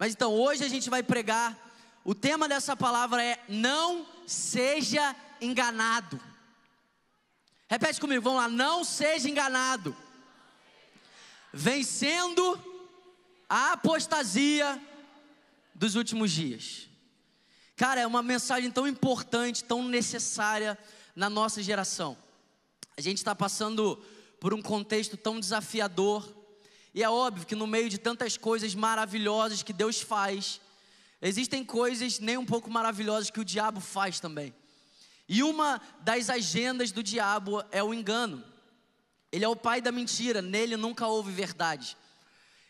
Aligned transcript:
Mas 0.00 0.14
então, 0.14 0.32
hoje 0.32 0.64
a 0.64 0.68
gente 0.68 0.88
vai 0.88 1.02
pregar. 1.02 1.54
O 2.02 2.14
tema 2.14 2.48
dessa 2.48 2.74
palavra 2.74 3.22
é: 3.22 3.38
não 3.46 4.06
seja 4.26 5.14
enganado. 5.42 6.18
Repete 7.68 8.00
comigo, 8.00 8.22
vamos 8.22 8.40
lá. 8.40 8.48
Não 8.48 8.82
seja 8.82 9.28
enganado. 9.28 9.94
Vencendo 11.52 12.58
a 13.46 13.72
apostasia 13.72 14.80
dos 15.74 15.94
últimos 15.96 16.30
dias. 16.30 16.88
Cara, 17.76 18.00
é 18.00 18.06
uma 18.06 18.22
mensagem 18.22 18.70
tão 18.70 18.88
importante, 18.88 19.64
tão 19.64 19.86
necessária 19.86 20.78
na 21.14 21.28
nossa 21.28 21.62
geração. 21.62 22.16
A 22.96 23.02
gente 23.02 23.18
está 23.18 23.34
passando 23.34 24.02
por 24.40 24.54
um 24.54 24.62
contexto 24.62 25.18
tão 25.18 25.38
desafiador 25.38 26.39
e 26.94 27.02
é 27.02 27.08
óbvio 27.08 27.46
que 27.46 27.54
no 27.54 27.66
meio 27.66 27.88
de 27.88 27.98
tantas 27.98 28.36
coisas 28.36 28.74
maravilhosas 28.74 29.62
que 29.62 29.72
Deus 29.72 30.00
faz, 30.00 30.60
existem 31.22 31.64
coisas 31.64 32.18
nem 32.18 32.36
um 32.36 32.44
pouco 32.44 32.70
maravilhosas 32.70 33.30
que 33.30 33.40
o 33.40 33.44
diabo 33.44 33.80
faz 33.80 34.18
também. 34.18 34.52
E 35.28 35.42
uma 35.42 35.80
das 36.00 36.28
agendas 36.28 36.90
do 36.90 37.02
diabo 37.02 37.62
é 37.70 37.82
o 37.82 37.94
engano. 37.94 38.44
Ele 39.30 39.44
é 39.44 39.48
o 39.48 39.54
pai 39.54 39.80
da 39.80 39.92
mentira, 39.92 40.42
nele 40.42 40.76
nunca 40.76 41.06
houve 41.06 41.30
verdade. 41.30 41.96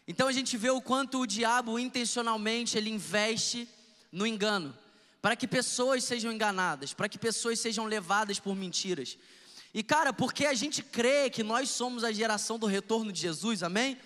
Então 0.06 0.28
a 0.28 0.32
gente 0.32 0.56
vê 0.58 0.68
o 0.68 0.82
quanto 0.82 1.20
o 1.20 1.26
diabo 1.26 1.78
intencionalmente 1.78 2.76
ele 2.76 2.90
investe 2.90 3.66
no 4.12 4.26
engano, 4.26 4.76
para 5.22 5.36
que 5.36 5.46
pessoas 5.46 6.04
sejam 6.04 6.30
enganadas, 6.30 6.92
para 6.92 7.08
que 7.08 7.16
pessoas 7.16 7.60
sejam 7.60 7.86
levadas 7.86 8.38
por 8.38 8.54
mentiras. 8.54 9.16
E 9.72 9.82
cara, 9.82 10.12
porque 10.12 10.44
a 10.44 10.54
gente 10.54 10.82
crê 10.82 11.30
que 11.30 11.42
nós 11.42 11.70
somos 11.70 12.02
a 12.02 12.12
geração 12.12 12.58
do 12.58 12.66
retorno 12.66 13.12
de 13.12 13.20
Jesus, 13.20 13.62
amém? 13.62 13.96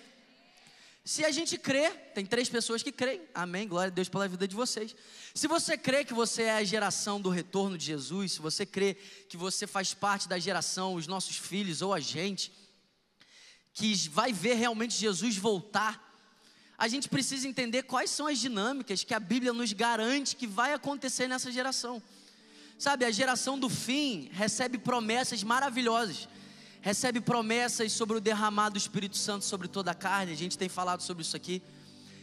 Se 1.07 1.23
a 1.23 1.29
gente 1.29 1.55
crê, 1.55 1.91
tem 2.15 2.25
três 2.25 2.49
pessoas 2.49 2.81
que 2.81 2.91
creem, 2.91 3.21
amém, 3.31 3.67
glória 3.67 3.91
a 3.91 3.93
Deus 3.93 4.09
pela 4.09 4.27
vida 4.27 4.47
de 4.47 4.55
vocês. 4.55 4.95
Se 5.35 5.47
você 5.47 5.77
crê 5.77 6.03
que 6.03 6.15
você 6.15 6.43
é 6.43 6.55
a 6.55 6.63
geração 6.63 7.21
do 7.21 7.29
retorno 7.29 7.77
de 7.77 7.85
Jesus, 7.85 8.31
se 8.31 8.39
você 8.39 8.65
crê 8.65 8.97
que 9.29 9.37
você 9.37 9.67
faz 9.67 9.93
parte 9.93 10.27
da 10.27 10.39
geração, 10.39 10.95
os 10.95 11.05
nossos 11.05 11.37
filhos 11.37 11.83
ou 11.83 11.93
a 11.93 11.99
gente, 11.99 12.51
que 13.71 13.93
vai 14.09 14.33
ver 14.33 14.55
realmente 14.55 14.95
Jesus 14.95 15.37
voltar, 15.37 16.01
a 16.75 16.87
gente 16.87 17.07
precisa 17.07 17.47
entender 17.47 17.83
quais 17.83 18.09
são 18.09 18.25
as 18.25 18.39
dinâmicas 18.39 19.03
que 19.03 19.13
a 19.13 19.19
Bíblia 19.19 19.53
nos 19.53 19.73
garante 19.73 20.35
que 20.35 20.47
vai 20.47 20.73
acontecer 20.73 21.27
nessa 21.27 21.51
geração. 21.51 22.01
Sabe, 22.79 23.05
a 23.05 23.11
geração 23.11 23.59
do 23.59 23.69
fim 23.69 24.27
recebe 24.33 24.79
promessas 24.79 25.43
maravilhosas 25.43 26.27
recebe 26.85 27.19
promessas 27.19 27.91
sobre 27.91 28.15
o 28.15 28.21
derramado 28.21 28.73
do 28.73 28.77
Espírito 28.77 29.17
Santo 29.17 29.43
sobre 29.43 29.67
toda 29.67 29.89
a 29.89 29.95
carne, 29.95 30.31
a 30.31 30.35
gente 30.35 30.55
tem 30.55 30.69
falado 30.69 31.01
sobre 31.01 31.23
isso 31.23 31.35
aqui. 31.35 31.59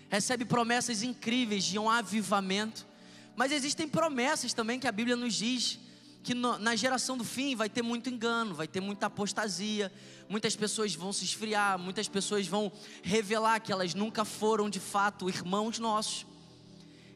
Recebe 0.08 0.44
promessas 0.44 1.02
incríveis 1.02 1.64
de 1.64 1.80
um 1.80 1.90
avivamento, 1.90 2.86
mas 3.34 3.50
existem 3.50 3.88
promessas 3.88 4.54
também 4.54 4.78
que 4.78 4.86
a 4.86 4.92
Bíblia 4.92 5.16
nos 5.16 5.34
diz 5.34 5.80
que 6.22 6.32
no, 6.32 6.58
na 6.58 6.76
geração 6.76 7.18
do 7.18 7.24
fim 7.24 7.56
vai 7.56 7.68
ter 7.68 7.82
muito 7.82 8.08
engano, 8.08 8.54
vai 8.54 8.68
ter 8.68 8.80
muita 8.80 9.06
apostasia, 9.06 9.92
muitas 10.28 10.54
pessoas 10.54 10.94
vão 10.94 11.12
se 11.12 11.24
esfriar, 11.24 11.76
muitas 11.76 12.06
pessoas 12.06 12.46
vão 12.46 12.70
revelar 13.02 13.58
que 13.58 13.72
elas 13.72 13.94
nunca 13.94 14.24
foram 14.24 14.70
de 14.70 14.78
fato 14.78 15.28
irmãos 15.28 15.80
nossos. 15.80 16.24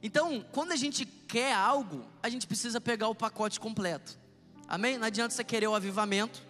Então, 0.03 0.45
quando 0.51 0.73
a 0.73 0.77
gente 0.77 1.07
quer 1.07 1.55
algo, 1.55 2.05
a 2.21 2.29
gente 2.29 2.45
precisa 2.45 2.81
pegar 2.81 3.07
o 3.07 3.15
pacote 3.15 3.61
completo. 3.61 4.19
Amém? 4.67 4.99
Não 4.99 5.07
adianta 5.07 5.33
você 5.33 5.45
querer 5.45 5.69
o 5.69 5.77
avivamento 5.77 6.45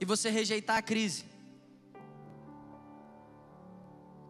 e 0.00 0.04
você 0.04 0.30
rejeitar 0.30 0.76
a 0.76 0.82
crise. 0.82 1.24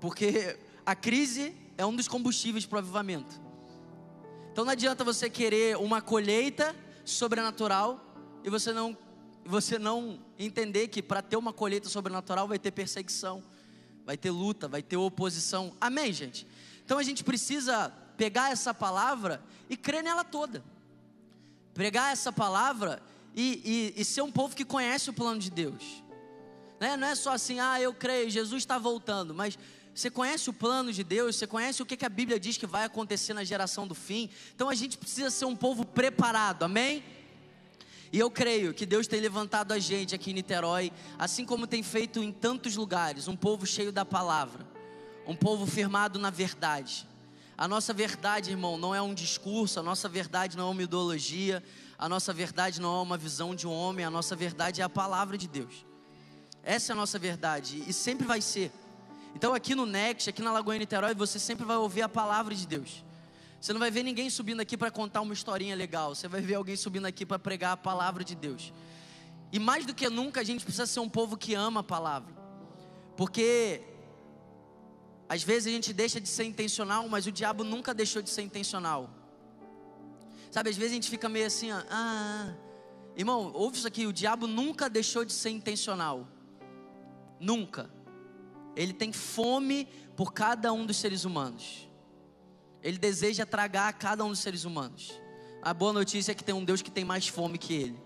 Porque 0.00 0.58
a 0.84 0.94
crise 0.94 1.54
é 1.76 1.84
um 1.84 1.94
dos 1.94 2.08
combustíveis 2.08 2.64
para 2.64 2.76
o 2.76 2.78
avivamento. 2.78 3.40
Então 4.52 4.64
não 4.64 4.72
adianta 4.72 5.04
você 5.04 5.28
querer 5.30 5.76
uma 5.76 6.00
colheita 6.00 6.74
sobrenatural 7.04 8.04
e 8.44 8.50
você 8.50 8.72
não 8.72 8.96
você 9.44 9.78
não 9.78 10.18
entender 10.38 10.88
que 10.88 11.02
para 11.02 11.22
ter 11.22 11.36
uma 11.36 11.54
colheita 11.54 11.88
sobrenatural 11.88 12.46
vai 12.46 12.58
ter 12.58 12.70
perseguição, 12.70 13.42
vai 14.04 14.14
ter 14.14 14.30
luta, 14.30 14.68
vai 14.68 14.82
ter 14.82 14.98
oposição. 14.98 15.74
Amém, 15.80 16.12
gente. 16.12 16.46
Então 16.84 16.98
a 16.98 17.02
gente 17.02 17.24
precisa 17.24 17.90
pegar 18.18 18.50
essa 18.50 18.74
palavra 18.74 19.42
e 19.70 19.76
crer 19.76 20.02
nela 20.02 20.22
toda. 20.22 20.62
Pregar 21.72 22.12
essa 22.12 22.30
palavra 22.30 23.00
e, 23.40 23.94
e, 23.96 24.00
e 24.00 24.04
ser 24.04 24.22
um 24.22 24.32
povo 24.32 24.56
que 24.56 24.64
conhece 24.64 25.10
o 25.10 25.12
plano 25.12 25.38
de 25.38 25.48
Deus. 25.48 26.02
Né? 26.80 26.96
Não 26.96 27.06
é 27.06 27.14
só 27.14 27.32
assim, 27.32 27.60
ah, 27.60 27.80
eu 27.80 27.94
creio, 27.94 28.28
Jesus 28.28 28.64
está 28.64 28.78
voltando, 28.78 29.32
mas 29.32 29.56
você 29.94 30.10
conhece 30.10 30.50
o 30.50 30.52
plano 30.52 30.92
de 30.92 31.04
Deus, 31.04 31.36
você 31.36 31.46
conhece 31.46 31.80
o 31.80 31.86
que, 31.86 31.96
que 31.96 32.04
a 32.04 32.08
Bíblia 32.08 32.40
diz 32.40 32.56
que 32.56 32.66
vai 32.66 32.84
acontecer 32.84 33.34
na 33.34 33.44
geração 33.44 33.86
do 33.86 33.94
fim. 33.94 34.28
Então 34.56 34.68
a 34.68 34.74
gente 34.74 34.98
precisa 34.98 35.30
ser 35.30 35.44
um 35.44 35.54
povo 35.54 35.86
preparado, 35.86 36.64
amém? 36.64 37.04
E 38.12 38.18
eu 38.18 38.28
creio 38.28 38.74
que 38.74 38.84
Deus 38.84 39.06
tem 39.06 39.20
levantado 39.20 39.70
a 39.70 39.78
gente 39.78 40.16
aqui 40.16 40.32
em 40.32 40.34
Niterói, 40.34 40.90
assim 41.16 41.44
como 41.44 41.64
tem 41.64 41.80
feito 41.80 42.20
em 42.20 42.32
tantos 42.32 42.74
lugares, 42.74 43.28
um 43.28 43.36
povo 43.36 43.64
cheio 43.64 43.92
da 43.92 44.04
palavra, 44.04 44.66
um 45.24 45.36
povo 45.36 45.64
firmado 45.64 46.18
na 46.18 46.30
verdade. 46.30 47.06
A 47.56 47.68
nossa 47.68 47.92
verdade, 47.92 48.50
irmão, 48.50 48.76
não 48.76 48.92
é 48.92 49.02
um 49.02 49.14
discurso, 49.14 49.78
a 49.78 49.82
nossa 49.82 50.08
verdade 50.08 50.56
não 50.56 50.68
é 50.68 50.70
uma 50.70 50.82
ideologia, 50.82 51.62
a 51.98 52.08
nossa 52.08 52.32
verdade 52.32 52.80
não 52.80 53.00
é 53.00 53.02
uma 53.02 53.18
visão 53.18 53.54
de 53.54 53.66
um 53.66 53.72
homem, 53.72 54.04
a 54.04 54.10
nossa 54.10 54.36
verdade 54.36 54.80
é 54.80 54.84
a 54.84 54.88
palavra 54.88 55.36
de 55.36 55.48
Deus. 55.48 55.84
Essa 56.62 56.92
é 56.92 56.94
a 56.94 56.96
nossa 56.96 57.18
verdade 57.18 57.82
e 57.86 57.92
sempre 57.92 58.24
vai 58.24 58.40
ser. 58.40 58.70
Então 59.34 59.52
aqui 59.52 59.74
no 59.74 59.84
Next, 59.84 60.30
aqui 60.30 60.40
na 60.40 60.52
Lagoa 60.52 60.78
Niterói, 60.78 61.14
você 61.14 61.38
sempre 61.38 61.64
vai 61.64 61.76
ouvir 61.76 62.02
a 62.02 62.08
palavra 62.08 62.54
de 62.54 62.66
Deus. 62.66 63.04
Você 63.60 63.72
não 63.72 63.80
vai 63.80 63.90
ver 63.90 64.04
ninguém 64.04 64.30
subindo 64.30 64.60
aqui 64.60 64.76
para 64.76 64.90
contar 64.90 65.20
uma 65.20 65.34
historinha 65.34 65.74
legal. 65.74 66.14
Você 66.14 66.28
vai 66.28 66.40
ver 66.40 66.54
alguém 66.54 66.76
subindo 66.76 67.06
aqui 67.06 67.26
para 67.26 67.38
pregar 67.38 67.72
a 67.72 67.76
palavra 67.76 68.22
de 68.22 68.36
Deus. 68.36 68.72
E 69.52 69.58
mais 69.58 69.84
do 69.84 69.92
que 69.92 70.08
nunca, 70.08 70.40
a 70.40 70.44
gente 70.44 70.62
precisa 70.62 70.86
ser 70.86 71.00
um 71.00 71.08
povo 71.08 71.36
que 71.36 71.54
ama 71.54 71.80
a 71.80 71.82
palavra. 71.82 72.32
Porque 73.16 73.82
às 75.28 75.42
vezes 75.42 75.66
a 75.66 75.74
gente 75.74 75.92
deixa 75.92 76.20
de 76.20 76.28
ser 76.28 76.44
intencional, 76.44 77.08
mas 77.08 77.26
o 77.26 77.32
diabo 77.32 77.64
nunca 77.64 77.92
deixou 77.92 78.22
de 78.22 78.30
ser 78.30 78.42
intencional. 78.42 79.10
Sabe, 80.58 80.70
às 80.70 80.76
vezes 80.76 80.90
a 80.90 80.94
gente 80.96 81.08
fica 81.08 81.28
meio 81.28 81.46
assim, 81.46 81.70
ó, 81.70 81.76
ah, 81.76 81.84
ah. 81.88 82.54
Irmão, 83.16 83.52
ouve 83.54 83.78
isso 83.78 83.86
aqui, 83.86 84.06
o 84.06 84.12
diabo 84.12 84.48
nunca 84.48 84.90
deixou 84.90 85.24
de 85.24 85.32
ser 85.32 85.50
intencional. 85.50 86.26
Nunca. 87.38 87.88
Ele 88.74 88.92
tem 88.92 89.12
fome 89.12 89.86
por 90.16 90.32
cada 90.32 90.72
um 90.72 90.84
dos 90.84 90.96
seres 90.96 91.24
humanos. 91.24 91.88
Ele 92.82 92.98
deseja 92.98 93.46
tragar 93.46 93.92
cada 93.92 94.24
um 94.24 94.30
dos 94.30 94.40
seres 94.40 94.64
humanos. 94.64 95.12
A 95.62 95.72
boa 95.72 95.92
notícia 95.92 96.32
é 96.32 96.34
que 96.34 96.42
tem 96.42 96.56
um 96.56 96.64
Deus 96.64 96.82
que 96.82 96.90
tem 96.90 97.04
mais 97.04 97.28
fome 97.28 97.56
que 97.56 97.74
ele. 97.74 98.02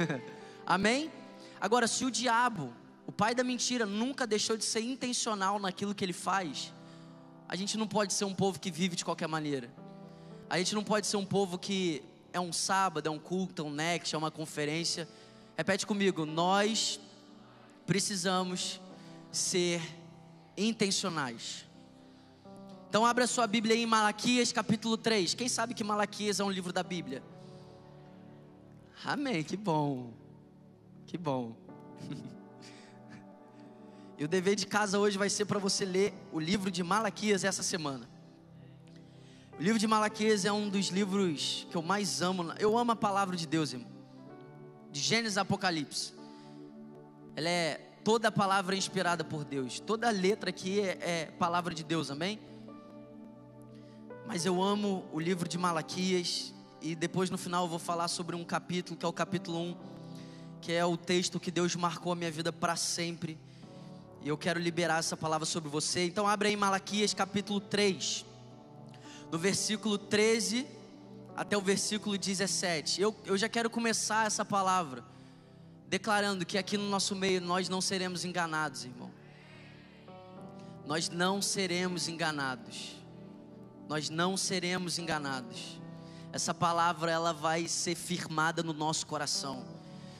Amém? 0.64 1.12
Agora, 1.60 1.86
se 1.86 2.06
o 2.06 2.10
diabo, 2.10 2.72
o 3.06 3.12
pai 3.12 3.34
da 3.34 3.44
mentira, 3.44 3.84
nunca 3.84 4.26
deixou 4.26 4.56
de 4.56 4.64
ser 4.64 4.80
intencional 4.80 5.58
naquilo 5.58 5.94
que 5.94 6.02
ele 6.02 6.14
faz, 6.14 6.72
a 7.46 7.54
gente 7.54 7.76
não 7.76 7.86
pode 7.86 8.14
ser 8.14 8.24
um 8.24 8.34
povo 8.34 8.58
que 8.58 8.70
vive 8.70 8.96
de 8.96 9.04
qualquer 9.04 9.28
maneira. 9.28 9.83
A 10.54 10.58
gente 10.58 10.72
não 10.72 10.84
pode 10.84 11.08
ser 11.08 11.16
um 11.16 11.26
povo 11.26 11.58
que 11.58 12.00
é 12.32 12.38
um 12.38 12.52
sábado, 12.52 13.08
é 13.08 13.10
um 13.10 13.18
culto, 13.18 13.62
é 13.62 13.64
um 13.64 13.72
next, 13.72 14.14
é 14.14 14.16
uma 14.16 14.30
conferência. 14.30 15.08
Repete 15.56 15.84
comigo, 15.84 16.24
nós 16.24 17.00
precisamos 17.84 18.80
ser 19.32 19.82
intencionais. 20.56 21.66
Então 22.88 23.04
abra 23.04 23.26
sua 23.26 23.48
Bíblia 23.48 23.74
em 23.74 23.84
Malaquias 23.84 24.52
capítulo 24.52 24.96
3. 24.96 25.34
Quem 25.34 25.48
sabe 25.48 25.74
que 25.74 25.82
Malaquias 25.82 26.38
é 26.38 26.44
um 26.44 26.50
livro 26.52 26.72
da 26.72 26.84
Bíblia? 26.84 27.20
Amém, 29.04 29.42
que 29.42 29.56
bom. 29.56 30.12
Que 31.04 31.18
bom. 31.18 31.56
e 34.16 34.24
o 34.24 34.28
dever 34.28 34.54
de 34.54 34.68
casa 34.68 35.00
hoje 35.00 35.18
vai 35.18 35.28
ser 35.28 35.46
para 35.46 35.58
você 35.58 35.84
ler 35.84 36.14
o 36.32 36.38
livro 36.38 36.70
de 36.70 36.84
Malaquias 36.84 37.42
essa 37.42 37.64
semana. 37.64 38.13
O 39.56 39.62
livro 39.62 39.78
de 39.78 39.86
Malaquias 39.86 40.44
é 40.44 40.50
um 40.50 40.68
dos 40.68 40.88
livros 40.88 41.64
que 41.70 41.76
eu 41.76 41.82
mais 41.82 42.20
amo. 42.20 42.52
Eu 42.58 42.76
amo 42.76 42.90
a 42.90 42.96
palavra 42.96 43.36
de 43.36 43.46
Deus, 43.46 43.72
irmão. 43.72 43.88
De 44.90 44.98
Gênesis 44.98 45.38
a 45.38 45.42
Apocalipse. 45.42 46.12
Ela 47.36 47.48
é 47.48 47.74
toda 48.02 48.28
a 48.28 48.32
palavra 48.32 48.74
inspirada 48.74 49.22
por 49.22 49.44
Deus. 49.44 49.78
Toda 49.78 50.10
letra 50.10 50.50
aqui 50.50 50.80
é, 50.80 50.98
é 51.00 51.24
palavra 51.38 51.72
de 51.72 51.84
Deus, 51.84 52.10
amém? 52.10 52.40
Mas 54.26 54.44
eu 54.44 54.60
amo 54.60 55.04
o 55.12 55.20
livro 55.20 55.48
de 55.48 55.56
Malaquias. 55.56 56.52
E 56.82 56.96
depois 56.96 57.30
no 57.30 57.38
final 57.38 57.64
eu 57.64 57.70
vou 57.70 57.78
falar 57.78 58.08
sobre 58.08 58.34
um 58.34 58.44
capítulo, 58.44 58.98
que 58.98 59.06
é 59.06 59.08
o 59.08 59.12
capítulo 59.12 59.60
1, 59.60 59.76
que 60.60 60.72
é 60.72 60.84
o 60.84 60.96
texto 60.96 61.38
que 61.38 61.52
Deus 61.52 61.76
marcou 61.76 62.10
a 62.12 62.16
minha 62.16 62.30
vida 62.30 62.52
para 62.52 62.74
sempre. 62.74 63.38
E 64.20 64.28
eu 64.28 64.36
quero 64.36 64.58
liberar 64.58 64.98
essa 64.98 65.16
palavra 65.16 65.46
sobre 65.46 65.70
você. 65.70 66.04
Então 66.04 66.26
abre 66.26 66.48
aí 66.48 66.56
Malaquias 66.56 67.14
capítulo 67.14 67.60
3 67.60 68.33
do 69.34 69.38
versículo 69.40 69.98
13 69.98 70.64
até 71.34 71.58
o 71.58 71.60
versículo 71.60 72.16
17. 72.16 73.02
Eu, 73.02 73.12
eu 73.24 73.36
já 73.36 73.48
quero 73.48 73.68
começar 73.68 74.28
essa 74.28 74.44
palavra 74.44 75.04
declarando 75.88 76.46
que 76.46 76.56
aqui 76.56 76.78
no 76.78 76.88
nosso 76.88 77.16
meio 77.16 77.40
nós 77.40 77.68
não 77.68 77.80
seremos 77.80 78.24
enganados, 78.24 78.84
irmão. 78.84 79.10
Nós 80.86 81.08
não 81.08 81.42
seremos 81.42 82.06
enganados. 82.06 82.94
nós 83.88 84.08
não 84.08 84.36
seremos 84.36 85.00
enganados. 85.00 85.80
Essa 86.32 86.54
palavra 86.54 87.10
ela 87.10 87.32
vai 87.32 87.66
ser 87.66 87.96
firmada 87.96 88.62
no 88.62 88.72
nosso 88.72 89.04
coração. 89.04 89.66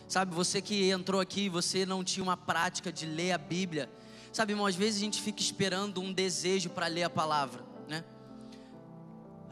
Sabe, 0.09 0.35
você 0.35 0.61
que 0.61 0.91
entrou 0.91 1.21
aqui, 1.21 1.49
você 1.49 1.87
não 1.87 2.03
tinha 2.03 2.25
uma 2.25 2.37
prática 2.37 2.93
de 2.93 3.07
ler 3.07 3.31
a 3.31 3.39
Bíblia. 3.39 3.89
Sabe, 4.33 4.55
irmão, 4.55 4.67
às 4.67 4.75
vezes 4.75 4.97
a 4.97 5.05
gente 5.05 5.23
fica 5.23 5.41
esperando 5.41 6.01
um 6.01 6.13
desejo 6.13 6.69
para 6.69 6.89
ler 6.89 7.05
a 7.05 7.11
palavra? 7.11 7.74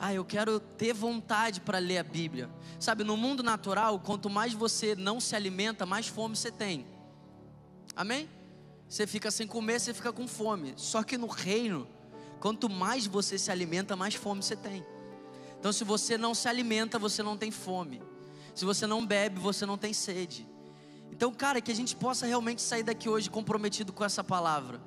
Ah, 0.04 0.12
eu 0.12 0.25
quero 0.25 0.58
ter 0.58 0.93
vontade 0.93 1.60
para 1.60 1.78
ler 1.78 1.99
a 1.99 2.02
Bíblia. 2.02 2.50
Sabe, 2.81 3.04
no 3.04 3.16
mundo 3.16 3.40
natural, 3.40 4.00
quanto 4.00 4.28
mais 4.28 4.52
você 4.52 4.96
não 4.96 5.20
se 5.20 5.37
alimenta, 5.37 5.87
mais 5.87 6.08
fome 6.08 6.34
você 6.34 6.50
tem. 6.50 6.84
Amém? 7.94 8.28
Você 8.88 9.06
fica 9.06 9.31
sem 9.31 9.46
comer, 9.46 9.78
você 9.78 9.94
fica 9.94 10.12
com 10.12 10.26
fome. 10.26 10.75
Só 10.76 11.04
que 11.04 11.16
no 11.16 11.28
reino, 11.28 11.87
quanto 12.40 12.69
mais 12.69 13.06
você 13.06 13.38
se 13.38 13.49
alimenta, 13.52 13.94
mais 13.94 14.16
fome 14.16 14.43
você 14.43 14.56
tem. 14.56 14.84
Então, 15.60 15.72
se 15.72 15.84
você 15.84 16.19
não 16.19 16.34
se 16.34 16.48
alimenta, 16.48 16.98
você 16.98 17.22
não 17.22 17.37
tem 17.37 17.52
fome. 17.52 18.02
Se 18.56 18.64
você 18.64 18.88
não 18.88 19.06
bebe, 19.06 19.38
você 19.38 19.64
não 19.64 19.78
tem 19.78 19.93
sede. 19.93 20.44
Então, 21.12 21.32
cara, 21.32 21.60
que 21.60 21.70
a 21.70 21.76
gente 21.76 21.94
possa 21.94 22.26
realmente 22.26 22.60
sair 22.60 22.82
daqui 22.82 23.08
hoje 23.08 23.31
comprometido 23.31 23.93
com 23.93 24.05
essa 24.05 24.25
palavra. 24.25 24.81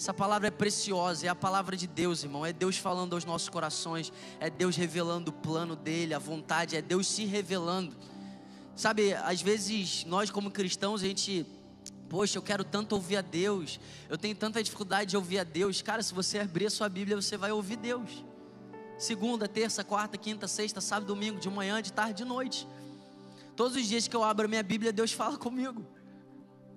Essa 0.00 0.14
palavra 0.14 0.48
é 0.48 0.50
preciosa, 0.50 1.26
é 1.26 1.28
a 1.28 1.34
palavra 1.34 1.76
de 1.76 1.86
Deus, 1.86 2.24
irmão. 2.24 2.46
É 2.46 2.54
Deus 2.54 2.78
falando 2.78 3.12
aos 3.12 3.26
nossos 3.26 3.50
corações, 3.50 4.10
é 4.40 4.48
Deus 4.48 4.74
revelando 4.74 5.30
o 5.30 5.34
plano 5.34 5.76
dele, 5.76 6.14
a 6.14 6.18
vontade, 6.18 6.74
é 6.74 6.80
Deus 6.80 7.06
se 7.06 7.26
revelando. 7.26 7.94
Sabe, 8.74 9.12
às 9.12 9.42
vezes 9.42 10.06
nós 10.06 10.30
como 10.30 10.50
cristãos, 10.50 11.02
a 11.02 11.06
gente, 11.06 11.44
poxa, 12.08 12.38
eu 12.38 12.42
quero 12.42 12.64
tanto 12.64 12.94
ouvir 12.94 13.18
a 13.18 13.20
Deus, 13.20 13.78
eu 14.08 14.16
tenho 14.16 14.34
tanta 14.34 14.62
dificuldade 14.62 15.10
de 15.10 15.18
ouvir 15.18 15.38
a 15.38 15.44
Deus. 15.44 15.82
Cara, 15.82 16.02
se 16.02 16.14
você 16.14 16.38
abrir 16.38 16.64
a 16.64 16.70
sua 16.70 16.88
Bíblia, 16.88 17.20
você 17.20 17.36
vai 17.36 17.52
ouvir 17.52 17.76
Deus. 17.76 18.24
Segunda, 18.96 19.46
terça, 19.46 19.84
quarta, 19.84 20.16
quinta, 20.16 20.48
sexta, 20.48 20.80
sábado, 20.80 21.08
domingo, 21.08 21.38
de 21.38 21.50
manhã, 21.50 21.82
de 21.82 21.92
tarde, 21.92 22.14
de 22.14 22.24
noite. 22.24 22.66
Todos 23.54 23.76
os 23.76 23.86
dias 23.86 24.08
que 24.08 24.16
eu 24.16 24.24
abro 24.24 24.46
a 24.46 24.48
minha 24.48 24.62
Bíblia, 24.62 24.94
Deus 24.94 25.12
fala 25.12 25.36
comigo. 25.36 25.84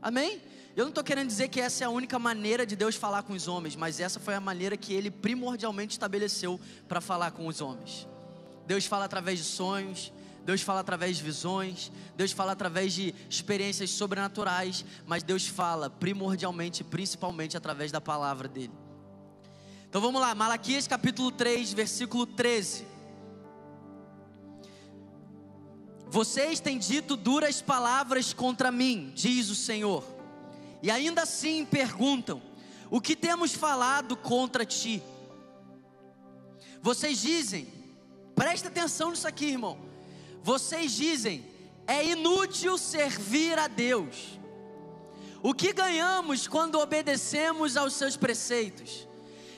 Amém? 0.02 0.42
Eu 0.76 0.86
não 0.86 0.90
estou 0.90 1.04
querendo 1.04 1.28
dizer 1.28 1.50
que 1.50 1.62
essa 1.62 1.84
é 1.84 1.88
a 1.88 1.90
única 1.90 2.18
maneira 2.18 2.66
de 2.66 2.76
Deus 2.76 2.96
falar 2.96 3.22
com 3.24 3.34
os 3.34 3.48
homens, 3.48 3.76
mas 3.76 4.00
essa 4.00 4.20
foi 4.20 4.34
a 4.34 4.40
maneira 4.40 4.76
que 4.76 4.92
Ele 4.92 5.12
primordialmente 5.12 5.92
estabeleceu 5.92 6.60
para 6.88 7.00
falar 7.00 7.30
com 7.32 7.46
os 7.46 7.62
homens. 7.62 8.08
Deus 8.66 8.86
fala 8.86 9.06
através 9.06 9.38
de 9.38 9.46
sonhos, 9.46 10.12
Deus 10.44 10.62
fala 10.62 10.80
através 10.80 11.18
de 11.18 11.24
visões, 11.24 11.92
Deus 12.18 12.32
fala 12.32 12.54
através 12.54 12.92
de 12.92 13.14
experiências 13.30 13.92
sobrenaturais, 13.92 14.84
mas 15.06 15.22
Deus 15.22 15.46
fala 15.46 15.92
primordialmente, 15.92 16.84
principalmente 16.84 17.56
através 17.56 17.92
da 17.92 18.02
palavra 18.02 18.48
dele. 18.48 18.74
Então 19.88 20.02
vamos 20.02 20.20
lá, 20.20 20.34
Malaquias 20.34 20.88
capítulo 20.88 21.30
3, 21.30 21.72
versículo 21.74 22.26
13. 22.26 22.88
Vocês 26.08 26.60
têm 26.60 26.80
dito 26.80 27.16
duras 27.16 27.62
palavras 27.62 28.34
contra 28.34 28.72
mim, 28.72 29.12
diz 29.16 29.50
o 29.52 29.56
Senhor 29.56 30.13
e 30.84 30.92
ainda 30.92 31.24
assim 31.24 31.64
perguntam: 31.64 32.42
O 32.92 33.00
que 33.00 33.16
temos 33.16 33.54
falado 33.54 34.18
contra 34.18 34.66
ti? 34.66 35.02
Vocês 36.82 37.20
dizem, 37.22 37.74
presta 38.36 38.68
atenção 38.68 39.12
nisso 39.12 39.26
aqui, 39.26 39.46
irmão. 39.46 39.80
Vocês 40.44 40.92
dizem, 40.92 41.46
é 41.88 42.06
inútil 42.06 42.78
servir 42.78 43.58
a 43.58 43.70
Deus. 43.70 44.38
O 45.42 45.54
que 45.54 45.72
ganhamos 45.72 46.48
quando 46.50 46.78
obedecemos 46.78 47.78
aos 47.78 47.94
seus 47.94 48.18
preceitos 48.18 49.08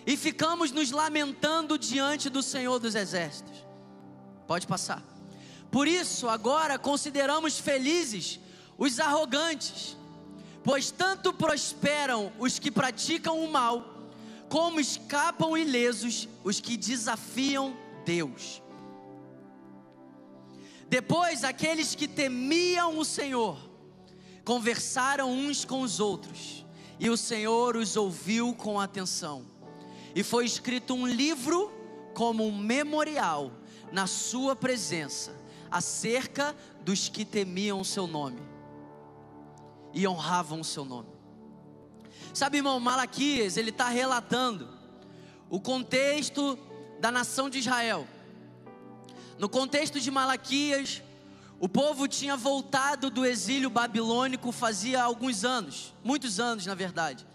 e 0.06 0.16
ficamos 0.16 0.72
nos 0.72 0.92
lamentando 0.92 1.80
diante 1.80 2.30
do 2.30 2.44
Senhor 2.44 2.78
dos 2.78 2.94
Exércitos? 2.94 3.66
Pode 4.46 4.68
passar. 4.68 5.04
Por 5.72 5.88
isso, 5.88 6.30
agora 6.30 6.78
consideramos 6.78 7.58
felizes 7.58 8.40
os 8.78 9.00
arrogantes 9.00 9.98
Pois 10.66 10.90
tanto 10.90 11.32
prosperam 11.32 12.34
os 12.40 12.58
que 12.58 12.72
praticam 12.72 13.40
o 13.44 13.48
mal, 13.48 14.02
como 14.50 14.80
escapam 14.80 15.56
ilesos 15.56 16.28
os 16.44 16.60
que 16.60 16.76
desafiam 16.76 17.78
Deus. 18.04 18.64
Depois, 20.90 21.44
aqueles 21.44 21.94
que 21.94 22.08
temiam 22.08 22.98
o 22.98 23.06
Senhor 23.06 23.60
conversaram 24.44 25.32
uns 25.32 25.64
com 25.64 25.82
os 25.82 26.00
outros, 26.00 26.66
e 27.00 27.12
o 27.12 27.18
Senhor 27.18 27.78
os 27.78 27.96
ouviu 27.96 28.52
com 28.56 28.80
atenção. 28.80 29.46
E 30.16 30.24
foi 30.24 30.46
escrito 30.46 30.96
um 30.96 31.06
livro 31.06 31.72
como 32.16 32.44
um 32.44 32.58
memorial 32.58 33.52
na 33.92 34.08
sua 34.08 34.56
presença 34.56 35.36
acerca 35.70 36.56
dos 36.84 37.08
que 37.08 37.24
temiam 37.24 37.80
o 37.80 37.86
seu 37.86 38.08
nome 38.08 38.55
e 39.96 40.08
honravam 40.08 40.60
o 40.60 40.64
seu 40.64 40.86
nome. 40.86 41.10
Sabe, 42.34 42.58
irmão, 42.58 42.80
Malaquias, 42.80 43.56
ele 43.56 43.70
está 43.70 43.88
relatando 43.88 44.68
o 45.50 45.60
contexto 45.60 46.60
da 47.00 47.10
nação 47.10 47.50
de 47.50 47.60
Israel. 47.60 48.06
No 49.40 49.48
contexto 49.48 50.00
de 50.00 50.12
Malaquias, 50.12 51.02
o 51.60 51.70
povo 51.70 52.08
tinha 52.08 52.36
voltado 52.36 53.10
do 53.10 53.26
exílio 53.26 53.70
babilônico 53.70 54.52
fazia 54.52 55.02
alguns 55.02 55.46
anos, 55.46 55.94
muitos 56.04 56.40
anos 56.40 56.66
na 56.66 56.76
verdade. 56.76 57.26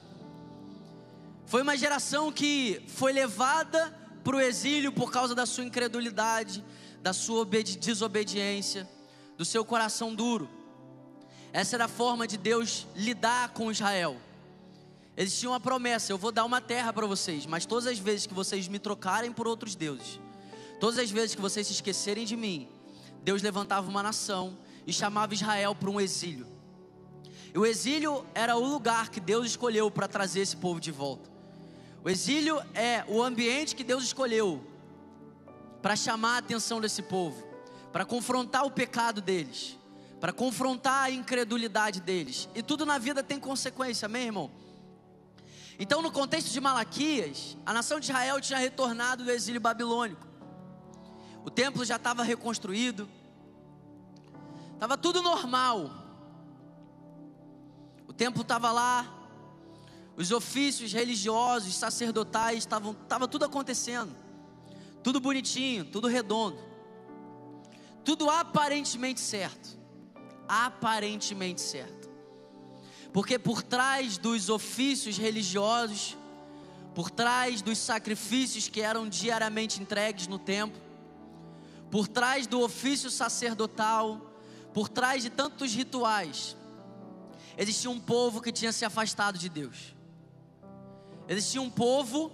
Foi 1.47 1.63
uma 1.63 1.77
geração 1.77 2.31
que 2.31 2.83
foi 2.87 3.13
levada 3.13 3.97
para 4.23 4.37
o 4.37 4.41
exílio 4.41 4.93
por 4.93 5.11
causa 5.11 5.35
da 5.35 5.47
sua 5.47 5.65
incredulidade, 5.65 6.63
da 7.03 7.15
sua 7.15 7.47
desobediência, 7.47 8.89
do 9.39 9.45
seu 9.45 9.65
coração 9.65 10.15
duro. 10.15 10.60
Essa 11.53 11.77
era 11.77 11.87
a 11.87 11.89
forma 11.89 12.27
de 12.27 12.37
Deus 12.37 12.87
lidar 12.95 13.51
com 13.51 13.71
Israel. 13.71 14.17
Eles 15.17 15.39
tinham 15.39 15.53
uma 15.53 15.61
promessa: 15.61 16.13
eu 16.13 16.19
vou 16.19 16.31
dar 16.31 16.45
uma 16.45 16.61
terra 16.61 16.93
para 16.93 17.07
vocês, 17.07 17.45
mas 17.45 17.67
todas 17.67 17.87
as 17.87 17.99
vezes 17.99 18.27
que 18.27 18.35
vocês 18.35 18.69
me 18.69 18.79
trocarem 18.79 19.33
por 19.33 19.49
outros 19.49 19.75
deuses, 19.75 20.21
todas 20.79 20.99
as 20.99 21.11
vezes 21.11 21.35
que 21.35 21.41
vocês 21.41 21.67
se 21.67 21.73
esquecerem 21.73 22.25
de 22.25 22.37
mim, 22.37 22.69
Deus 23.23 23.43
levantava 23.43 23.89
uma 23.89 24.03
nação 24.03 24.57
e 24.87 24.93
chamava 24.93 25.35
Israel 25.35 25.75
para 25.75 25.91
um 25.91 26.01
exílio. 26.01 26.47
E 27.53 27.59
o 27.59 27.67
exílio 27.67 28.25
era 28.33 28.57
o 28.57 28.65
lugar 28.65 29.11
que 29.11 29.19
Deus 29.19 29.47
escolheu 29.47 29.91
para 29.91 30.07
trazer 30.07 30.41
esse 30.41 30.57
povo 30.57 30.81
de 30.81 30.93
volta. 30.93 31.29
O 32.05 32.09
exílio 32.09 32.63
é 32.75 33.05
o 33.09 33.21
ambiente 33.21 33.75
que 33.75 33.83
Deus 33.83 34.05
escolheu 34.05 34.65
para 35.83 35.97
chamar 35.97 36.37
a 36.37 36.39
atenção 36.39 36.81
desse 36.81 37.03
povo, 37.03 37.45
para 37.93 38.05
confrontar 38.05 38.65
o 38.65 38.71
pecado 38.71 39.21
deles 39.21 39.80
para 40.21 40.33
confrontar 40.35 41.05
a 41.05 41.11
incredulidade 41.11 42.01
deles. 42.01 42.49
E 42.55 42.63
tudo 42.63 42.85
na 42.85 42.99
vida 42.99 43.23
tem 43.23 43.41
consequência, 43.41 44.05
amém, 44.05 44.27
irmão? 44.27 44.51
Então, 45.79 46.03
no 46.03 46.13
contexto 46.13 46.51
de 46.51 46.61
Malaquias, 46.61 47.57
a 47.65 47.73
nação 47.73 47.99
de 47.99 48.11
Israel 48.11 48.39
tinha 48.39 48.59
retornado 48.59 49.25
do 49.25 49.31
exílio 49.31 49.61
babilônico. 49.61 50.29
O 51.43 51.49
templo 51.49 51.83
já 51.87 51.97
estava 51.97 52.23
reconstruído. 52.23 53.09
Estava 54.75 54.99
tudo 54.99 55.23
normal. 55.23 55.91
O 58.07 58.13
templo 58.13 58.43
estava 58.43 58.71
lá. 58.71 59.11
Os 60.19 60.31
ofícios 60.31 60.93
religiosos, 60.93 61.75
sacerdotais, 61.75 62.59
estavam 62.59 62.93
estava 62.93 63.27
tudo 63.27 63.47
acontecendo. 63.47 64.15
Tudo 65.03 65.19
bonitinho, 65.19 65.87
tudo 65.87 66.09
redondo. 66.09 66.59
Tudo 68.05 68.29
aparentemente 68.29 69.19
certo 69.19 69.80
aparentemente 70.51 71.61
certo. 71.61 72.11
Porque 73.13 73.39
por 73.39 73.63
trás 73.63 74.19
dos 74.19 74.49
ofícios 74.49 75.17
religiosos, 75.17 76.17
por 76.93 77.09
trás 77.09 77.63
dos 77.63 77.79
sacrifícios 77.79 78.69
que 78.69 78.81
eram 78.81 79.09
diariamente 79.09 79.81
entregues 79.81 80.27
no 80.27 80.41
templo, 80.41 80.81
por 81.89 82.09
trás 82.09 82.49
do 82.49 82.61
ofício 82.61 83.11
sacerdotal, 83.11 84.21
por 84.75 84.89
trás 84.89 85.23
de 85.23 85.31
tantos 85.31 85.73
rituais, 85.73 86.57
existia 87.57 87.91
um 87.91 88.01
povo 88.01 88.41
que 88.41 88.51
tinha 88.51 88.73
se 88.73 88.85
afastado 88.85 89.39
de 89.39 89.49
Deus. 89.49 89.95
Existia 91.29 91.63
um 91.63 91.71
povo 91.71 92.33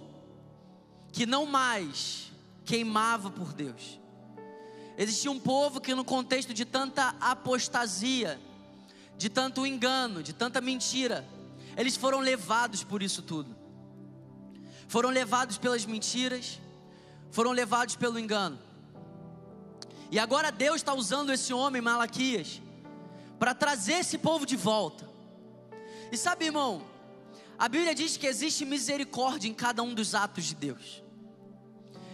que 1.11 1.27
não 1.27 1.45
mais 1.45 2.31
queimava 2.65 3.29
por 3.29 3.53
Deus. 3.53 3.99
Existia 4.97 5.29
um 5.29 5.39
povo 5.39 5.79
que, 5.79 5.93
no 5.93 6.03
contexto 6.03 6.53
de 6.53 6.65
tanta 6.65 7.15
apostasia, 7.19 8.39
de 9.15 9.29
tanto 9.29 9.65
engano, 9.65 10.23
de 10.23 10.33
tanta 10.33 10.59
mentira, 10.59 11.23
eles 11.77 11.95
foram 11.95 12.19
levados 12.19 12.83
por 12.83 13.03
isso 13.03 13.21
tudo. 13.21 13.55
Foram 14.87 15.09
levados 15.09 15.59
pelas 15.59 15.85
mentiras, 15.85 16.59
foram 17.29 17.51
levados 17.51 17.95
pelo 17.95 18.17
engano. 18.17 18.57
E 20.09 20.17
agora 20.17 20.51
Deus 20.51 20.77
está 20.77 20.93
usando 20.93 21.31
esse 21.31 21.53
homem, 21.53 21.81
Malaquias, 21.81 22.61
para 23.37 23.53
trazer 23.53 23.99
esse 23.99 24.17
povo 24.17 24.45
de 24.45 24.55
volta. 24.55 25.07
E 26.11 26.17
sabe, 26.17 26.45
irmão, 26.45 26.81
a 27.59 27.67
Bíblia 27.67 27.93
diz 27.93 28.17
que 28.17 28.25
existe 28.25 28.65
misericórdia 28.65 29.47
em 29.47 29.53
cada 29.53 29.83
um 29.83 29.93
dos 29.93 30.15
atos 30.15 30.45
de 30.45 30.55
Deus. 30.55 31.03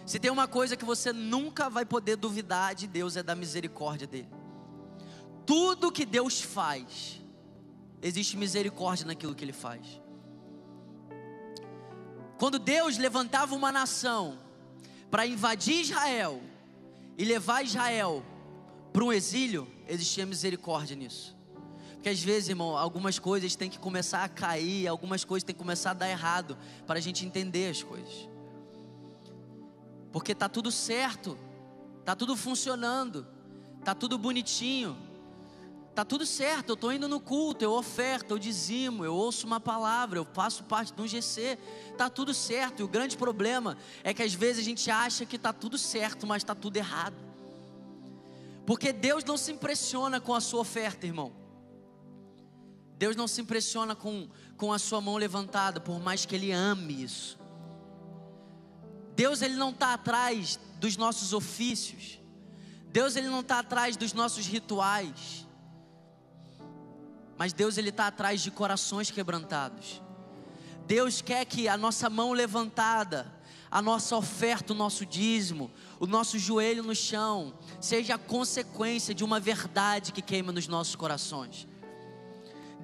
Se 0.06 0.18
tem 0.18 0.30
uma 0.30 0.46
coisa 0.46 0.76
que 0.76 0.84
você 0.84 1.12
nunca 1.12 1.70
vai 1.70 1.84
poder 1.84 2.16
duvidar 2.16 2.74
de 2.74 2.86
Deus 2.86 3.16
é 3.16 3.22
da 3.22 3.34
misericórdia 3.34 4.06
dele. 4.06 4.28
Tudo 5.46 5.92
que 5.92 6.04
Deus 6.04 6.40
faz, 6.40 7.20
existe 8.02 8.36
misericórdia 8.36 9.06
naquilo 9.06 9.34
que 9.34 9.44
ele 9.44 9.52
faz. 9.52 10.00
Quando 12.38 12.58
Deus 12.58 12.98
levantava 12.98 13.54
uma 13.54 13.72
nação 13.72 14.38
para 15.10 15.26
invadir 15.26 15.80
Israel 15.80 16.42
e 17.16 17.24
levar 17.24 17.62
Israel 17.62 18.22
para 18.92 19.04
um 19.04 19.12
exílio, 19.12 19.66
existia 19.88 20.26
misericórdia 20.26 20.96
nisso. 20.96 21.34
Porque 21.94 22.08
às 22.10 22.22
vezes, 22.22 22.50
irmão, 22.50 22.76
algumas 22.76 23.18
coisas 23.18 23.56
têm 23.56 23.70
que 23.70 23.78
começar 23.78 24.24
a 24.24 24.28
cair, 24.28 24.86
algumas 24.86 25.24
coisas 25.24 25.42
têm 25.42 25.54
que 25.54 25.58
começar 25.58 25.92
a 25.92 25.94
dar 25.94 26.10
errado 26.10 26.58
para 26.86 26.98
a 26.98 27.02
gente 27.02 27.24
entender 27.24 27.70
as 27.70 27.82
coisas. 27.82 28.28
Porque 30.14 30.32
tá 30.32 30.48
tudo 30.48 30.70
certo, 30.70 31.36
tá 32.04 32.14
tudo 32.14 32.36
funcionando, 32.36 33.26
tá 33.84 33.96
tudo 33.96 34.16
bonitinho, 34.16 34.96
tá 35.92 36.04
tudo 36.04 36.24
certo. 36.24 36.68
Eu 36.68 36.76
tô 36.76 36.92
indo 36.92 37.08
no 37.08 37.18
culto, 37.18 37.64
eu 37.64 37.72
oferto, 37.72 38.30
eu 38.30 38.38
dizimo, 38.38 39.04
eu 39.04 39.12
ouço 39.12 39.44
uma 39.44 39.58
palavra, 39.58 40.20
eu 40.20 40.24
faço 40.32 40.62
parte 40.62 40.92
de 40.92 41.02
um 41.02 41.08
GC, 41.08 41.58
tá 41.98 42.08
tudo 42.08 42.32
certo. 42.32 42.78
E 42.78 42.84
o 42.84 42.86
grande 42.86 43.16
problema 43.16 43.76
é 44.04 44.14
que 44.14 44.22
às 44.22 44.32
vezes 44.32 44.62
a 44.62 44.64
gente 44.64 44.88
acha 44.88 45.26
que 45.26 45.36
tá 45.36 45.52
tudo 45.52 45.76
certo, 45.76 46.28
mas 46.28 46.44
tá 46.44 46.54
tudo 46.54 46.76
errado. 46.76 47.16
Porque 48.64 48.92
Deus 48.92 49.24
não 49.24 49.36
se 49.36 49.50
impressiona 49.50 50.20
com 50.20 50.32
a 50.32 50.40
sua 50.40 50.60
oferta, 50.60 51.04
irmão. 51.04 51.32
Deus 52.96 53.16
não 53.16 53.26
se 53.26 53.40
impressiona 53.40 53.96
com, 53.96 54.28
com 54.56 54.72
a 54.72 54.78
sua 54.78 55.00
mão 55.00 55.16
levantada, 55.16 55.80
por 55.80 55.98
mais 55.98 56.24
que 56.24 56.36
Ele 56.36 56.52
ame 56.52 57.02
isso. 57.02 57.36
Deus 59.14 59.42
ele 59.42 59.54
não 59.54 59.70
está 59.70 59.94
atrás 59.94 60.58
dos 60.78 60.96
nossos 60.96 61.32
ofícios. 61.32 62.18
Deus 62.86 63.16
ele 63.16 63.28
não 63.28 63.40
está 63.40 63.58
atrás 63.60 63.96
dos 63.96 64.12
nossos 64.12 64.46
rituais. 64.46 65.46
Mas 67.36 67.52
Deus 67.52 67.76
ele 67.76 67.90
está 67.90 68.06
atrás 68.06 68.40
de 68.40 68.50
corações 68.50 69.10
quebrantados. 69.10 70.00
Deus 70.86 71.20
quer 71.20 71.44
que 71.44 71.68
a 71.68 71.76
nossa 71.76 72.10
mão 72.10 72.32
levantada, 72.32 73.32
a 73.70 73.80
nossa 73.80 74.16
oferta, 74.16 74.72
o 74.72 74.76
nosso 74.76 75.04
dízimo, 75.04 75.70
o 75.98 76.06
nosso 76.06 76.38
joelho 76.38 76.82
no 76.82 76.94
chão, 76.94 77.54
seja 77.80 78.14
a 78.14 78.18
consequência 78.18 79.14
de 79.14 79.24
uma 79.24 79.40
verdade 79.40 80.12
que 80.12 80.22
queima 80.22 80.52
nos 80.52 80.68
nossos 80.68 80.94
corações. 80.94 81.66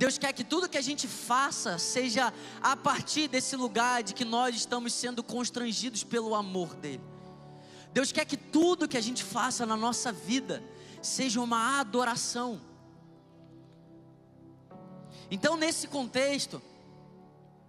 Deus 0.01 0.17
quer 0.17 0.33
que 0.33 0.43
tudo 0.43 0.67
que 0.67 0.79
a 0.79 0.81
gente 0.81 1.07
faça 1.07 1.77
seja 1.77 2.33
a 2.63 2.75
partir 2.75 3.29
desse 3.29 3.55
lugar 3.55 4.03
de 4.03 4.15
que 4.15 4.25
nós 4.25 4.57
estamos 4.57 4.95
sendo 4.95 5.23
constrangidos 5.23 6.03
pelo 6.03 6.35
amor 6.35 6.75
dEle. 6.75 7.03
Deus 7.93 8.11
quer 8.11 8.25
que 8.25 8.39
tudo 8.39 8.89
que 8.89 8.97
a 8.97 9.01
gente 9.03 9.23
faça 9.23 9.67
na 9.67 9.77
nossa 9.77 10.11
vida 10.11 10.65
seja 11.03 11.39
uma 11.39 11.79
adoração. 11.81 12.59
Então, 15.31 15.55
nesse 15.55 15.87
contexto, 15.87 16.63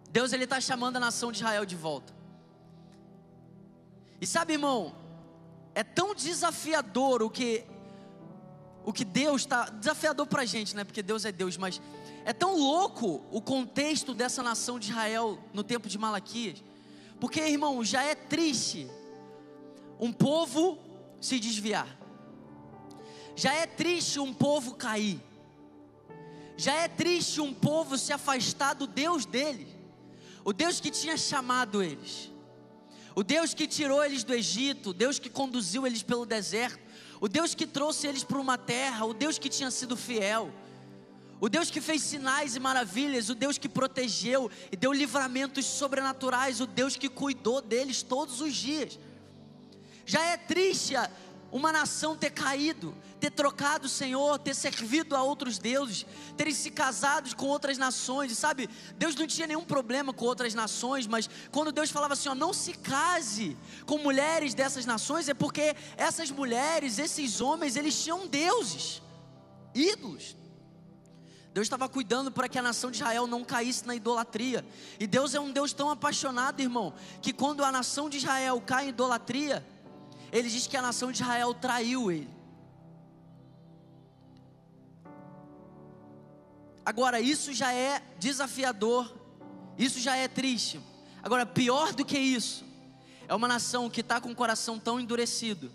Deus 0.10 0.32
ele 0.32 0.46
está 0.46 0.62
chamando 0.62 0.96
a 0.96 1.02
nação 1.02 1.34
de 1.34 1.40
Israel 1.40 1.66
de 1.66 1.76
volta. 1.76 2.14
E 4.22 4.26
sabe, 4.26 4.54
irmão, 4.54 4.96
é 5.76 5.84
tão 5.84 6.16
desafiador 6.16 7.22
o 7.24 7.30
que 7.30 7.66
o 8.84 8.92
que 8.92 9.06
Deus 9.06 9.42
está 9.42 9.70
desafiador 9.70 10.26
para 10.26 10.42
a 10.42 10.46
gente, 10.46 10.76
né? 10.76 10.84
Porque 10.84 11.04
Deus 11.04 11.26
é 11.26 11.32
Deus, 11.32 11.58
mas 11.58 11.82
é 12.24 12.34
tão 12.34 12.58
louco 12.58 13.24
o 13.32 13.42
contexto 13.42 14.14
dessa 14.14 14.44
nação 14.44 14.78
de 14.78 14.90
Israel 14.92 15.40
no 15.54 15.64
tempo 15.64 15.90
de 15.90 15.98
Malaquias, 15.98 16.64
porque, 17.20 17.40
irmão, 17.40 17.84
já 17.84 18.04
é 18.04 18.16
triste 18.16 18.88
um 20.00 20.12
povo 20.12 20.80
se 21.20 21.40
desviar, 21.40 21.88
já 23.36 23.54
é 23.54 23.66
triste 23.66 24.20
um 24.20 24.34
povo 24.34 24.76
cair, 24.76 25.20
já 26.58 26.74
é 26.74 26.88
triste 26.88 27.42
um 27.42 27.54
povo 27.54 27.98
se 27.98 28.14
afastar 28.14 28.74
do 28.74 28.86
Deus 28.86 29.26
deles, 29.26 29.68
o 30.44 30.54
Deus 30.54 30.80
que 30.80 30.92
tinha 30.92 31.18
chamado 31.18 31.82
eles, 31.82 32.32
o 33.16 33.24
Deus 33.24 33.54
que 33.54 33.68
tirou 33.68 34.04
eles 34.04 34.24
do 34.24 34.34
Egito, 34.34 34.92
o 34.92 34.94
Deus 34.94 35.20
que 35.20 35.30
conduziu 35.30 35.86
eles 35.86 36.02
pelo 36.02 36.26
deserto, 36.26 36.80
o 37.20 37.28
Deus 37.28 37.54
que 37.54 37.68
trouxe 37.68 38.08
eles 38.08 38.24
para 38.24 38.40
uma 38.40 38.58
terra, 38.58 39.06
o 39.06 39.14
Deus 39.14 39.38
que 39.38 39.50
tinha 39.50 39.70
sido 39.70 39.98
fiel 39.98 40.52
o 41.42 41.50
Deus 41.50 41.72
que 41.72 41.82
fez 41.82 42.04
sinais 42.04 42.56
e 42.56 42.60
maravilhas, 42.60 43.28
o 43.28 43.34
Deus 43.34 43.58
que 43.58 43.68
protegeu 43.68 44.52
e 44.72 44.78
deu 44.78 44.94
livramentos 44.94 45.66
sobrenaturais, 45.66 46.62
o 46.62 46.68
Deus 46.68 46.96
que 46.96 47.10
cuidou 47.10 47.60
deles 47.60 48.04
todos 48.04 48.40
os 48.42 48.54
dias. 48.54 49.00
Já 50.06 50.24
é 50.24 50.38
triste 50.38 50.94
uma 51.52 51.72
nação 51.72 52.16
ter 52.16 52.30
caído, 52.30 52.96
ter 53.20 53.32
trocado 53.32 53.88
o 53.88 53.90
Senhor, 53.90 54.38
ter 54.38 54.54
servido 54.54 55.16
a 55.16 55.24
outros 55.24 55.58
deuses, 55.58 56.06
terem 56.38 56.54
se 56.54 56.70
casado 56.70 57.36
com 57.36 57.48
outras 57.48 57.76
nações, 57.76 58.38
sabe? 58.38 58.70
Deus 58.96 59.16
não 59.16 59.26
tinha 59.26 59.48
nenhum 59.48 59.66
problema 59.66 60.14
com 60.14 60.26
outras 60.26 60.54
nações, 60.54 61.08
mas 61.08 61.28
quando 61.52 61.72
Deus 61.72 61.90
falava 61.90 62.14
assim, 62.14 62.30
ó, 62.30 62.36
não 62.36 62.54
se 62.54 62.74
case 62.74 63.58
com 63.88 63.98
mulheres 63.98 64.54
dessas 64.54 64.86
nações, 64.86 65.28
é 65.28 65.34
porque 65.34 65.76
essas 65.98 66.30
mulheres, 66.30 67.00
esses 67.00 67.42
homens, 67.42 67.76
eles 67.76 68.00
tinham 68.00 68.28
deuses, 68.28 69.02
ídolos. 69.74 70.40
Deus 71.54 71.66
estava 71.66 71.90
cuidando 71.90 72.32
para 72.32 72.48
que 72.48 72.58
a 72.58 72.62
nação 72.62 72.90
de 72.90 72.98
Israel 72.98 73.28
não 73.28 73.44
caísse 73.44 73.86
na 73.86 73.94
idolatria. 73.94 74.66
E 75.00 75.06
Deus 75.06 75.36
é 75.36 75.40
um 75.40 75.52
Deus 75.52 75.74
tão 75.74 75.90
apaixonado, 75.90 76.62
irmão, 76.62 76.94
que 77.22 77.34
quando 77.34 77.64
a 77.64 77.72
nação 77.72 78.10
de 78.10 78.18
Israel 78.18 78.62
cai 78.62 78.86
em 78.86 78.90
idolatria, 78.90 79.66
ele 80.32 80.50
diz 80.50 80.66
que 80.66 80.78
a 80.78 80.82
nação 80.82 81.12
de 81.12 81.22
Israel 81.22 81.54
traiu 81.54 82.10
ele. 82.10 82.30
Agora, 86.86 87.20
isso 87.20 87.54
já 87.54 87.74
é 87.74 88.02
desafiador, 88.18 89.14
isso 89.78 90.00
já 90.00 90.16
é 90.16 90.28
triste. 90.28 90.80
Agora, 91.22 91.46
pior 91.46 91.94
do 91.94 92.06
que 92.06 92.18
isso, 92.18 92.66
é 93.28 93.36
uma 93.36 93.48
nação 93.48 93.90
que 93.90 94.02
está 94.02 94.22
com 94.22 94.32
o 94.32 94.36
coração 94.36 94.80
tão 94.80 95.00
endurecido, 95.00 95.72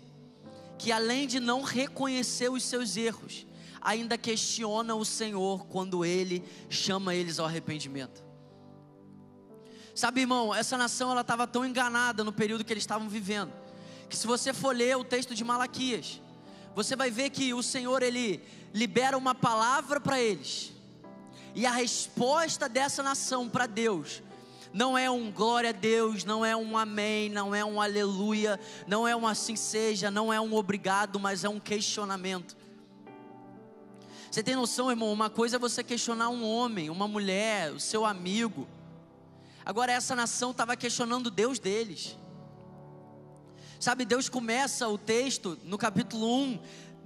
que 0.77 0.91
além 0.91 1.27
de 1.27 1.39
não 1.39 1.61
reconhecer 1.61 2.49
os 2.49 2.63
seus 2.63 2.97
erros, 2.97 3.45
ainda 3.81 4.17
questiona 4.17 4.95
o 4.95 5.05
Senhor 5.05 5.65
quando 5.67 6.03
ele 6.03 6.43
chama 6.69 7.15
eles 7.15 7.39
ao 7.39 7.45
arrependimento. 7.45 8.23
Sabe, 9.95 10.21
irmão, 10.21 10.53
essa 10.53 10.77
nação 10.77 11.11
ela 11.11 11.21
estava 11.21 11.47
tão 11.47 11.65
enganada 11.65 12.23
no 12.23 12.31
período 12.31 12.63
que 12.63 12.71
eles 12.71 12.83
estavam 12.83 13.09
vivendo, 13.09 13.51
que 14.07 14.15
se 14.15 14.27
você 14.27 14.53
for 14.53 14.75
ler 14.75 14.95
o 14.95 15.03
texto 15.03 15.33
de 15.33 15.43
Malaquias, 15.43 16.21
você 16.75 16.95
vai 16.95 17.09
ver 17.09 17.31
que 17.31 17.53
o 17.53 17.63
Senhor 17.63 18.03
ele 18.03 18.43
libera 18.73 19.17
uma 19.17 19.33
palavra 19.33 19.99
para 19.99 20.21
eles. 20.21 20.71
E 21.55 21.65
a 21.65 21.71
resposta 21.71 22.69
dessa 22.69 23.01
nação 23.01 23.49
para 23.49 23.65
Deus 23.65 24.21
não 24.73 24.97
é 24.97 25.09
um 25.09 25.31
glória 25.31 25.69
a 25.69 25.73
Deus, 25.73 26.23
não 26.23 26.45
é 26.45 26.55
um 26.55 26.77
amém, 26.77 27.29
não 27.29 27.55
é 27.55 27.63
um 27.63 27.81
aleluia, 27.81 28.59
não 28.85 29.07
é 29.07 29.15
um 29.15 29.25
assim 29.25 29.55
seja, 29.55 30.11
não 30.11 30.31
é 30.31 30.39
um 30.39 30.53
obrigado, 30.53 31.19
mas 31.19 31.43
é 31.43 31.49
um 31.49 31.59
questionamento. 31.59 32.56
Você 34.37 34.43
tem 34.43 34.55
noção, 34.55 34.91
irmão? 34.91 35.11
Uma 35.11 35.31
coisa 35.31 35.55
é 35.55 35.59
você 35.59 35.83
questionar 35.83 36.29
um 36.29 36.47
homem, 36.47 36.91
uma 36.91 37.07
mulher, 37.07 37.71
o 37.73 37.79
seu 37.79 38.05
amigo. 38.05 38.67
Agora, 39.65 39.91
essa 39.91 40.15
nação 40.15 40.51
estava 40.51 40.75
questionando 40.75 41.31
Deus 41.31 41.57
deles. 41.57 42.15
Sabe, 43.79 44.05
Deus 44.05 44.29
começa 44.29 44.87
o 44.87 44.95
texto 44.95 45.57
no 45.63 45.75
capítulo 45.75 46.31
1, 46.31 46.59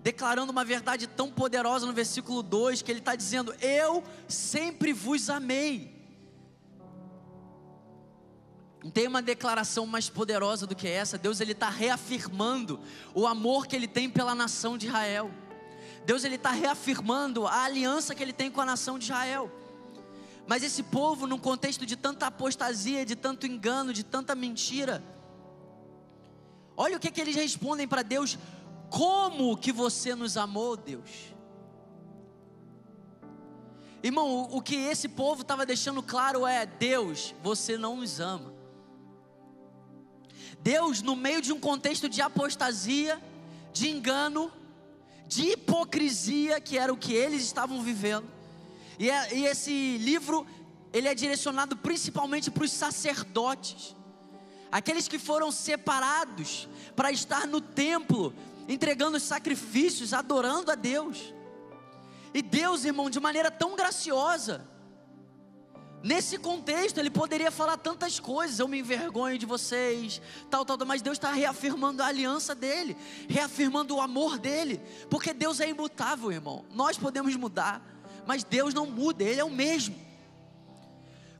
declarando 0.04 0.52
uma 0.52 0.66
verdade 0.66 1.08
tão 1.08 1.32
poderosa 1.32 1.86
no 1.86 1.94
versículo 1.94 2.44
2, 2.44 2.82
que 2.82 2.92
ele 2.92 3.00
está 3.00 3.16
dizendo: 3.16 3.56
Eu 3.62 4.04
sempre 4.28 4.92
vos 4.92 5.30
amei. 5.30 5.90
Não 8.84 8.92
tem 8.92 9.08
uma 9.08 9.22
declaração 9.22 9.88
mais 9.88 10.10
poderosa 10.10 10.68
do 10.68 10.76
que 10.76 10.86
essa. 10.86 11.18
Deus 11.18 11.40
ele 11.40 11.54
está 11.54 11.70
reafirmando 11.70 12.78
o 13.14 13.26
amor 13.26 13.68
que 13.68 13.76
ele 13.78 13.88
tem 13.88 14.10
pela 14.10 14.36
nação 14.36 14.78
de 14.78 14.88
Israel. 14.88 15.32
Deus 16.06 16.24
ele 16.24 16.36
está 16.36 16.52
reafirmando 16.52 17.46
a 17.46 17.64
aliança 17.64 18.16
que 18.16 18.24
ele 18.24 18.34
tem 18.34 18.50
com 18.50 18.62
a 18.62 18.66
nação 18.66 18.98
de 18.98 19.06
Israel. 19.06 19.52
Mas 20.48 20.64
esse 20.64 20.84
povo, 20.84 21.28
num 21.28 21.38
contexto 21.38 21.86
de 21.86 21.96
tanta 21.96 22.28
apostasia, 22.28 23.06
de 23.06 23.16
tanto 23.16 23.46
engano, 23.46 23.94
de 23.94 24.04
tanta 24.04 24.36
mentira, 24.36 25.04
olha 26.76 26.98
o 26.98 27.00
que, 27.00 27.12
que 27.12 27.22
eles 27.22 27.36
respondem 27.36 27.88
para 27.88 28.02
Deus: 28.02 28.38
Como 28.90 29.56
que 29.56 29.72
você 29.72 30.16
nos 30.16 30.38
amou, 30.38 30.76
Deus? 30.76 31.32
Irmão, 34.04 34.50
o 34.52 34.62
que 34.62 34.76
esse 34.76 35.08
povo 35.08 35.44
estava 35.44 35.66
deixando 35.66 36.02
claro 36.02 36.48
é: 36.48 36.66
Deus, 36.66 37.36
você 37.44 37.78
não 37.78 37.96
nos 37.98 38.20
ama. 38.20 38.52
Deus, 40.60 41.02
no 41.02 41.16
meio 41.16 41.42
de 41.42 41.54
um 41.54 41.60
contexto 41.60 42.10
de 42.10 42.22
apostasia, 42.22 43.22
de 43.72 43.90
engano, 43.90 44.52
de 45.32 45.52
hipocrisia, 45.52 46.60
que 46.60 46.78
era 46.78 46.92
o 46.92 46.98
que 46.98 47.14
eles 47.14 47.42
estavam 47.42 47.82
vivendo. 47.82 48.28
E, 49.00 49.10
é, 49.10 49.34
e 49.34 49.46
esse 49.46 49.98
livro, 49.98 50.46
ele 50.92 51.08
é 51.08 51.16
direcionado 51.16 51.78
principalmente 51.78 52.52
para 52.52 52.66
os 52.66 52.72
sacerdotes. 52.72 53.96
aqueles 54.70 55.08
que 55.08 55.18
foram 55.18 55.50
separados 55.50 56.68
para 56.98 57.12
estar 57.12 57.48
no 57.48 57.62
templo, 57.62 58.34
entregando 58.68 59.20
sacrifícios, 59.22 60.14
adorando 60.14 60.70
a 60.70 60.76
Deus. 60.76 61.34
E 62.34 62.42
Deus, 62.42 62.84
irmão, 62.84 63.10
de 63.10 63.20
maneira 63.20 63.50
tão 63.50 63.76
graciosa, 63.76 64.68
nesse 66.04 66.38
contexto, 66.38 66.98
Ele 66.98 67.10
poderia 67.10 67.52
falar 67.52 67.78
tantas 67.78 68.20
coisas. 68.20 68.60
Eu 68.60 68.68
me 68.68 68.80
envergonho 68.80 69.38
de 69.38 69.46
vocês, 69.46 70.22
tal, 70.50 70.66
tal, 70.66 70.78
tal 70.78 70.88
mas 70.88 71.02
Deus 71.02 71.18
está 71.18 71.32
reafirmando 71.32 72.02
a 72.04 72.08
aliança 72.08 72.54
dele, 72.56 72.96
reafirmando 73.28 73.96
o 73.96 74.02
amor 74.02 74.38
dele, 74.38 74.82
porque 75.10 75.34
Deus 75.34 75.60
é 75.60 75.70
imutável, 75.70 76.32
irmão. 76.32 76.66
Nós 76.74 76.98
podemos 76.98 77.36
mudar, 77.36 77.82
mas 78.26 78.44
Deus 78.44 78.74
não 78.74 78.86
muda, 78.86 79.24
Ele 79.24 79.40
é 79.40 79.44
o 79.44 79.50
mesmo. 79.50 80.12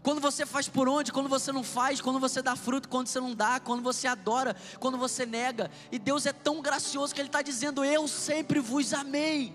Quando 0.04 0.20
você 0.20 0.46
faz 0.46 0.68
por 0.68 0.90
onde, 0.90 1.12
quando 1.12 1.30
você 1.30 1.52
não 1.52 1.64
faz, 1.64 2.02
quando 2.02 2.20
você 2.20 2.42
dá 2.42 2.56
fruto, 2.56 2.90
quando 2.90 3.08
você 3.08 3.20
não 3.20 3.36
dá, 3.36 3.60
quando 3.60 3.84
você 3.84 4.08
adora, 4.08 4.56
quando 4.80 4.98
você 4.98 5.28
nega. 5.28 5.70
E 5.92 6.00
Deus 6.00 6.26
é 6.26 6.34
tão 6.34 6.60
gracioso 6.60 7.14
que 7.14 7.22
Ele 7.22 7.30
está 7.30 7.42
dizendo: 7.42 7.86
Eu 7.86 8.08
sempre 8.08 8.60
vos 8.60 8.94
amei. 8.94 9.54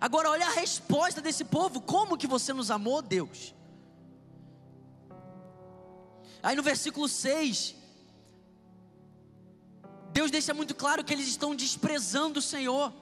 Agora 0.00 0.30
olha 0.30 0.46
a 0.46 0.50
resposta 0.50 1.20
desse 1.20 1.44
povo: 1.44 1.80
Como 1.80 2.16
que 2.16 2.28
você 2.28 2.52
nos 2.52 2.70
amou, 2.70 3.02
Deus? 3.02 3.52
Aí 6.42 6.56
no 6.56 6.62
versículo 6.62 7.08
6, 7.08 7.74
Deus 10.12 10.30
deixa 10.30 10.54
muito 10.54 10.74
claro 10.74 11.04
que 11.04 11.12
eles 11.12 11.28
estão 11.28 11.54
desprezando 11.54 12.38
o 12.38 12.42
Senhor 12.42 12.92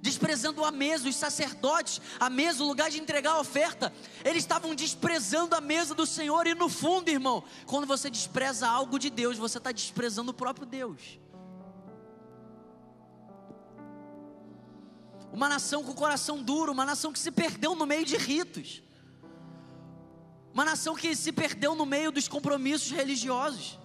desprezando 0.00 0.64
a 0.64 0.70
mesa, 0.70 1.08
os 1.08 1.16
sacerdotes, 1.16 2.00
a 2.18 2.30
mesa, 2.30 2.62
o 2.62 2.66
lugar 2.66 2.90
de 2.90 3.00
entregar 3.00 3.32
a 3.32 3.40
oferta, 3.40 3.92
eles 4.24 4.42
estavam 4.42 4.74
desprezando 4.74 5.54
a 5.54 5.60
mesa 5.60 5.94
do 5.94 6.06
Senhor, 6.06 6.46
e 6.46 6.54
no 6.54 6.68
fundo, 6.68 7.08
irmão, 7.08 7.42
quando 7.66 7.86
você 7.86 8.10
despreza 8.10 8.68
algo 8.68 8.98
de 8.98 9.10
Deus, 9.10 9.36
você 9.36 9.58
está 9.58 9.72
desprezando 9.72 10.30
o 10.30 10.34
próprio 10.34 10.66
Deus. 10.66 11.18
Uma 15.32 15.48
nação 15.48 15.84
com 15.84 15.92
o 15.92 15.94
coração 15.94 16.42
duro, 16.42 16.72
uma 16.72 16.86
nação 16.86 17.12
que 17.12 17.18
se 17.18 17.30
perdeu 17.30 17.74
no 17.74 17.86
meio 17.86 18.04
de 18.04 18.16
ritos, 18.16 18.82
uma 20.52 20.64
nação 20.64 20.94
que 20.94 21.14
se 21.14 21.32
perdeu 21.32 21.74
no 21.74 21.86
meio 21.86 22.10
dos 22.10 22.28
compromissos 22.28 22.90
religiosos. 22.90 23.78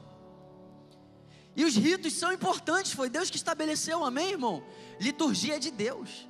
E 1.56 1.64
os 1.64 1.76
ritos 1.76 2.14
são 2.14 2.32
importantes, 2.32 2.94
foi 2.94 3.10
Deus 3.10 3.30
que 3.30 3.38
estabeleceu, 3.38 4.04
amém, 4.04 4.32
irmão? 4.32 4.64
Liturgia 5.00 5.60
de 5.60 5.70
Deus. 5.70 6.28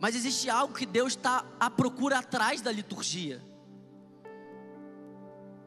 Mas 0.00 0.14
existe 0.14 0.48
algo 0.48 0.72
que 0.72 0.86
Deus 0.86 1.12
está 1.12 1.44
à 1.58 1.68
procura 1.68 2.18
atrás 2.18 2.60
da 2.60 2.72
liturgia. 2.72 3.42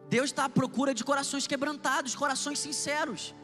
Deus 0.09 0.25
está 0.25 0.45
à 0.45 0.49
procura 0.49 0.93
de 0.93 1.03
corações 1.03 1.45
quebrantados, 1.45 2.15
corações 2.15 2.59
sinceros. 2.59 3.35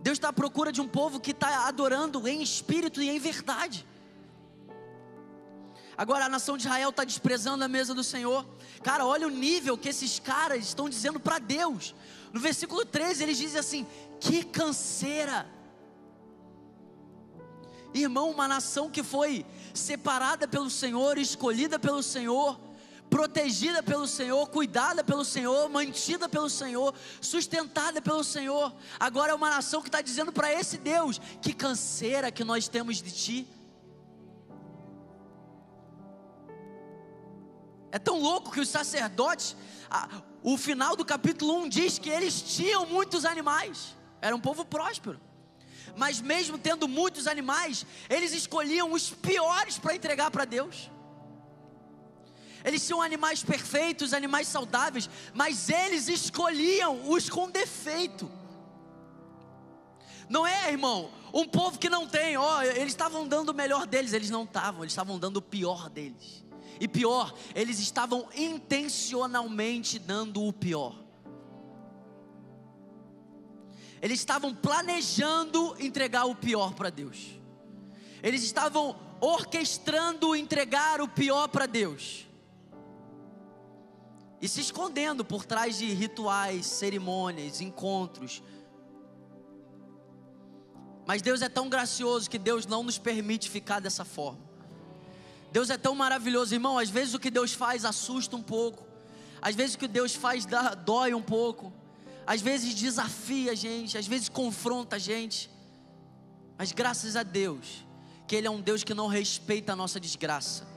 Deus 0.00 0.16
está 0.16 0.30
à 0.30 0.32
procura 0.32 0.72
de 0.72 0.80
um 0.80 0.88
povo 0.88 1.20
que 1.20 1.30
está 1.32 1.68
adorando 1.68 2.26
em 2.26 2.42
espírito 2.42 3.00
e 3.02 3.08
em 3.08 3.18
verdade. 3.18 3.86
Agora 5.96 6.24
a 6.24 6.28
nação 6.28 6.56
de 6.56 6.64
Israel 6.64 6.90
está 6.90 7.04
desprezando 7.04 7.64
a 7.64 7.68
mesa 7.68 7.94
do 7.94 8.02
Senhor. 8.02 8.46
Cara, 8.82 9.04
olha 9.04 9.26
o 9.26 9.30
nível 9.30 9.76
que 9.76 9.88
esses 9.88 10.18
caras 10.18 10.64
estão 10.64 10.88
dizendo 10.88 11.20
para 11.20 11.38
Deus. 11.38 11.94
No 12.32 12.40
versículo 12.40 12.84
13 12.84 13.22
eles 13.22 13.36
dizem 13.36 13.60
assim: 13.60 13.86
que 14.18 14.42
canseira. 14.42 15.46
Irmão, 17.94 18.30
uma 18.30 18.48
nação 18.48 18.90
que 18.90 19.02
foi 19.02 19.44
separada 19.74 20.48
pelo 20.48 20.70
Senhor, 20.70 21.18
escolhida 21.18 21.78
pelo 21.78 22.02
Senhor, 22.02 22.58
protegida 23.10 23.82
pelo 23.82 24.06
Senhor, 24.06 24.48
cuidada 24.48 25.04
pelo 25.04 25.22
Senhor, 25.26 25.68
mantida 25.68 26.26
pelo 26.26 26.48
Senhor, 26.48 26.94
sustentada 27.20 28.00
pelo 28.00 28.24
Senhor. 28.24 28.74
Agora 28.98 29.32
é 29.32 29.34
uma 29.34 29.50
nação 29.50 29.82
que 29.82 29.88
está 29.88 30.00
dizendo 30.00 30.32
para 30.32 30.50
esse 30.50 30.78
Deus: 30.78 31.20
que 31.42 31.52
canseira 31.52 32.32
que 32.32 32.42
nós 32.42 32.68
temos 32.68 33.02
de 33.02 33.12
ti. 33.12 33.48
É 37.92 37.98
tão 37.98 38.18
louco 38.18 38.50
que 38.50 38.58
os 38.58 38.70
sacerdotes, 38.70 39.54
a, 39.90 40.08
o 40.42 40.56
final 40.56 40.96
do 40.96 41.04
capítulo 41.04 41.54
1 41.58 41.68
diz 41.68 41.98
que 41.98 42.08
eles 42.08 42.40
tinham 42.40 42.86
muitos 42.86 43.26
animais, 43.26 43.94
era 44.20 44.34
um 44.34 44.40
povo 44.40 44.64
próspero. 44.64 45.20
Mas 45.94 46.18
mesmo 46.18 46.56
tendo 46.56 46.88
muitos 46.88 47.26
animais, 47.26 47.84
eles 48.08 48.32
escolhiam 48.32 48.92
os 48.92 49.10
piores 49.10 49.78
para 49.78 49.94
entregar 49.94 50.30
para 50.30 50.46
Deus. 50.46 50.90
Eles 52.64 52.86
tinham 52.86 53.02
animais 53.02 53.42
perfeitos, 53.42 54.14
animais 54.14 54.48
saudáveis, 54.48 55.10
mas 55.34 55.68
eles 55.68 56.08
escolhiam 56.08 57.10
os 57.10 57.28
com 57.28 57.50
defeito. 57.50 58.30
Não 60.30 60.46
é, 60.46 60.70
irmão? 60.70 61.10
Um 61.34 61.46
povo 61.46 61.78
que 61.78 61.90
não 61.90 62.06
tem, 62.08 62.38
ó, 62.38 62.62
eles 62.62 62.92
estavam 62.92 63.28
dando 63.28 63.50
o 63.50 63.54
melhor 63.54 63.86
deles, 63.86 64.14
eles 64.14 64.30
não 64.30 64.44
estavam, 64.44 64.82
eles 64.82 64.92
estavam 64.92 65.18
dando 65.18 65.38
o 65.38 65.42
pior 65.42 65.90
deles. 65.90 66.42
E 66.82 66.88
pior, 66.88 67.32
eles 67.54 67.78
estavam 67.78 68.28
intencionalmente 68.34 70.00
dando 70.00 70.42
o 70.42 70.52
pior. 70.52 70.96
Eles 74.00 74.18
estavam 74.18 74.52
planejando 74.52 75.76
entregar 75.78 76.24
o 76.24 76.34
pior 76.34 76.74
para 76.74 76.90
Deus. 76.90 77.38
Eles 78.20 78.42
estavam 78.42 78.96
orquestrando 79.20 80.34
entregar 80.34 81.00
o 81.00 81.06
pior 81.06 81.46
para 81.46 81.66
Deus. 81.66 82.26
E 84.40 84.48
se 84.48 84.60
escondendo 84.60 85.24
por 85.24 85.44
trás 85.44 85.78
de 85.78 85.86
rituais, 85.92 86.66
cerimônias, 86.66 87.60
encontros. 87.60 88.42
Mas 91.06 91.22
Deus 91.22 91.42
é 91.42 91.48
tão 91.48 91.68
gracioso 91.68 92.28
que 92.28 92.40
Deus 92.40 92.66
não 92.66 92.82
nos 92.82 92.98
permite 92.98 93.48
ficar 93.48 93.78
dessa 93.78 94.04
forma. 94.04 94.51
Deus 95.52 95.68
é 95.68 95.76
tão 95.76 95.94
maravilhoso, 95.94 96.54
irmão. 96.54 96.78
Às 96.78 96.88
vezes 96.88 97.12
o 97.14 97.18
que 97.18 97.30
Deus 97.30 97.52
faz 97.52 97.84
assusta 97.84 98.34
um 98.34 98.42
pouco. 98.42 98.86
Às 99.40 99.54
vezes 99.54 99.74
o 99.74 99.78
que 99.78 99.86
Deus 99.86 100.14
faz 100.14 100.46
dá, 100.46 100.74
dói 100.74 101.12
um 101.12 101.22
pouco. 101.22 101.72
Às 102.26 102.40
vezes 102.40 102.74
desafia 102.74 103.52
a 103.52 103.54
gente, 103.54 103.98
às 103.98 104.06
vezes 104.06 104.28
confronta 104.28 104.96
a 104.96 104.98
gente. 104.98 105.50
Mas 106.56 106.72
graças 106.72 107.16
a 107.16 107.22
Deus, 107.22 107.84
que 108.26 108.34
Ele 108.34 108.46
é 108.46 108.50
um 108.50 108.60
Deus 108.60 108.82
que 108.82 108.94
não 108.94 109.08
respeita 109.08 109.74
a 109.74 109.76
nossa 109.76 110.00
desgraça. 110.00 110.71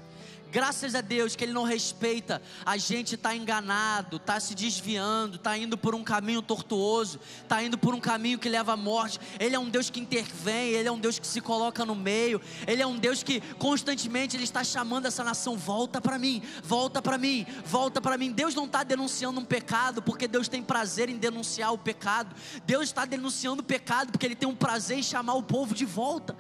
Graças 0.56 0.96
a 0.96 1.02
Deus 1.02 1.36
que 1.36 1.44
Ele 1.44 1.52
não 1.52 1.66
respeita. 1.66 2.42
A 2.66 2.78
gente 2.78 3.16
está 3.16 3.36
enganado, 3.36 4.16
está 4.16 4.40
se 4.40 4.56
desviando, 4.56 5.36
está 5.36 5.58
indo 5.58 5.78
por 5.78 5.94
um 5.94 6.02
caminho 6.02 6.42
tortuoso, 6.42 7.20
está 7.44 7.62
indo 7.62 7.78
por 7.78 7.94
um 7.94 8.00
caminho 8.00 8.40
que 8.40 8.48
leva 8.48 8.72
à 8.72 8.78
morte. 8.78 9.20
Ele 9.38 9.54
é 9.54 9.60
um 9.60 9.70
Deus 9.70 9.90
que 9.90 10.00
intervém, 10.00 10.70
Ele 10.70 10.88
é 10.88 10.92
um 10.94 10.98
Deus 10.98 11.20
que 11.20 11.28
se 11.28 11.42
coloca 11.42 11.84
no 11.84 11.94
meio. 11.94 12.40
Ele 12.66 12.82
é 12.82 12.88
um 12.88 12.96
Deus 12.96 13.22
que 13.22 13.42
constantemente 13.56 14.38
Ele 14.38 14.46
está 14.46 14.64
chamando 14.64 15.08
essa 15.08 15.26
nação: 15.26 15.58
volta 15.58 16.00
para 16.00 16.18
mim, 16.18 16.42
volta 16.64 17.02
para 17.02 17.18
mim, 17.18 17.46
volta 17.66 18.00
para 18.00 18.18
mim. 18.18 18.32
Deus 18.32 18.56
não 18.56 18.64
está 18.64 18.82
denunciando 18.82 19.42
um 19.42 19.46
pecado 19.46 20.02
porque 20.02 20.26
Deus 20.26 20.48
tem 20.48 20.64
prazer 20.64 21.10
em 21.10 21.18
denunciar 21.18 21.74
o 21.74 21.78
pecado. 21.78 22.34
Deus 22.66 22.84
está 22.86 23.04
denunciando 23.04 23.62
o 23.62 23.66
pecado 23.66 24.10
porque 24.10 24.26
Ele 24.26 24.36
tem 24.36 24.48
um 24.48 24.56
prazer 24.56 25.00
em 25.00 25.04
chamar 25.04 25.34
o 25.34 25.44
povo 25.44 25.76
de 25.76 25.84
volta. 25.86 26.34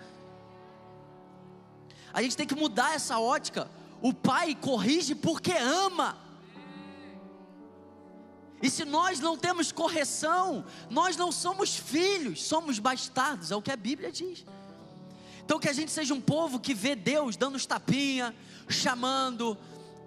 A 2.14 2.22
gente 2.22 2.38
tem 2.38 2.48
que 2.48 2.56
mudar 2.56 2.96
essa 2.96 3.20
ótica. 3.20 3.70
O 4.02 4.14
pai 4.14 4.56
corrige 4.56 5.16
porque 5.16 5.52
ama. 5.52 6.18
E 8.62 8.70
se 8.70 8.86
nós 8.86 9.20
não 9.20 9.38
temos 9.38 9.72
correção, 9.72 10.66
nós 10.90 11.16
não 11.16 11.32
somos 11.32 11.76
filhos, 11.76 12.44
somos 12.44 12.80
bastardos, 12.80 13.52
é 13.52 13.56
o 13.56 13.62
que 13.62 13.72
a 13.72 13.76
Bíblia 13.76 14.12
diz. 14.12 14.46
Então 15.44 15.60
que 15.60 15.70
a 15.70 15.74
gente 15.74 15.92
seja 15.92 16.14
um 16.14 16.22
povo 16.22 16.60
que 16.60 16.74
vê 16.74 16.96
Deus 16.96 17.38
dando 17.38 17.56
os 17.56 17.66
tapinha, 17.66 18.36
chamando, 18.68 19.58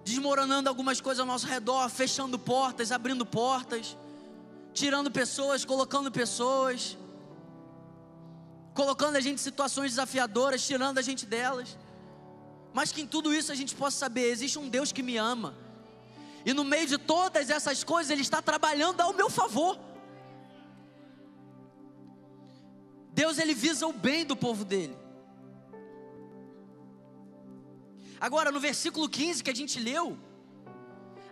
desmoronando 0.05 0.69
algumas 0.69 1.01
coisas 1.01 1.21
ao 1.21 1.27
nosso 1.27 1.47
redor, 1.47 1.89
fechando 1.89 2.39
portas, 2.39 2.91
abrindo 2.91 3.25
portas, 3.25 3.97
tirando 4.73 5.11
pessoas, 5.11 5.65
colocando 5.65 6.11
pessoas, 6.11 6.99
colocando 8.75 9.17
a 9.17 9.21
gente 9.21 9.35
em 9.35 9.43
situações 9.43 9.93
desafiadoras, 9.93 10.67
tirando 10.67 10.99
a 10.99 11.03
gente 11.03 11.25
delas 11.25 11.77
mas 12.79 12.93
que 12.93 13.03
em 13.03 13.09
tudo 13.09 13.35
isso 13.35 13.51
a 13.51 13.57
gente 13.57 13.75
possa 13.75 13.97
saber: 13.99 14.31
existe 14.31 14.57
um 14.57 14.69
Deus 14.69 14.93
que 14.93 15.03
me 15.03 15.17
ama, 15.17 15.53
e 16.47 16.53
no 16.53 16.63
meio 16.63 16.87
de 16.87 16.97
todas 16.97 17.51
essas 17.51 17.83
coisas, 17.83 18.09
Ele 18.09 18.23
está 18.23 18.41
trabalhando 18.41 19.01
ao 19.01 19.13
meu 19.13 19.29
favor. 19.29 19.77
Deus, 23.13 23.37
Ele 23.37 23.53
visa 23.53 23.85
o 23.85 23.93
bem 23.93 24.25
do 24.25 24.37
povo 24.37 24.65
dele. 24.65 24.97
Agora, 28.21 28.53
no 28.53 28.61
versículo 28.61 29.09
15 29.09 29.43
que 29.43 29.51
a 29.51 29.57
gente 29.57 29.81
leu, 29.81 30.17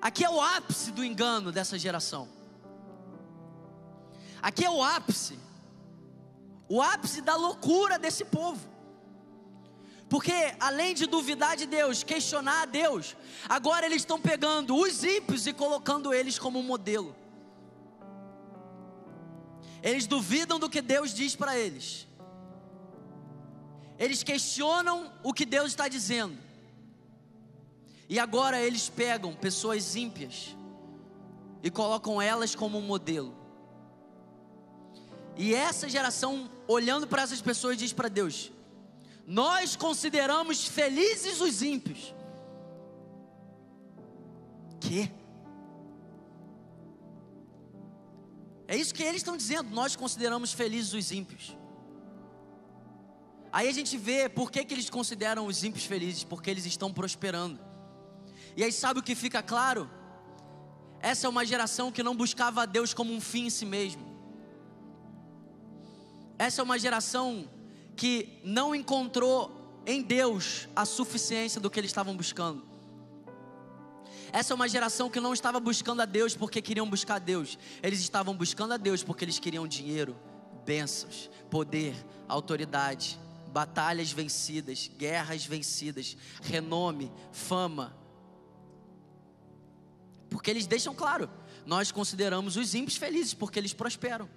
aqui 0.03 0.25
é 0.25 0.29
o 0.29 0.41
ápice 0.41 0.91
do 0.91 1.05
engano 1.05 1.53
dessa 1.53 1.79
geração. 1.79 2.29
Aqui 4.43 4.65
é 4.65 4.71
o 4.71 4.83
ápice, 4.83 5.39
o 6.69 6.83
ápice 6.83 7.21
da 7.21 7.37
loucura 7.37 8.01
desse 8.01 8.25
povo. 8.25 8.76
Porque 10.09 10.33
além 10.61 10.95
de 10.95 11.07
duvidar 11.07 11.57
de 11.57 11.67
Deus, 11.67 12.03
questionar 12.05 12.63
a 12.63 12.67
Deus, 12.67 13.17
agora 13.49 13.87
eles 13.87 14.03
estão 14.03 14.21
pegando 14.21 14.77
os 14.77 15.03
ímpios 15.03 15.47
e 15.47 15.53
colocando 15.53 16.15
eles 16.15 16.39
como 16.39 16.63
modelo. 16.63 17.15
Eles 19.83 20.07
duvidam 20.07 20.59
do 20.59 20.71
que 20.71 20.81
Deus 20.81 21.13
diz 21.13 21.35
para 21.35 21.59
eles. 21.59 22.07
Eles 23.99 24.23
questionam 24.23 25.13
o 25.23 25.33
que 25.33 25.45
Deus 25.45 25.69
está 25.69 25.89
dizendo. 25.89 26.39
E 28.09 28.19
agora 28.19 28.61
eles 28.61 28.89
pegam 28.89 29.35
pessoas 29.35 29.97
ímpias 29.97 30.55
e 31.63 31.71
colocam 31.71 32.23
elas 32.23 32.55
como 32.55 32.79
um 32.79 32.83
modelo. 32.83 33.35
E 35.37 35.55
essa 35.55 35.89
geração, 35.89 36.49
olhando 36.69 37.07
para 37.07 37.23
essas 37.23 37.41
pessoas, 37.41 37.77
diz 37.77 37.93
para 37.93 38.09
Deus: 38.09 38.53
Nós 39.27 39.75
consideramos 39.75 40.67
felizes 40.67 41.41
os 41.41 41.61
ímpios. 41.61 42.15
Que? 44.81 45.11
É 48.69 48.77
isso 48.77 48.95
que 48.95 49.03
eles 49.03 49.17
estão 49.17 49.37
dizendo. 49.37 49.71
Nós 49.71 49.97
consideramos 49.97 50.53
felizes 50.53 50.93
os 50.93 51.11
ímpios. 51.11 51.57
Aí 53.53 53.69
a 53.69 53.73
gente 53.73 53.97
vê 53.97 54.29
por 54.29 54.51
que, 54.51 54.65
que 54.65 54.75
eles 54.75 54.89
consideram 54.89 55.47
os 55.47 55.65
ímpios 55.65 55.85
felizes, 55.85 56.23
porque 56.23 56.51
eles 56.51 56.67
estão 56.67 56.93
prosperando. 56.93 57.59
E 58.57 58.63
aí 58.63 58.71
sabe 58.71 59.01
o 59.01 59.03
que 59.03 59.15
fica 59.15 59.43
claro? 59.43 59.91
Essa 61.01 61.27
é 61.27 61.31
uma 61.31 61.45
geração 61.45 61.91
que 61.91 62.03
não 62.03 62.15
buscava 62.15 62.63
a 62.63 62.67
Deus 62.67 62.95
como 62.95 63.13
um 63.13 63.21
fim 63.21 63.47
em 63.47 63.51
si 63.51 63.67
mesmo. 63.67 64.05
Essa 66.39 66.61
é 66.61 66.65
uma 66.65 66.79
geração 66.79 67.49
que 67.97 68.41
não 68.45 68.75
encontrou 68.75 69.83
em 69.87 70.03
Deus 70.03 70.69
a 70.75 70.85
suficiência 70.85 71.61
do 71.61 71.71
que 71.71 71.81
eles 71.81 71.91
estavam 71.91 72.17
buscando. 72.17 72.65
Essa 74.33 74.53
é 74.53 74.55
uma 74.55 74.69
geração 74.69 75.09
que 75.09 75.21
não 75.21 75.33
estava 75.33 75.59
buscando 75.59 76.03
a 76.03 76.05
Deus 76.05 76.37
porque 76.37 76.61
queriam 76.61 76.89
buscar 76.89 77.17
a 77.17 77.19
Deus. 77.19 77.59
Eles 77.83 78.01
estavam 78.01 78.37
buscando 78.37 78.75
a 78.75 78.77
Deus 78.77 79.03
porque 79.03 79.25
eles 79.25 79.39
queriam 79.39 79.67
dinheiro, 79.67 80.17
bênçãos, 80.65 81.31
poder, 81.49 81.95
autoridade, 82.29 83.19
batalhas 83.53 84.13
vencidas, 84.13 84.91
guerras 84.99 85.47
vencidas, 85.47 86.17
renome, 86.43 87.11
fama, 87.33 87.97
porque 90.29 90.51
eles 90.51 90.67
deixam 90.67 90.95
claro: 90.95 91.31
nós 91.65 91.91
consideramos 91.91 92.57
os 92.57 92.75
ímpios 92.75 92.97
felizes 92.97 93.35
porque 93.35 93.59
eles 93.59 93.73
prosperam. 93.73 94.29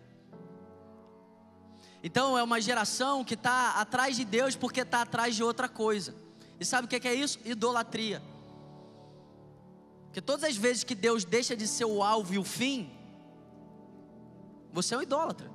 Então 2.03 2.37
é 2.37 2.43
uma 2.43 2.61
geração 2.61 3.23
que 3.23 3.33
está 3.33 3.71
atrás 3.79 4.15
de 4.15 4.23
Deus 4.23 4.55
porque 4.55 4.81
está 4.81 5.01
atrás 5.01 5.35
de 5.35 5.43
outra 5.43 5.67
coisa. 5.67 6.15
E 6.59 6.65
sabe 6.65 6.85
o 6.85 6.87
que 6.89 7.07
é 7.07 7.13
isso? 7.13 7.39
Idolatria. 7.45 8.21
Porque 10.05 10.21
todas 10.21 10.43
as 10.43 10.55
vezes 10.55 10.83
que 10.83 10.95
Deus 10.95 11.23
deixa 11.23 11.55
de 11.55 11.67
ser 11.67 11.85
o 11.85 12.01
alvo 12.01 12.33
e 12.33 12.39
o 12.39 12.43
fim, 12.43 12.89
você 14.71 14.95
é 14.95 14.97
um 14.97 15.01
idólatra. 15.01 15.49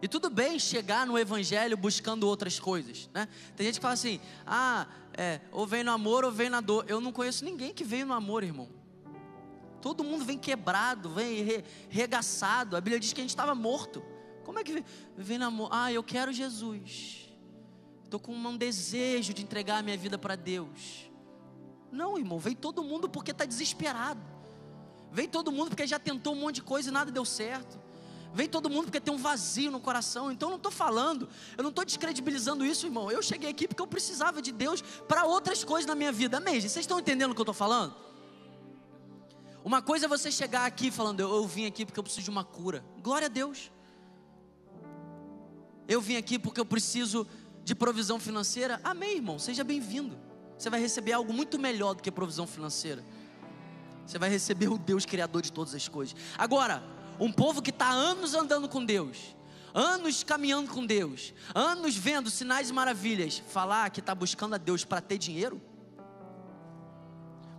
E 0.00 0.08
tudo 0.08 0.28
bem 0.28 0.58
chegar 0.58 1.06
no 1.06 1.18
evangelho 1.18 1.76
buscando 1.76 2.28
outras 2.28 2.60
coisas, 2.60 3.08
né? 3.12 3.26
Tem 3.56 3.66
gente 3.66 3.76
que 3.76 3.82
fala 3.82 3.94
assim: 3.94 4.20
"Ah, 4.46 4.86
é, 5.16 5.40
ou 5.50 5.66
vem 5.66 5.82
no 5.82 5.90
amor 5.90 6.24
ou 6.24 6.30
vem 6.30 6.50
na 6.50 6.60
dor". 6.60 6.84
Eu 6.88 7.00
não 7.00 7.10
conheço 7.12 7.44
ninguém 7.44 7.72
que 7.72 7.84
veio 7.84 8.04
no 8.04 8.12
amor, 8.12 8.44
irmão. 8.44 8.68
Todo 9.84 10.02
mundo 10.02 10.24
vem 10.24 10.38
quebrado, 10.38 11.10
vem 11.10 11.42
re, 11.42 11.62
regaçado. 11.90 12.74
A 12.74 12.80
Bíblia 12.80 12.98
diz 12.98 13.12
que 13.12 13.20
a 13.20 13.22
gente 13.22 13.28
estava 13.28 13.54
morto. 13.54 14.02
Como 14.42 14.58
é 14.58 14.64
que 14.64 14.72
vem, 14.72 14.84
vem 15.14 15.36
no 15.36 15.44
amor? 15.44 15.68
Ah, 15.70 15.92
eu 15.92 16.02
quero 16.02 16.32
Jesus. 16.32 17.28
Estou 18.02 18.18
com 18.18 18.32
um 18.32 18.56
desejo 18.56 19.34
de 19.34 19.42
entregar 19.42 19.80
a 19.80 19.82
minha 19.82 19.98
vida 19.98 20.16
para 20.16 20.36
Deus. 20.36 21.10
Não, 21.92 22.16
irmão, 22.16 22.38
vem 22.38 22.56
todo 22.56 22.82
mundo 22.82 23.10
porque 23.10 23.30
está 23.30 23.44
desesperado. 23.44 24.22
Vem 25.12 25.28
todo 25.28 25.52
mundo 25.52 25.68
porque 25.68 25.86
já 25.86 25.98
tentou 25.98 26.32
um 26.32 26.40
monte 26.40 26.54
de 26.54 26.62
coisa 26.62 26.88
e 26.88 26.90
nada 26.90 27.12
deu 27.12 27.26
certo. 27.26 27.78
Vem 28.32 28.48
todo 28.48 28.70
mundo 28.70 28.84
porque 28.84 29.00
tem 29.00 29.12
um 29.12 29.18
vazio 29.18 29.70
no 29.70 29.80
coração. 29.80 30.32
Então 30.32 30.48
eu 30.48 30.52
não 30.52 30.56
estou 30.56 30.72
falando, 30.72 31.28
eu 31.58 31.62
não 31.62 31.68
estou 31.68 31.84
descredibilizando 31.84 32.64
isso, 32.64 32.86
irmão. 32.86 33.10
Eu 33.10 33.20
cheguei 33.20 33.50
aqui 33.50 33.68
porque 33.68 33.82
eu 33.82 33.86
precisava 33.86 34.40
de 34.40 34.50
Deus 34.50 34.80
para 35.06 35.26
outras 35.26 35.62
coisas 35.62 35.86
na 35.86 35.94
minha 35.94 36.10
vida. 36.10 36.38
Amém? 36.38 36.58
Vocês 36.58 36.74
estão 36.74 36.98
entendendo 36.98 37.32
o 37.32 37.34
que 37.34 37.40
eu 37.42 37.44
estou 37.44 37.52
falando? 37.52 38.13
Uma 39.64 39.80
coisa 39.80 40.04
é 40.04 40.08
você 40.08 40.30
chegar 40.30 40.66
aqui 40.66 40.90
falando, 40.90 41.20
eu, 41.20 41.34
eu 41.34 41.46
vim 41.46 41.64
aqui 41.64 41.86
porque 41.86 41.98
eu 41.98 42.04
preciso 42.04 42.24
de 42.24 42.30
uma 42.30 42.44
cura. 42.44 42.84
Glória 43.02 43.24
a 43.24 43.30
Deus. 43.30 43.72
Eu 45.88 46.02
vim 46.02 46.16
aqui 46.16 46.38
porque 46.38 46.60
eu 46.60 46.66
preciso 46.66 47.26
de 47.64 47.74
provisão 47.74 48.20
financeira. 48.20 48.78
Amém, 48.84 49.16
irmão. 49.16 49.38
Seja 49.38 49.64
bem-vindo. 49.64 50.18
Você 50.58 50.68
vai 50.68 50.78
receber 50.78 51.12
algo 51.12 51.32
muito 51.32 51.58
melhor 51.58 51.94
do 51.94 52.02
que 52.02 52.12
provisão 52.12 52.46
financeira. 52.46 53.02
Você 54.06 54.18
vai 54.18 54.28
receber 54.28 54.68
o 54.68 54.76
Deus 54.76 55.06
Criador 55.06 55.40
de 55.40 55.50
todas 55.50 55.74
as 55.74 55.88
coisas. 55.88 56.14
Agora, 56.36 56.82
um 57.18 57.32
povo 57.32 57.62
que 57.62 57.70
está 57.70 57.88
anos 57.88 58.34
andando 58.34 58.68
com 58.68 58.84
Deus, 58.84 59.34
anos 59.72 60.22
caminhando 60.22 60.70
com 60.70 60.84
Deus, 60.84 61.32
anos 61.54 61.96
vendo 61.96 62.28
sinais 62.28 62.68
e 62.68 62.72
maravilhas, 62.74 63.42
falar 63.48 63.88
que 63.88 64.00
está 64.00 64.14
buscando 64.14 64.56
a 64.56 64.58
Deus 64.58 64.84
para 64.84 65.00
ter 65.00 65.16
dinheiro? 65.16 65.58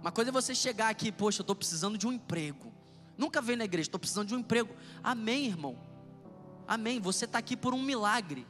Uma 0.05 0.11
coisa 0.11 0.29
é 0.29 0.31
você 0.31 0.53
chegar 0.53 0.89
aqui, 0.89 1.11
poxa, 1.11 1.39
eu 1.39 1.41
estou 1.41 1.55
precisando 1.55 1.97
de 1.97 2.05
um 2.05 2.13
emprego. 2.13 2.71
Nunca 3.17 3.41
veio 3.41 3.57
na 3.57 3.65
igreja, 3.65 3.87
estou 3.87 3.99
precisando 3.99 4.27
de 4.27 4.35
um 4.35 4.37
emprego. 4.37 4.71
Amém, 5.03 5.47
irmão. 5.47 5.75
Amém. 6.67 6.99
Você 6.99 7.25
está 7.25 7.39
aqui 7.39 7.57
por 7.57 7.73
um 7.73 7.81
milagre. 7.81 8.45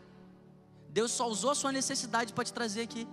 Deus 0.90 1.12
só 1.12 1.30
usou 1.30 1.52
a 1.52 1.56
sua 1.56 1.72
necessidade 1.72 2.34
para 2.34 2.44
te 2.44 2.52
trazer 2.52 2.82
aqui. 2.82 3.08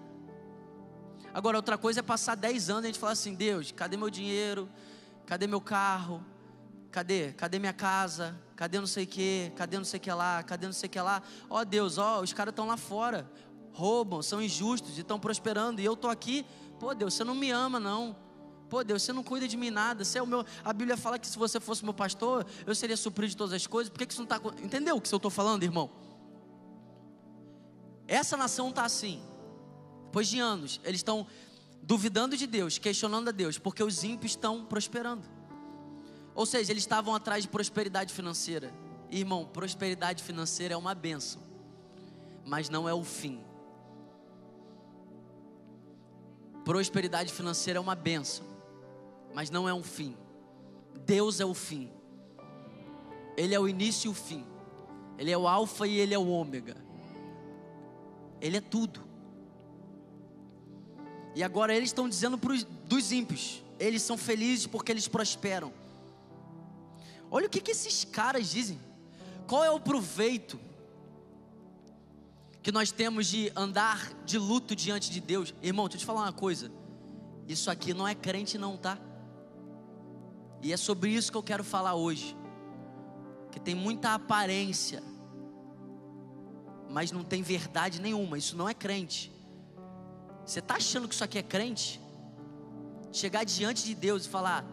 Agora, 1.33 1.57
outra 1.57 1.79
coisa 1.79 2.01
é 2.01 2.03
passar 2.03 2.35
10 2.35 2.69
anos 2.69 2.83
e 2.83 2.87
a 2.87 2.89
gente 2.89 2.99
falar 2.99 3.13
assim: 3.13 3.33
Deus, 3.33 3.71
cadê 3.71 3.97
meu 3.97 4.11
dinheiro? 4.11 4.69
Cadê 5.25 5.47
meu 5.47 5.61
carro? 5.61 6.21
Cadê? 6.91 7.33
Cadê 7.35 7.61
minha 7.61 7.73
casa? 7.73 8.37
Cadê 8.57 8.81
não 8.81 8.89
sei 8.89 9.05
o 9.05 9.07
que? 9.07 9.53
Cadê 9.55 9.77
não 9.77 9.85
sei 9.85 9.99
o 9.99 10.01
que 10.01 10.13
lá? 10.13 10.43
Cadê 10.43 10.67
não 10.67 10.73
sei 10.73 10.89
o 10.89 10.91
que 10.91 11.01
lá? 11.01 11.23
Ó 11.49 11.61
oh, 11.61 11.65
Deus, 11.65 11.97
ó, 11.97 12.19
oh, 12.19 12.23
os 12.25 12.33
caras 12.33 12.51
estão 12.51 12.67
lá 12.67 12.77
fora. 12.77 13.31
Roubam, 13.73 14.21
são 14.21 14.43
injustos 14.43 14.99
e 14.99 15.03
estão 15.03 15.21
prosperando. 15.21 15.81
E 15.81 15.85
eu 15.85 15.93
estou 15.93 16.11
aqui. 16.11 16.45
Pô, 16.81 16.93
Deus, 16.93 17.15
você 17.15 17.23
não 17.23 17.37
me 17.37 17.49
ama, 17.49 17.79
não. 17.79 18.32
Pô, 18.73 18.83
Deus, 18.83 19.03
você 19.03 19.13
não 19.13 19.23
cuida 19.23 19.47
de 19.47 19.55
mim 19.55 19.69
nada. 19.69 20.03
Você 20.03 20.19
é 20.19 20.23
o 20.23 20.27
meu. 20.27 20.47
A 20.65 20.73
Bíblia 20.73 20.97
fala 20.97 21.19
que 21.19 21.27
se 21.27 21.37
você 21.37 21.61
fosse 21.61 21.85
meu 21.85 21.93
pastor, 21.93 22.47
eu 22.67 22.75
seria 22.75 22.97
suprido 22.97 23.29
de 23.29 23.37
todas 23.37 23.53
as 23.53 23.67
coisas. 23.67 23.91
Por 23.91 23.99
que, 23.99 24.07
que 24.07 24.15
isso 24.15 24.23
não 24.27 24.35
está. 24.35 24.41
Entendeu 24.65 24.97
o 24.97 25.01
que 25.01 25.13
eu 25.13 25.17
estou 25.17 25.31
falando, 25.31 25.63
irmão? 25.63 25.91
Essa 28.09 28.35
nação 28.35 28.71
está 28.71 28.83
assim. 28.83 29.23
Depois 30.07 30.27
de 30.27 30.41
anos, 30.41 30.81
eles 30.85 31.01
estão 31.01 31.27
duvidando 31.83 32.35
de 32.35 32.47
Deus, 32.47 32.79
questionando 32.79 33.29
a 33.29 33.31
Deus, 33.31 33.59
porque 33.59 33.83
os 33.83 34.03
ímpios 34.05 34.33
estão 34.33 34.65
prosperando. 34.65 35.29
Ou 36.35 36.47
seja, 36.47 36.73
eles 36.73 36.83
estavam 36.83 37.15
atrás 37.15 37.45
de 37.45 37.51
prosperidade 37.51 38.11
financeira. 38.11 38.73
Irmão, 39.11 39.45
prosperidade 39.45 40.23
financeira 40.23 40.73
é 40.73 40.77
uma 40.79 40.95
benção, 40.95 41.43
mas 42.43 42.71
não 42.71 42.89
é 42.89 42.95
o 42.95 43.05
fim. 43.05 43.39
Prosperidade 46.65 47.31
financeira 47.31 47.79
é 47.79 47.81
uma 47.83 47.95
benção, 47.95 48.47
mas 49.35 49.51
não 49.51 49.69
é 49.69 49.75
um 49.75 49.83
fim. 49.83 50.17
Deus 51.07 51.41
é 51.41 51.45
o 51.45 51.55
fim. 51.55 51.91
Ele 53.37 53.55
é 53.55 53.61
o 53.61 53.69
início 53.69 54.09
e 54.09 54.11
o 54.11 54.15
fim. 54.15 54.45
Ele 55.19 55.31
é 55.31 55.39
o 55.39 55.47
alfa 55.47 55.87
e 55.87 55.99
ele 55.99 56.15
é 56.15 56.19
o 56.19 56.29
ômega. 56.29 56.77
Ele 58.41 58.57
é 58.57 58.61
tudo. 58.61 59.01
E 61.35 61.43
agora 61.43 61.75
eles 61.75 61.89
estão 61.89 62.09
dizendo 62.09 62.37
para 62.37 62.55
dos 62.87 63.13
ímpios: 63.13 63.63
eles 63.79 64.03
são 64.03 64.17
felizes 64.17 64.67
porque 64.67 64.93
eles 64.93 65.09
prosperam. 65.09 65.73
Olha 67.31 67.47
o 67.47 67.51
que, 67.51 67.61
que 67.61 67.71
esses 67.71 68.05
caras 68.05 68.51
dizem. 68.51 68.79
Qual 69.47 69.65
é 69.65 69.71
o 69.71 69.81
proveito 69.81 70.61
que 72.63 72.71
nós 72.71 72.93
temos 72.93 73.27
de 73.27 73.51
andar 73.57 74.13
de 74.25 74.39
luto 74.39 74.77
diante 74.77 75.11
de 75.11 75.21
Deus? 75.21 75.55
Irmão, 75.63 75.87
deixa 75.87 75.97
eu 75.97 76.01
te 76.01 76.07
falar 76.07 76.23
uma 76.23 76.33
coisa. 76.33 76.71
Isso 77.49 77.71
aqui 77.71 77.95
não 77.95 78.07
é 78.07 78.15
crente, 78.15 78.59
não, 78.59 78.77
tá? 78.77 78.99
E 80.63 80.73
é 80.73 80.77
sobre 80.77 81.11
isso 81.11 81.31
que 81.33 81.37
eu 81.37 81.43
quero 81.43 81.65
falar 81.65 81.95
hoje. 81.95 82.37
Que 83.51 83.59
tem 83.59 83.75
muita 83.75 84.15
aparência, 84.15 85.03
mas 86.89 87.11
não 87.11 87.25
tem 87.25 87.43
verdade 87.43 88.01
nenhuma. 88.01 88.39
Isso 88.39 88.57
não 88.57 88.69
é 88.69 88.73
crente. 88.73 89.33
Você 90.47 90.61
está 90.61 90.77
achando 90.77 91.09
que 91.09 91.15
isso 91.15 91.25
aqui 91.25 91.39
é 91.39 91.43
crente? 91.43 92.01
Chegar 93.11 93.45
diante 93.45 93.85
de 93.85 93.95
Deus 93.95 94.25
e 94.25 94.29
falar: 94.29 94.65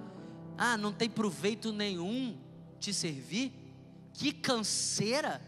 Ah, 0.58 0.78
não 0.78 0.94
tem 0.94 1.10
proveito 1.10 1.74
nenhum 1.74 2.38
te 2.80 2.94
servir? 2.94 3.52
Que 4.14 4.32
canseira! 4.32 5.42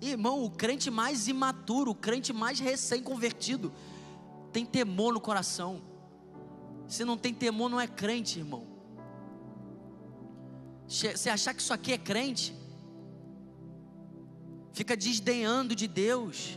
Irmão, 0.00 0.44
o 0.44 0.50
crente 0.50 0.90
mais 0.90 1.26
imaturo, 1.26 1.90
o 1.90 1.94
crente 1.94 2.32
mais 2.32 2.60
recém-convertido, 2.60 3.72
tem 4.52 4.64
temor 4.64 5.12
no 5.12 5.20
coração. 5.20 5.82
Se 6.88 7.04
não 7.04 7.16
tem 7.16 7.32
temor, 7.32 7.68
não 7.68 7.80
é 7.80 7.86
crente, 7.86 8.38
irmão. 8.38 8.66
Você 10.88 11.28
achar 11.28 11.54
que 11.54 11.60
isso 11.60 11.72
aqui 11.72 11.92
é 11.92 11.98
crente? 11.98 12.58
fica 14.78 14.96
desdenhando 14.96 15.74
de 15.74 15.88
Deus, 15.88 16.56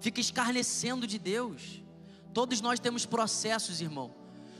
fica 0.00 0.20
escarnecendo 0.20 1.06
de 1.06 1.20
Deus. 1.20 1.84
Todos 2.34 2.60
nós 2.60 2.80
temos 2.80 3.06
processos, 3.06 3.80
irmão. 3.80 4.12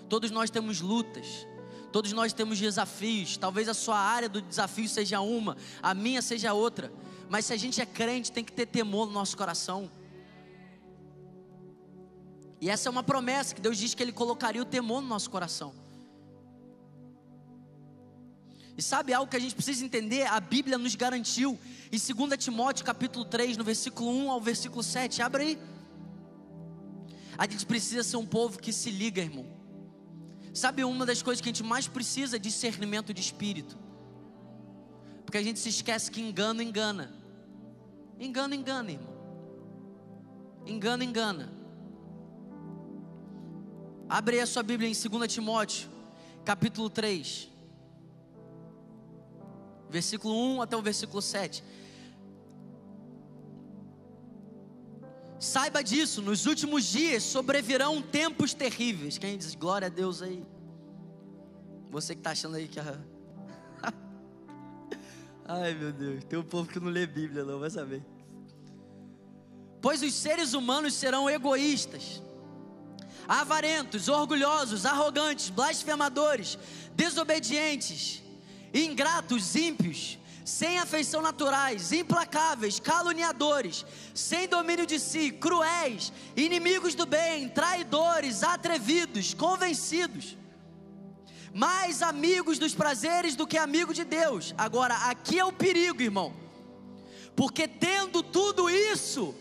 Todos 0.08 0.30
nós 0.30 0.48
temos 0.48 0.80
lutas. 0.80 1.44
Todos 1.90 2.12
nós 2.12 2.32
temos 2.32 2.60
desafios. 2.60 3.36
Talvez 3.36 3.68
a 3.68 3.74
sua 3.74 3.98
área 3.98 4.28
do 4.28 4.40
desafio 4.40 4.88
seja 4.88 5.20
uma, 5.20 5.56
a 5.82 5.92
minha 5.92 6.22
seja 6.22 6.52
outra. 6.52 6.92
Mas 7.28 7.46
se 7.46 7.52
a 7.52 7.56
gente 7.56 7.80
é 7.80 7.86
crente, 7.86 8.30
tem 8.30 8.44
que 8.44 8.52
ter 8.52 8.66
temor 8.66 9.08
no 9.08 9.12
nosso 9.12 9.36
coração. 9.36 9.90
E 12.60 12.68
essa 12.68 12.88
é 12.88 12.90
uma 12.90 13.02
promessa 13.02 13.54
que 13.54 13.60
Deus 13.60 13.78
diz 13.78 13.94
que 13.94 14.02
Ele 14.02 14.12
colocaria 14.12 14.60
o 14.60 14.64
temor 14.64 15.00
no 15.00 15.08
nosso 15.08 15.30
coração. 15.30 15.72
E 18.76 18.82
sabe 18.82 19.12
algo 19.12 19.28
que 19.28 19.36
a 19.36 19.40
gente 19.40 19.54
precisa 19.54 19.84
entender? 19.84 20.26
A 20.26 20.38
Bíblia 20.38 20.78
nos 20.78 20.94
garantiu 20.94 21.58
em 21.90 21.98
2 21.98 22.36
Timóteo 22.38 22.84
capítulo 22.84 23.24
3, 23.24 23.56
no 23.56 23.64
versículo 23.64 24.10
1 24.10 24.30
ao 24.30 24.40
versículo 24.40 24.82
7. 24.82 25.20
Abre 25.20 25.42
aí. 25.42 25.58
A 27.36 27.44
gente 27.44 27.66
precisa 27.66 28.04
ser 28.04 28.16
um 28.16 28.26
povo 28.26 28.58
que 28.58 28.72
se 28.72 28.90
liga, 28.90 29.20
irmão. 29.20 29.46
Sabe 30.54 30.84
uma 30.84 31.04
das 31.04 31.22
coisas 31.22 31.40
que 31.40 31.48
a 31.48 31.52
gente 31.52 31.62
mais 31.64 31.88
precisa 31.88 32.36
é 32.36 32.38
discernimento 32.38 33.12
de 33.12 33.20
espírito. 33.20 33.76
Porque 35.24 35.38
a 35.38 35.42
gente 35.42 35.58
se 35.58 35.68
esquece 35.68 36.10
que 36.10 36.20
engano 36.20 36.62
engana. 36.62 37.12
Engano 38.18 38.54
engana, 38.54 38.92
irmão. 38.92 39.14
Engano 40.66 41.02
engana. 41.02 41.57
Abre 44.08 44.40
a 44.40 44.46
sua 44.46 44.62
Bíblia 44.62 44.88
em 44.88 44.92
2 44.92 45.32
Timóteo, 45.32 45.90
capítulo 46.44 46.88
3. 46.88 47.50
Versículo 49.90 50.34
1 50.56 50.62
até 50.62 50.76
o 50.76 50.82
versículo 50.82 51.20
7. 51.20 51.62
Saiba 55.38 55.84
disso, 55.84 56.22
nos 56.22 56.46
últimos 56.46 56.84
dias 56.84 57.22
sobrevirão 57.22 58.00
tempos 58.00 58.54
terríveis. 58.54 59.18
Quem 59.18 59.36
diz 59.36 59.54
glória 59.54 59.86
a 59.86 59.90
Deus 59.90 60.22
aí? 60.22 60.42
Você 61.90 62.14
que 62.14 62.20
está 62.20 62.30
achando 62.30 62.56
aí 62.56 62.66
que 62.66 62.80
a. 62.80 62.98
Ai 65.44 65.74
meu 65.74 65.92
Deus, 65.92 66.24
tem 66.24 66.38
um 66.38 66.42
povo 66.42 66.68
que 66.68 66.80
não 66.80 66.88
lê 66.88 67.06
Bíblia, 67.06 67.44
não 67.44 67.60
vai 67.60 67.70
saber. 67.70 68.02
Pois 69.80 70.02
os 70.02 70.14
seres 70.14 70.54
humanos 70.54 70.94
serão 70.94 71.30
egoístas, 71.30 72.22
avarentos, 73.28 74.08
orgulhosos, 74.08 74.86
arrogantes, 74.86 75.50
blasfemadores, 75.50 76.58
desobedientes, 76.96 78.22
ingratos, 78.72 79.54
ímpios 79.54 80.18
sem 80.48 80.78
afeição 80.78 81.20
naturais, 81.20 81.92
implacáveis, 81.92 82.80
caluniadores, 82.80 83.84
sem 84.14 84.48
domínio 84.48 84.86
de 84.86 84.98
si, 84.98 85.30
cruéis, 85.30 86.10
inimigos 86.34 86.94
do 86.94 87.04
bem, 87.04 87.50
traidores, 87.50 88.42
atrevidos, 88.42 89.34
convencidos, 89.34 90.38
mais 91.52 92.00
amigos 92.00 92.58
dos 92.58 92.74
prazeres 92.74 93.36
do 93.36 93.46
que 93.46 93.58
amigos 93.58 93.94
de 93.94 94.04
Deus. 94.04 94.54
Agora, 94.56 94.94
aqui 95.10 95.38
é 95.38 95.44
o 95.44 95.52
perigo, 95.52 96.00
irmão, 96.00 96.34
porque 97.36 97.68
tendo 97.68 98.22
tudo 98.22 98.70
isso, 98.70 99.34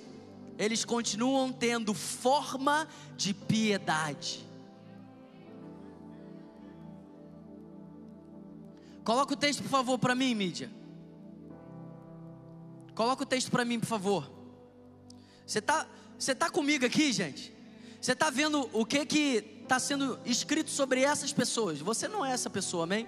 eles 0.58 0.84
continuam 0.84 1.52
tendo 1.52 1.94
forma 1.94 2.88
de 3.16 3.34
piedade. 3.34 4.46
Coloca 9.04 9.34
o 9.34 9.38
texto, 9.38 9.64
por 9.64 9.70
favor, 9.70 9.98
para 9.98 10.16
mim, 10.16 10.34
mídia. 10.36 10.70
Coloca 12.94 13.24
o 13.24 13.26
texto 13.26 13.52
para 13.52 13.64
mim, 13.64 13.80
por 13.80 13.86
favor. 13.86 14.32
Você 15.46 15.60
está 15.60 15.88
você 16.18 16.34
tá 16.34 16.50
comigo 16.50 16.86
aqui, 16.86 17.14
gente? 17.14 17.54
Você 18.02 18.14
está 18.14 18.30
vendo 18.30 18.70
o 18.74 18.86
que 18.86 19.06
que 19.06 19.60
está 19.62 19.80
sendo 19.80 20.20
escrito 20.26 20.70
sobre 20.70 21.02
essas 21.02 21.32
pessoas? 21.32 21.80
Você 21.80 22.08
não 22.08 22.26
é 22.26 22.32
essa 22.32 22.50
pessoa, 22.50 22.86
amém? 22.86 23.08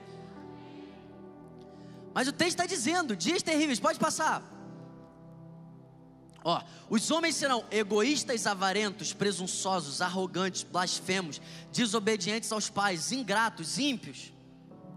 Mas 2.14 2.28
o 2.28 2.32
texto 2.32 2.52
está 2.52 2.66
dizendo: 2.66 3.16
dias 3.16 3.42
terríveis, 3.42 3.80
pode 3.80 3.98
passar. 3.98 4.59
Ó, 6.44 6.62
os 6.90 7.12
homens 7.12 7.36
serão 7.36 7.66
egoístas, 7.70 8.48
avarentos, 8.48 9.14
presunçosos, 9.14 10.02
arrogantes, 10.02 10.64
blasfemos, 10.64 11.42
desobedientes 11.72 12.52
aos 12.52 12.70
pais, 12.70 13.12
ingratos, 13.12 13.78
ímpios. 13.78 14.32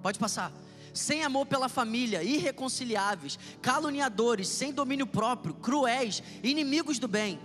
Pode 0.02 0.18
passar 0.18 0.52
sem 0.92 1.24
amor 1.24 1.46
pela 1.46 1.68
família, 1.68 2.22
irreconciliáveis, 2.22 3.38
caluniadores, 3.60 4.48
sem 4.48 4.72
domínio 4.72 5.06
próprio, 5.06 5.54
cruéis, 5.54 6.22
inimigos 6.42 6.98
do 6.98 7.08
bem, 7.08 7.40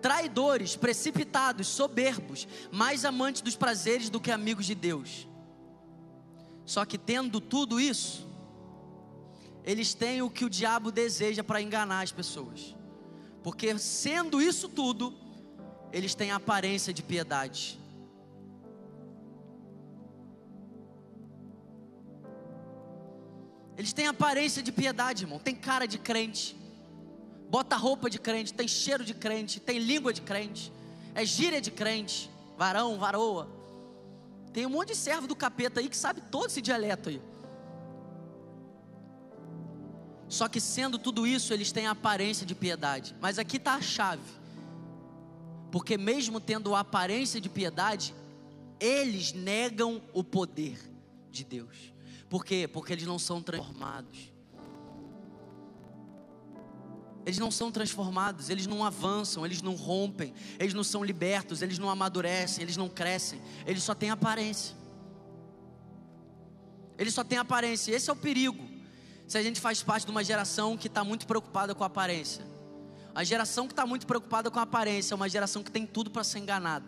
traidores, 0.00 0.76
precipitados, 0.76 1.68
soberbos, 1.68 2.46
mais 2.70 3.04
amantes 3.04 3.40
dos 3.40 3.56
prazeres 3.56 4.10
do 4.10 4.20
que 4.20 4.30
amigos 4.30 4.66
de 4.66 4.74
Deus. 4.74 5.26
Só 6.66 6.84
que 6.84 6.98
tendo 6.98 7.40
tudo 7.40 7.80
isso, 7.80 8.28
eles 9.64 9.94
têm 9.94 10.22
o 10.22 10.30
que 10.30 10.44
o 10.44 10.50
diabo 10.50 10.90
deseja 10.90 11.42
para 11.42 11.62
enganar 11.62 12.02
as 12.02 12.12
pessoas. 12.12 12.74
Porque 13.42 13.76
sendo 13.78 14.40
isso 14.40 14.68
tudo, 14.68 15.12
eles 15.92 16.14
têm 16.14 16.30
aparência 16.30 16.92
de 16.92 17.02
piedade. 17.02 17.78
Eles 23.76 23.92
têm 23.92 24.06
aparência 24.06 24.62
de 24.62 24.70
piedade, 24.70 25.24
irmão. 25.24 25.38
Tem 25.38 25.54
cara 25.54 25.86
de 25.86 25.98
crente. 25.98 26.56
Bota 27.50 27.76
roupa 27.76 28.08
de 28.08 28.18
crente, 28.18 28.54
tem 28.54 28.68
cheiro 28.68 29.04
de 29.04 29.12
crente, 29.12 29.60
tem 29.60 29.78
língua 29.78 30.12
de 30.12 30.22
crente. 30.22 30.72
É 31.14 31.24
gíria 31.24 31.60
de 31.60 31.70
crente, 31.70 32.30
varão, 32.56 32.98
varoa. 32.98 33.48
Tem 34.52 34.64
um 34.64 34.70
monte 34.70 34.88
de 34.88 34.96
servo 34.96 35.26
do 35.26 35.34
capeta 35.34 35.80
aí 35.80 35.88
que 35.88 35.96
sabe 35.96 36.22
todo 36.30 36.46
esse 36.46 36.62
dialeto 36.62 37.08
aí. 37.08 37.20
Só 40.32 40.48
que 40.48 40.62
sendo 40.62 40.98
tudo 40.98 41.26
isso, 41.26 41.52
eles 41.52 41.72
têm 41.72 41.86
aparência 41.86 42.46
de 42.46 42.54
piedade. 42.54 43.14
Mas 43.20 43.38
aqui 43.38 43.58
está 43.58 43.74
a 43.74 43.82
chave. 43.82 44.22
Porque 45.70 45.98
mesmo 45.98 46.40
tendo 46.40 46.74
a 46.74 46.80
aparência 46.80 47.38
de 47.38 47.50
piedade, 47.50 48.14
eles 48.80 49.34
negam 49.34 50.00
o 50.10 50.24
poder 50.24 50.78
de 51.30 51.44
Deus. 51.44 51.92
Por 52.30 52.46
quê? 52.46 52.66
Porque 52.66 52.94
eles 52.94 53.04
não 53.04 53.18
são 53.18 53.42
transformados. 53.42 54.32
Eles 57.26 57.38
não 57.38 57.50
são 57.50 57.70
transformados, 57.70 58.48
eles 58.48 58.66
não 58.66 58.86
avançam, 58.86 59.44
eles 59.44 59.60
não 59.60 59.74
rompem, 59.74 60.32
eles 60.58 60.72
não 60.72 60.82
são 60.82 61.04
libertos, 61.04 61.60
eles 61.60 61.78
não 61.78 61.90
amadurecem, 61.90 62.62
eles 62.62 62.78
não 62.78 62.88
crescem, 62.88 63.38
eles 63.66 63.82
só 63.82 63.94
têm 63.94 64.08
aparência. 64.08 64.74
Eles 66.96 67.12
só 67.12 67.22
têm 67.22 67.36
aparência, 67.36 67.94
esse 67.94 68.08
é 68.08 68.12
o 68.14 68.16
perigo. 68.16 68.71
Se 69.26 69.38
a 69.38 69.42
gente 69.42 69.60
faz 69.60 69.82
parte 69.82 70.04
de 70.04 70.10
uma 70.10 70.22
geração 70.22 70.76
que 70.76 70.88
está 70.88 71.02
muito 71.02 71.26
preocupada 71.26 71.74
com 71.74 71.82
a 71.84 71.86
aparência, 71.86 72.44
a 73.14 73.24
geração 73.24 73.66
que 73.66 73.72
está 73.72 73.86
muito 73.86 74.06
preocupada 74.06 74.50
com 74.50 74.58
a 74.58 74.62
aparência 74.62 75.14
é 75.14 75.16
uma 75.16 75.28
geração 75.28 75.62
que 75.62 75.70
tem 75.70 75.86
tudo 75.86 76.10
para 76.10 76.24
ser 76.24 76.38
enganada. 76.38 76.86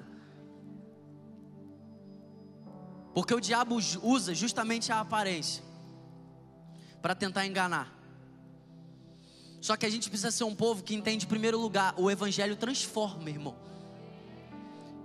Porque 3.15 3.33
o 3.33 3.41
diabo 3.41 3.77
usa 4.03 4.35
justamente 4.35 4.91
a 4.91 5.01
aparência 5.01 5.63
para 7.01 7.15
tentar 7.15 7.47
enganar. 7.47 7.93
Só 9.61 9.77
que 9.77 9.87
a 9.87 9.91
gente 9.91 10.11
precisa 10.11 10.31
ser 10.31 10.45
um 10.45 10.55
povo 10.55 10.83
que 10.83 10.95
entende, 10.95 11.25
em 11.25 11.29
primeiro 11.29 11.59
lugar, 11.59 11.95
o 11.97 12.11
evangelho 12.11 12.57
transforma, 12.57 13.31
irmão. 13.31 13.57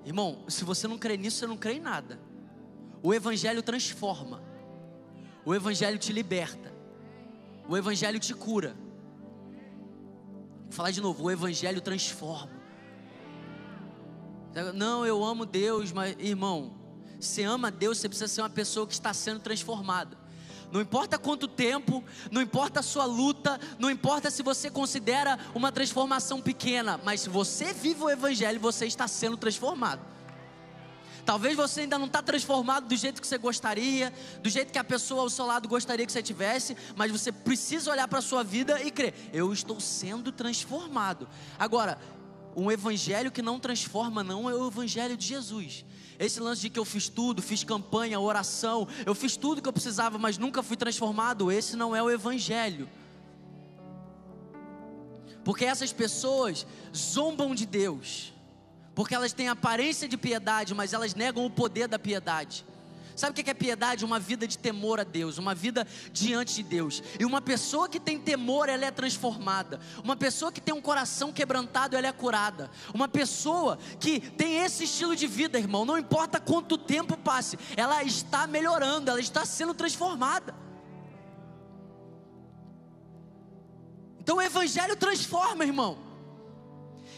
Irmão, 0.05 0.43
se 0.47 0.63
você 0.63 0.87
não 0.87 0.97
crê 0.97 1.15
nisso, 1.17 1.37
você 1.37 1.47
não 1.47 1.55
crê 1.55 1.73
em 1.73 1.79
nada. 1.79 2.19
O 3.03 3.13
evangelho 3.13 3.61
transforma. 3.61 4.41
O 5.45 5.53
evangelho 5.53 5.97
te 5.97 6.11
liberta. 6.11 6.68
O 7.69 7.77
evangelho 7.77 8.19
te 8.19 8.33
cura. 8.33 8.75
Vou 10.63 10.71
falar 10.71 10.89
de 10.89 10.99
novo, 10.99 11.23
o 11.23 11.29
evangelho 11.29 11.79
transforma. 11.79 12.51
Não, 14.73 15.05
eu 15.05 15.23
amo 15.23 15.45
Deus, 15.45 15.91
mas 15.91 16.15
irmão, 16.17 16.73
você 17.19 17.43
ama 17.43 17.69
Deus, 17.69 17.99
você 17.99 18.09
precisa 18.09 18.27
ser 18.27 18.41
uma 18.41 18.49
pessoa 18.49 18.87
que 18.87 18.93
está 18.93 19.13
sendo 19.13 19.39
transformada. 19.39 20.17
Não 20.71 20.81
importa 20.81 21.19
quanto 21.19 21.47
tempo, 21.47 22.03
não 22.31 22.41
importa 22.41 22.79
a 22.79 22.83
sua 22.83 23.05
luta, 23.05 23.59
não 23.77 23.91
importa 23.91 24.31
se 24.31 24.41
você 24.41 24.71
considera 24.71 25.37
uma 25.53 25.71
transformação 25.71 26.41
pequena, 26.41 26.99
mas 27.03 27.21
se 27.21 27.29
você 27.29 27.71
vive 27.71 28.01
o 28.01 28.09
Evangelho, 28.09 28.59
você 28.59 28.87
está 28.87 29.07
sendo 29.07 29.37
transformado. 29.37 30.01
Talvez 31.29 31.55
você 31.55 31.81
ainda 31.81 31.99
não 31.99 32.07
está 32.07 32.23
transformado 32.23 32.87
do 32.87 32.95
jeito 32.95 33.21
que 33.21 33.27
você 33.27 33.37
gostaria, 33.37 34.11
do 34.41 34.49
jeito 34.49 34.73
que 34.73 34.79
a 34.79 34.83
pessoa 34.83 35.21
ao 35.21 35.29
seu 35.29 35.45
lado 35.45 35.69
gostaria 35.69 36.03
que 36.03 36.11
você 36.11 36.23
tivesse, 36.23 36.75
mas 36.95 37.11
você 37.11 37.31
precisa 37.31 37.91
olhar 37.91 38.07
para 38.07 38.17
a 38.17 38.21
sua 38.23 38.43
vida 38.43 38.81
e 38.81 38.89
crer: 38.89 39.13
eu 39.31 39.53
estou 39.53 39.79
sendo 39.79 40.31
transformado. 40.31 41.29
Agora, 41.59 41.99
um 42.55 42.71
evangelho 42.71 43.31
que 43.31 43.43
não 43.43 43.59
transforma, 43.59 44.23
não 44.23 44.49
é 44.49 44.55
o 44.55 44.67
evangelho 44.69 45.15
de 45.15 45.27
Jesus. 45.27 45.85
Esse 46.17 46.39
lance 46.39 46.61
de 46.61 46.71
que 46.71 46.79
eu 46.79 46.83
fiz 46.83 47.07
tudo, 47.07 47.43
fiz 47.43 47.63
campanha, 47.63 48.19
oração, 48.19 48.87
eu 49.05 49.13
fiz 49.13 49.37
tudo 49.37 49.61
que 49.61 49.69
eu 49.69 49.73
precisava, 49.73 50.17
mas 50.17 50.39
nunca 50.39 50.63
fui 50.63 50.77
transformado, 50.77 51.51
esse 51.51 51.75
não 51.75 51.95
é 51.95 52.01
o 52.01 52.09
evangelho. 52.09 52.89
Porque 55.43 55.63
essas 55.63 55.93
pessoas 55.93 56.65
zombam 56.91 57.53
de 57.53 57.67
Deus. 57.67 58.33
Porque 58.99 59.15
elas 59.15 59.31
têm 59.31 59.47
aparência 59.47 60.09
de 60.09 60.17
piedade, 60.17 60.75
mas 60.75 60.91
elas 60.91 61.15
negam 61.15 61.45
o 61.45 61.49
poder 61.49 61.87
da 61.87 61.97
piedade. 61.97 62.65
Sabe 63.15 63.31
o 63.31 63.43
que 63.45 63.49
é 63.49 63.53
piedade? 63.53 64.03
Uma 64.03 64.19
vida 64.19 64.45
de 64.45 64.57
temor 64.57 64.99
a 64.99 65.05
Deus, 65.05 65.37
uma 65.37 65.55
vida 65.55 65.87
diante 66.11 66.55
de 66.55 66.63
Deus. 66.63 67.01
E 67.17 67.23
uma 67.23 67.39
pessoa 67.39 67.87
que 67.87 67.97
tem 67.97 68.19
temor, 68.19 68.67
ela 68.67 68.83
é 68.83 68.91
transformada. 68.91 69.79
Uma 70.03 70.17
pessoa 70.17 70.51
que 70.51 70.59
tem 70.59 70.75
um 70.75 70.81
coração 70.81 71.31
quebrantado, 71.31 71.95
ela 71.95 72.07
é 72.07 72.11
curada. 72.11 72.69
Uma 72.93 73.07
pessoa 73.07 73.79
que 74.01 74.19
tem 74.19 74.57
esse 74.65 74.83
estilo 74.83 75.15
de 75.15 75.27
vida, 75.27 75.57
irmão, 75.57 75.85
não 75.85 75.97
importa 75.97 76.37
quanto 76.37 76.77
tempo 76.77 77.15
passe, 77.15 77.57
ela 77.77 78.03
está 78.03 78.45
melhorando, 78.47 79.09
ela 79.09 79.21
está 79.21 79.45
sendo 79.45 79.73
transformada. 79.73 80.53
Então 84.19 84.35
o 84.35 84.41
Evangelho 84.41 84.97
transforma, 84.97 85.63
irmão. 85.63 86.08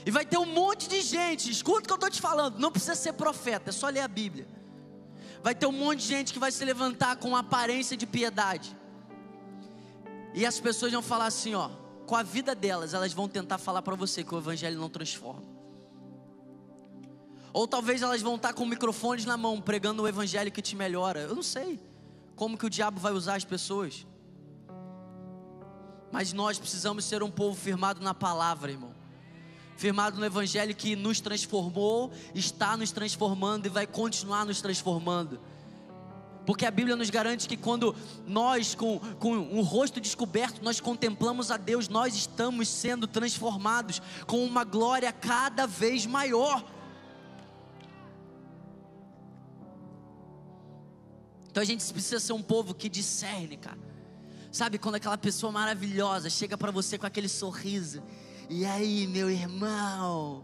E 0.05 0.11
vai 0.11 0.25
ter 0.25 0.37
um 0.37 0.45
monte 0.45 0.87
de 0.87 1.01
gente, 1.01 1.51
escuta 1.51 1.79
o 1.79 1.83
que 1.83 1.91
eu 1.91 1.95
estou 1.95 2.09
te 2.09 2.21
falando, 2.21 2.57
não 2.59 2.71
precisa 2.71 2.95
ser 2.95 3.13
profeta, 3.13 3.69
é 3.69 3.73
só 3.73 3.87
ler 3.87 4.01
a 4.01 4.07
Bíblia 4.07 4.47
vai 5.43 5.55
ter 5.55 5.65
um 5.65 5.71
monte 5.71 5.99
de 5.99 6.07
gente 6.07 6.33
que 6.33 6.39
vai 6.39 6.51
se 6.51 6.63
levantar 6.63 7.15
com 7.17 7.35
aparência 7.35 7.97
de 7.97 8.05
piedade. 8.05 8.75
E 10.33 10.45
as 10.45 10.59
pessoas 10.59 10.91
vão 10.91 11.01
falar 11.01 11.25
assim, 11.25 11.55
ó, 11.55 11.69
com 12.05 12.15
a 12.15 12.23
vida 12.23 12.53
delas, 12.53 12.93
elas 12.93 13.11
vão 13.13 13.27
tentar 13.27 13.57
falar 13.57 13.81
para 13.81 13.95
você 13.95 14.23
que 14.23 14.33
o 14.33 14.37
evangelho 14.37 14.79
não 14.79 14.89
transforma. 14.89 15.49
Ou 17.51 17.67
talvez 17.67 18.01
elas 18.01 18.21
vão 18.21 18.35
estar 18.35 18.53
com 18.53 18.65
microfones 18.65 19.25
na 19.25 19.35
mão, 19.35 19.59
pregando 19.59 20.03
o 20.03 20.07
evangelho 20.07 20.51
que 20.51 20.61
te 20.61 20.75
melhora. 20.75 21.21
Eu 21.21 21.35
não 21.35 21.43
sei 21.43 21.79
como 22.35 22.57
que 22.57 22.65
o 22.65 22.69
diabo 22.69 22.99
vai 22.99 23.11
usar 23.11 23.35
as 23.35 23.43
pessoas. 23.43 24.05
Mas 26.11 26.31
nós 26.31 26.57
precisamos 26.57 27.03
ser 27.03 27.23
um 27.23 27.31
povo 27.31 27.59
firmado 27.59 28.01
na 28.01 28.13
palavra, 28.13 28.71
irmão 28.71 29.00
firmado 29.81 30.19
no 30.19 30.25
Evangelho 30.25 30.75
que 30.75 30.95
nos 30.95 31.19
transformou, 31.19 32.11
está 32.35 32.77
nos 32.77 32.91
transformando 32.91 33.65
e 33.65 33.69
vai 33.69 33.87
continuar 33.87 34.45
nos 34.45 34.61
transformando. 34.61 35.39
Porque 36.45 36.67
a 36.67 36.71
Bíblia 36.71 36.95
nos 36.95 37.09
garante 37.09 37.47
que 37.47 37.57
quando 37.57 37.95
nós, 38.27 38.75
com, 38.75 38.99
com 39.19 39.33
um 39.33 39.61
rosto 39.61 39.99
descoberto, 39.99 40.63
nós 40.63 40.79
contemplamos 40.79 41.49
a 41.49 41.57
Deus, 41.57 41.89
nós 41.89 42.15
estamos 42.15 42.67
sendo 42.67 43.07
transformados 43.07 43.99
com 44.27 44.45
uma 44.45 44.63
glória 44.63 45.11
cada 45.11 45.65
vez 45.65 46.05
maior. 46.05 46.63
Então 51.49 51.61
a 51.61 51.65
gente 51.65 51.83
precisa 51.91 52.19
ser 52.19 52.33
um 52.33 52.41
povo 52.43 52.75
que 52.75 52.87
discerne, 52.87 53.57
cara. 53.57 53.79
Sabe 54.51 54.77
quando 54.77 54.95
aquela 54.95 55.17
pessoa 55.17 55.51
maravilhosa 55.51 56.29
chega 56.29 56.55
para 56.55 56.71
você 56.71 56.99
com 56.99 57.05
aquele 57.07 57.27
sorriso 57.27 58.03
e 58.51 58.65
aí, 58.65 59.07
meu 59.07 59.29
irmão? 59.29 60.43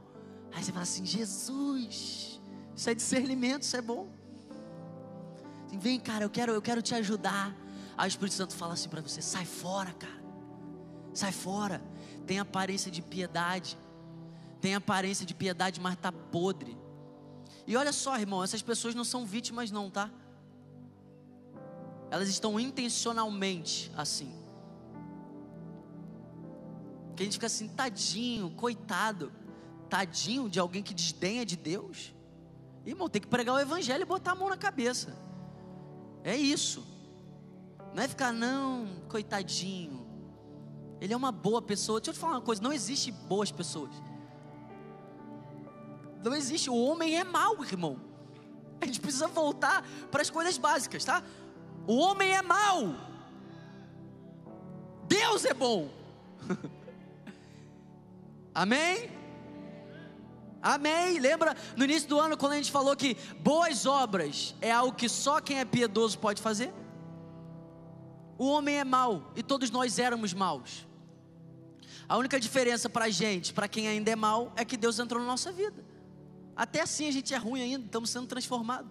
Aí 0.54 0.64
você 0.64 0.72
fala 0.72 0.84
assim: 0.84 1.06
Jesus, 1.06 2.40
isso 2.74 2.90
é 2.90 2.96
discernimento, 2.96 3.64
isso 3.64 3.76
é 3.76 3.82
bom. 3.82 4.08
Assim, 5.66 5.78
Vem, 5.78 6.00
cara, 6.00 6.24
eu 6.24 6.30
quero, 6.30 6.54
eu 6.54 6.62
quero 6.62 6.82
te 6.82 6.96
ajudar. 6.96 7.54
Aí 7.98 8.08
o 8.08 8.10
Espírito 8.10 8.34
Santo 8.36 8.56
fala 8.56 8.76
assim 8.76 8.88
para 8.88 9.02
você: 9.02 9.22
sai 9.22 9.44
fora, 9.44 9.92
cara. 9.92 10.24
Sai 11.14 11.34
fora. 11.34 11.84
Tem 12.26 12.40
aparência 12.40 12.90
de 12.90 13.02
piedade. 13.02 13.78
Tem 14.62 14.74
aparência 14.74 15.26
de 15.26 15.34
piedade, 15.34 15.82
mas 15.82 15.96
está 15.96 16.10
podre. 16.10 16.78
E 17.68 17.76
olha 17.76 17.92
só, 17.92 18.18
irmão, 18.18 18.42
essas 18.42 18.62
pessoas 18.62 18.96
não 18.96 19.04
são 19.04 19.26
vítimas, 19.26 19.70
não, 19.70 19.92
tá? 19.92 20.10
Elas 22.10 22.30
estão 22.30 22.58
intencionalmente 22.58 23.92
assim. 23.98 24.32
Que 27.18 27.24
a 27.24 27.26
gente 27.26 27.34
fica 27.34 27.48
assim, 27.48 27.68
tadinho, 27.68 28.52
coitado, 28.52 29.32
tadinho 29.90 30.48
de 30.48 30.60
alguém 30.60 30.84
que 30.84 30.94
desdenha 30.94 31.44
de 31.44 31.58
Deus. 31.58 32.14
Irmão, 32.86 33.10
tem 33.10 33.20
que 33.20 33.28
pregar 33.28 33.56
o 33.56 33.60
evangelho 33.60 34.04
e 34.04 34.06
botar 34.06 34.34
a 34.34 34.36
mão 34.36 34.50
na 34.50 34.56
cabeça. 34.56 35.18
É 36.24 36.38
isso. 36.38 36.86
Não 37.96 38.04
é 38.04 38.08
ficar, 38.08 38.32
não, 38.32 39.02
coitadinho. 39.10 40.06
Ele 41.02 41.12
é 41.12 41.18
uma 41.18 41.32
boa 41.32 41.60
pessoa. 41.60 42.00
Deixa 42.00 42.12
eu 42.12 42.14
te 42.14 42.20
falar 42.20 42.34
uma 42.34 42.42
coisa: 42.42 42.62
não 42.62 42.72
existe 42.72 43.12
boas 43.12 43.52
pessoas. 43.52 43.92
Não 46.24 46.36
existe. 46.36 46.70
O 46.70 46.76
homem 46.76 47.18
é 47.18 47.24
mau, 47.24 47.64
irmão. 47.64 48.00
A 48.80 48.86
gente 48.86 49.02
precisa 49.02 49.28
voltar 49.28 49.84
para 50.12 50.22
as 50.22 50.30
coisas 50.30 50.56
básicas, 50.60 51.04
tá? 51.04 51.24
O 51.88 51.98
homem 51.98 52.32
é 52.32 52.44
mau. 52.44 52.94
Deus 55.08 55.46
é 55.46 55.54
bom. 55.56 55.90
Amém? 58.58 59.08
Amém. 60.60 61.20
Lembra 61.20 61.56
no 61.76 61.84
início 61.84 62.10
do 62.10 62.20
ano 62.20 62.36
quando 62.36 62.54
a 62.54 62.56
gente 62.56 62.72
falou 62.72 62.96
que 62.96 63.16
boas 63.40 63.86
obras 63.86 64.56
é 64.60 64.72
algo 64.72 64.98
que 64.98 65.08
só 65.08 65.40
quem 65.40 65.60
é 65.60 65.64
piedoso 65.64 66.18
pode 66.18 66.42
fazer? 66.42 66.74
O 68.36 68.48
homem 68.48 68.80
é 68.80 68.84
mau 68.84 69.32
e 69.36 69.44
todos 69.44 69.70
nós 69.70 70.00
éramos 70.00 70.34
maus. 70.34 70.88
A 72.10 72.18
única 72.18 72.40
diferença 72.40 72.90
para 72.90 73.06
a 73.06 73.10
gente, 73.12 73.54
para 73.54 73.68
quem 73.68 73.88
ainda 73.88 74.10
é 74.10 74.16
mau, 74.16 74.52
é 74.56 74.66
que 74.66 74.76
Deus 74.76 74.98
entrou 74.98 75.22
na 75.22 75.28
nossa 75.28 75.52
vida. 75.52 75.86
Até 76.56 76.82
assim 76.82 77.08
a 77.08 77.12
gente 77.12 77.36
é 77.36 77.38
ruim 77.38 77.62
ainda, 77.62 77.86
estamos 77.86 78.10
sendo 78.10 78.26
transformados. 78.26 78.90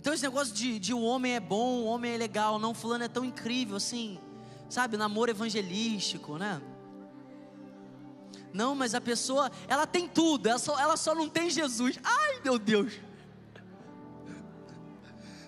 Então 0.00 0.12
esse 0.12 0.24
negócio 0.24 0.52
de, 0.52 0.80
de 0.80 0.92
o 0.92 1.00
homem 1.00 1.36
é 1.36 1.40
bom, 1.40 1.82
o 1.82 1.84
homem 1.84 2.12
é 2.12 2.16
legal, 2.16 2.58
não 2.58 2.74
fulano 2.74 3.04
é 3.04 3.08
tão 3.08 3.24
incrível 3.24 3.76
assim, 3.76 4.18
sabe, 4.68 4.96
namoro 4.96 5.30
evangelístico, 5.30 6.38
né? 6.38 6.60
Não, 8.58 8.74
mas 8.74 8.92
a 8.92 9.00
pessoa, 9.00 9.52
ela 9.68 9.86
tem 9.86 10.08
tudo, 10.08 10.48
ela 10.48 10.58
só, 10.58 10.76
ela 10.80 10.96
só 10.96 11.14
não 11.14 11.28
tem 11.28 11.48
Jesus. 11.48 11.96
Ai, 12.02 12.40
meu 12.42 12.58
Deus. 12.58 12.94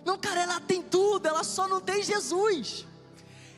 Não, 0.05 0.17
cara, 0.17 0.43
ela 0.43 0.61
tem 0.61 0.81
tudo, 0.81 1.27
ela 1.27 1.43
só 1.43 1.67
não 1.67 1.81
tem 1.81 2.05
Jesus. 2.05 2.87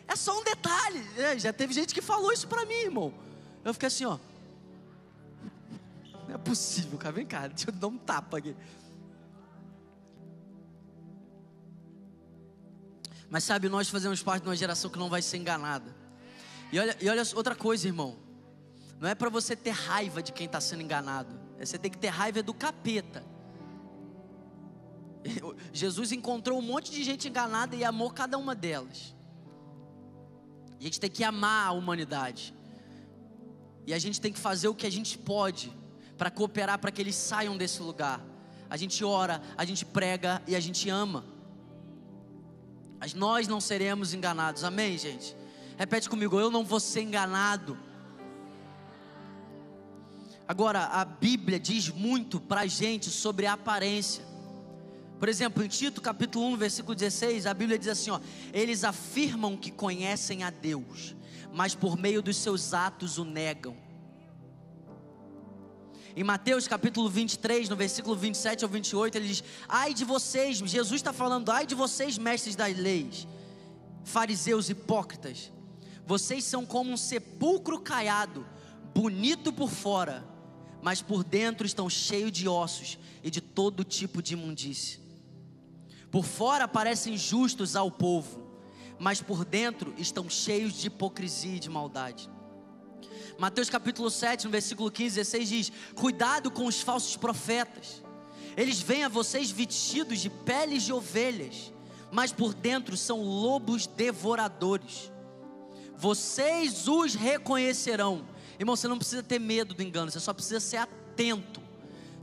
É 0.08 0.16
só 0.16 0.40
um 0.40 0.42
detalhe. 0.42 1.06
É, 1.18 1.38
já 1.38 1.52
teve 1.52 1.74
gente 1.74 1.92
que 1.92 2.00
falou 2.00 2.32
isso 2.32 2.48
para 2.48 2.64
mim, 2.64 2.76
irmão. 2.76 3.12
Eu 3.62 3.74
fiquei 3.74 3.88
assim, 3.88 4.06
ó. 4.06 4.18
Não 6.26 6.34
é 6.34 6.38
possível, 6.38 6.96
cara. 6.96 7.12
Vem 7.12 7.26
cá, 7.26 7.46
deixa 7.46 7.68
eu 7.68 7.74
dar 7.74 7.88
um 7.88 7.98
tapa 7.98 8.38
aqui. 8.38 8.56
Mas 13.28 13.44
sabe, 13.44 13.68
nós 13.68 13.90
fazemos 13.90 14.22
parte 14.22 14.44
de 14.44 14.48
uma 14.48 14.56
geração 14.56 14.90
que 14.90 14.98
não 14.98 15.10
vai 15.10 15.20
ser 15.20 15.36
enganada. 15.36 15.94
E 16.72 16.80
olha, 16.80 16.96
e 16.98 17.06
olha 17.10 17.22
outra 17.34 17.54
coisa, 17.54 17.86
irmão. 17.86 18.31
Não 19.02 19.08
é 19.08 19.16
para 19.16 19.28
você 19.28 19.56
ter 19.56 19.72
raiva 19.72 20.22
de 20.22 20.32
quem 20.32 20.46
está 20.46 20.60
sendo 20.60 20.80
enganado. 20.80 21.36
É 21.58 21.66
você 21.66 21.76
tem 21.76 21.90
que 21.90 21.98
ter 21.98 22.06
raiva 22.06 22.40
do 22.40 22.54
capeta. 22.54 23.24
Jesus 25.72 26.12
encontrou 26.12 26.56
um 26.56 26.62
monte 26.62 26.92
de 26.92 27.02
gente 27.02 27.28
enganada 27.28 27.74
e 27.74 27.82
amou 27.82 28.12
cada 28.12 28.38
uma 28.38 28.54
delas. 28.54 29.12
a 30.78 30.84
gente 30.84 31.00
tem 31.00 31.10
que 31.10 31.24
amar 31.24 31.66
a 31.66 31.72
humanidade. 31.72 32.54
E 33.84 33.92
a 33.92 33.98
gente 33.98 34.20
tem 34.20 34.32
que 34.32 34.38
fazer 34.38 34.68
o 34.68 34.74
que 34.74 34.86
a 34.86 34.90
gente 34.90 35.18
pode 35.18 35.76
para 36.16 36.30
cooperar 36.30 36.78
para 36.78 36.92
que 36.92 37.02
eles 37.02 37.16
saiam 37.16 37.56
desse 37.56 37.82
lugar. 37.82 38.24
A 38.70 38.76
gente 38.76 39.04
ora, 39.04 39.42
a 39.58 39.64
gente 39.64 39.84
prega 39.84 40.40
e 40.46 40.54
a 40.54 40.60
gente 40.60 40.88
ama. 40.88 41.24
Mas 43.00 43.14
nós 43.14 43.48
não 43.48 43.60
seremos 43.60 44.14
enganados. 44.14 44.62
Amém, 44.62 44.96
gente? 44.96 45.36
Repete 45.76 46.08
comigo, 46.08 46.38
eu 46.38 46.52
não 46.52 46.64
vou 46.64 46.78
ser 46.78 47.02
enganado. 47.02 47.76
Agora, 50.46 50.84
a 50.86 51.04
Bíblia 51.04 51.58
diz 51.58 51.88
muito 51.88 52.40
para 52.40 52.62
a 52.62 52.66
gente 52.66 53.10
sobre 53.10 53.46
a 53.46 53.52
aparência. 53.52 54.24
Por 55.18 55.28
exemplo, 55.28 55.62
em 55.62 55.68
Tito 55.68 56.00
capítulo 56.00 56.46
1, 56.46 56.56
versículo 56.56 56.94
16, 56.96 57.46
a 57.46 57.54
Bíblia 57.54 57.78
diz 57.78 57.88
assim: 57.88 58.10
ó, 58.10 58.18
eles 58.52 58.82
afirmam 58.82 59.56
que 59.56 59.70
conhecem 59.70 60.42
a 60.42 60.50
Deus, 60.50 61.14
mas 61.52 61.74
por 61.76 61.96
meio 61.96 62.20
dos 62.20 62.36
seus 62.36 62.74
atos 62.74 63.18
o 63.18 63.24
negam. 63.24 63.76
Em 66.16 66.24
Mateus 66.24 66.66
capítulo 66.66 67.08
23, 67.08 67.68
no 67.68 67.76
versículo 67.76 68.16
27 68.16 68.64
ao 68.64 68.70
28, 68.70 69.16
ele 69.16 69.28
diz: 69.28 69.44
Ai 69.68 69.94
de 69.94 70.04
vocês, 70.04 70.58
Jesus 70.58 71.00
está 71.00 71.12
falando, 71.12 71.50
ai 71.50 71.66
de 71.66 71.74
vocês, 71.76 72.18
mestres 72.18 72.56
das 72.56 72.76
leis, 72.76 73.26
fariseus 74.04 74.68
hipócritas, 74.68 75.52
vocês 76.04 76.42
são 76.42 76.66
como 76.66 76.90
um 76.90 76.96
sepulcro 76.96 77.80
caiado, 77.80 78.44
bonito 78.92 79.52
por 79.52 79.70
fora, 79.70 80.31
mas 80.82 81.00
por 81.00 81.22
dentro 81.22 81.64
estão 81.64 81.88
cheios 81.88 82.32
de 82.32 82.48
ossos 82.48 82.98
e 83.22 83.30
de 83.30 83.40
todo 83.40 83.84
tipo 83.84 84.20
de 84.20 84.34
imundície. 84.34 84.98
Por 86.10 86.24
fora 86.24 86.66
parecem 86.66 87.16
justos 87.16 87.76
ao 87.76 87.90
povo, 87.90 88.42
mas 88.98 89.22
por 89.22 89.44
dentro 89.44 89.94
estão 89.96 90.28
cheios 90.28 90.74
de 90.74 90.88
hipocrisia 90.88 91.56
e 91.56 91.60
de 91.60 91.70
maldade. 91.70 92.28
Mateus 93.38 93.70
capítulo 93.70 94.10
7, 94.10 94.44
no 94.44 94.50
versículo 94.50 94.90
15, 94.90 95.16
16 95.16 95.48
diz: 95.48 95.72
Cuidado 95.94 96.50
com 96.50 96.66
os 96.66 96.80
falsos 96.80 97.16
profetas. 97.16 98.02
Eles 98.56 98.80
vêm 98.80 99.04
a 99.04 99.08
vocês 99.08 99.50
vestidos 99.50 100.18
de 100.18 100.28
peles 100.28 100.82
de 100.82 100.92
ovelhas, 100.92 101.72
mas 102.10 102.32
por 102.32 102.52
dentro 102.52 102.96
são 102.96 103.22
lobos 103.22 103.86
devoradores. 103.86 105.10
vocês 105.96 106.88
os 106.88 107.14
reconhecerão. 107.14 108.26
Irmão, 108.62 108.76
você 108.76 108.86
não 108.86 108.96
precisa 108.96 109.24
ter 109.24 109.40
medo 109.40 109.74
do 109.74 109.82
engano, 109.82 110.08
você 110.08 110.20
só 110.20 110.32
precisa 110.32 110.60
ser 110.60 110.76
atento. 110.76 111.60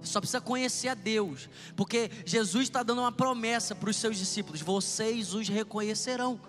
Você 0.01 0.13
só 0.13 0.21
precisa 0.21 0.39
conhecer 0.39 0.87
a 0.87 0.93
Deus, 0.93 1.49
porque 1.75 2.09
Jesus 2.25 2.63
está 2.63 2.81
dando 2.81 3.01
uma 3.01 3.11
promessa 3.11 3.75
para 3.75 3.89
os 3.89 3.97
seus 3.97 4.17
discípulos: 4.17 4.61
vocês 4.61 5.33
os 5.33 5.49
reconhecerão. 5.49 6.39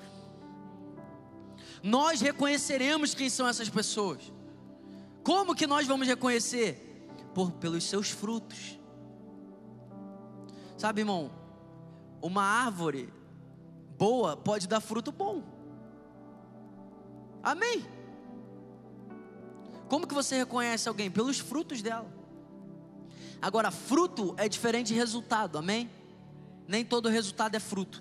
Nós 1.82 2.20
reconheceremos 2.20 3.14
quem 3.14 3.28
são 3.28 3.49
essas 3.49 3.68
pessoas. 3.68 4.32
Como 5.24 5.57
que 5.57 5.66
nós 5.66 5.88
vamos 5.88 6.07
reconhecer? 6.07 7.09
Por 7.34 7.51
pelos 7.51 7.82
seus 7.82 8.11
frutos. 8.11 8.78
Sabe, 10.78 11.01
irmão, 11.01 11.32
uma 12.22 12.45
árvore 12.45 13.12
boa 13.99 14.36
pode 14.36 14.68
dar 14.68 14.80
fruto 14.80 15.11
bom. 15.11 15.43
Amém? 17.43 17.84
Como 19.91 20.07
que 20.07 20.14
você 20.14 20.36
reconhece 20.36 20.88
alguém? 20.88 21.11
Pelos 21.11 21.41
frutos 21.41 21.82
dela. 21.82 22.09
Agora, 23.43 23.72
fruto 23.72 24.36
é 24.38 24.49
diferente 24.49 24.86
de 24.86 24.95
resultado, 24.95 25.59
amém? 25.59 25.91
Nem 26.68 26.84
todo 26.84 27.09
resultado 27.09 27.57
é 27.57 27.59
fruto. 27.59 28.01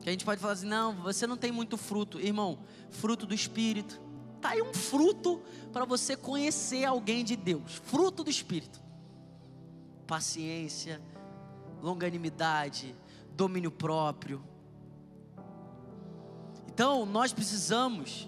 Que 0.00 0.08
a 0.08 0.12
gente 0.12 0.24
pode 0.24 0.40
falar 0.40 0.54
assim: 0.54 0.66
não, 0.66 0.94
você 1.02 1.26
não 1.26 1.36
tem 1.36 1.52
muito 1.52 1.76
fruto, 1.76 2.18
irmão. 2.18 2.58
Fruto 2.88 3.26
do 3.26 3.34
Espírito. 3.34 4.00
Tá 4.40 4.50
aí 4.50 4.62
um 4.62 4.72
fruto 4.72 5.42
para 5.74 5.84
você 5.84 6.16
conhecer 6.16 6.86
alguém 6.86 7.22
de 7.22 7.36
Deus. 7.36 7.74
Fruto 7.74 8.24
do 8.24 8.30
Espírito. 8.30 8.80
Paciência, 10.06 11.02
longanimidade, 11.82 12.96
domínio 13.32 13.70
próprio. 13.70 14.42
Então, 16.66 17.04
nós 17.04 17.30
precisamos 17.30 18.26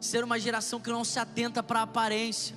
ser 0.00 0.24
uma 0.24 0.38
geração 0.38 0.80
que 0.80 0.90
não 0.90 1.04
se 1.04 1.18
atenta 1.18 1.62
para 1.62 1.80
a 1.80 1.82
aparência. 1.82 2.56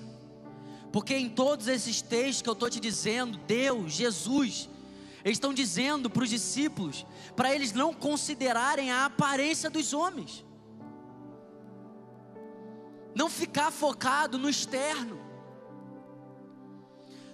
Porque 0.92 1.16
em 1.16 1.30
todos 1.30 1.68
esses 1.68 2.02
textos 2.02 2.42
que 2.42 2.50
eu 2.50 2.54
estou 2.54 2.70
te 2.70 2.80
dizendo, 2.80 3.38
Deus, 3.46 3.94
Jesus, 3.94 4.70
eles 5.24 5.36
estão 5.36 5.54
dizendo 5.54 6.10
para 6.10 6.24
os 6.24 6.30
discípulos, 6.30 7.06
para 7.36 7.54
eles 7.54 7.74
não 7.74 7.94
considerarem 7.94 8.92
a 8.92 9.06
aparência 9.06 9.70
dos 9.70 9.94
homens, 9.94 10.46
não 13.14 13.30
ficar 13.30 13.72
focado 13.72 14.38
no 14.38 14.50
externo, 14.50 15.20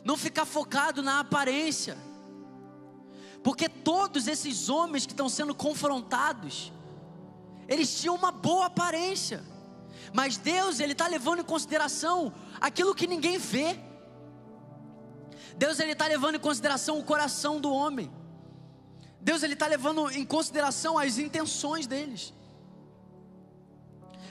não 0.03 0.17
ficar 0.17 0.45
focado 0.45 1.01
na 1.01 1.19
aparência, 1.19 1.97
porque 3.43 3.69
todos 3.69 4.27
esses 4.27 4.69
homens 4.69 5.05
que 5.05 5.13
estão 5.13 5.29
sendo 5.29 5.53
confrontados, 5.53 6.73
eles 7.67 8.01
tinham 8.01 8.15
uma 8.15 8.31
boa 8.31 8.65
aparência, 8.65 9.43
mas 10.13 10.37
Deus 10.37 10.79
ele 10.79 10.93
está 10.93 11.07
levando 11.07 11.39
em 11.39 11.43
consideração 11.43 12.33
aquilo 12.59 12.95
que 12.95 13.07
ninguém 13.07 13.37
vê. 13.37 13.79
Deus 15.57 15.79
ele 15.79 15.93
está 15.93 16.07
levando 16.07 16.35
em 16.35 16.39
consideração 16.39 16.99
o 16.99 17.03
coração 17.03 17.59
do 17.59 17.71
homem. 17.71 18.11
Deus 19.21 19.41
ele 19.43 19.53
está 19.53 19.67
levando 19.67 20.09
em 20.11 20.25
consideração 20.25 20.97
as 20.97 21.17
intenções 21.17 21.87
deles. 21.87 22.33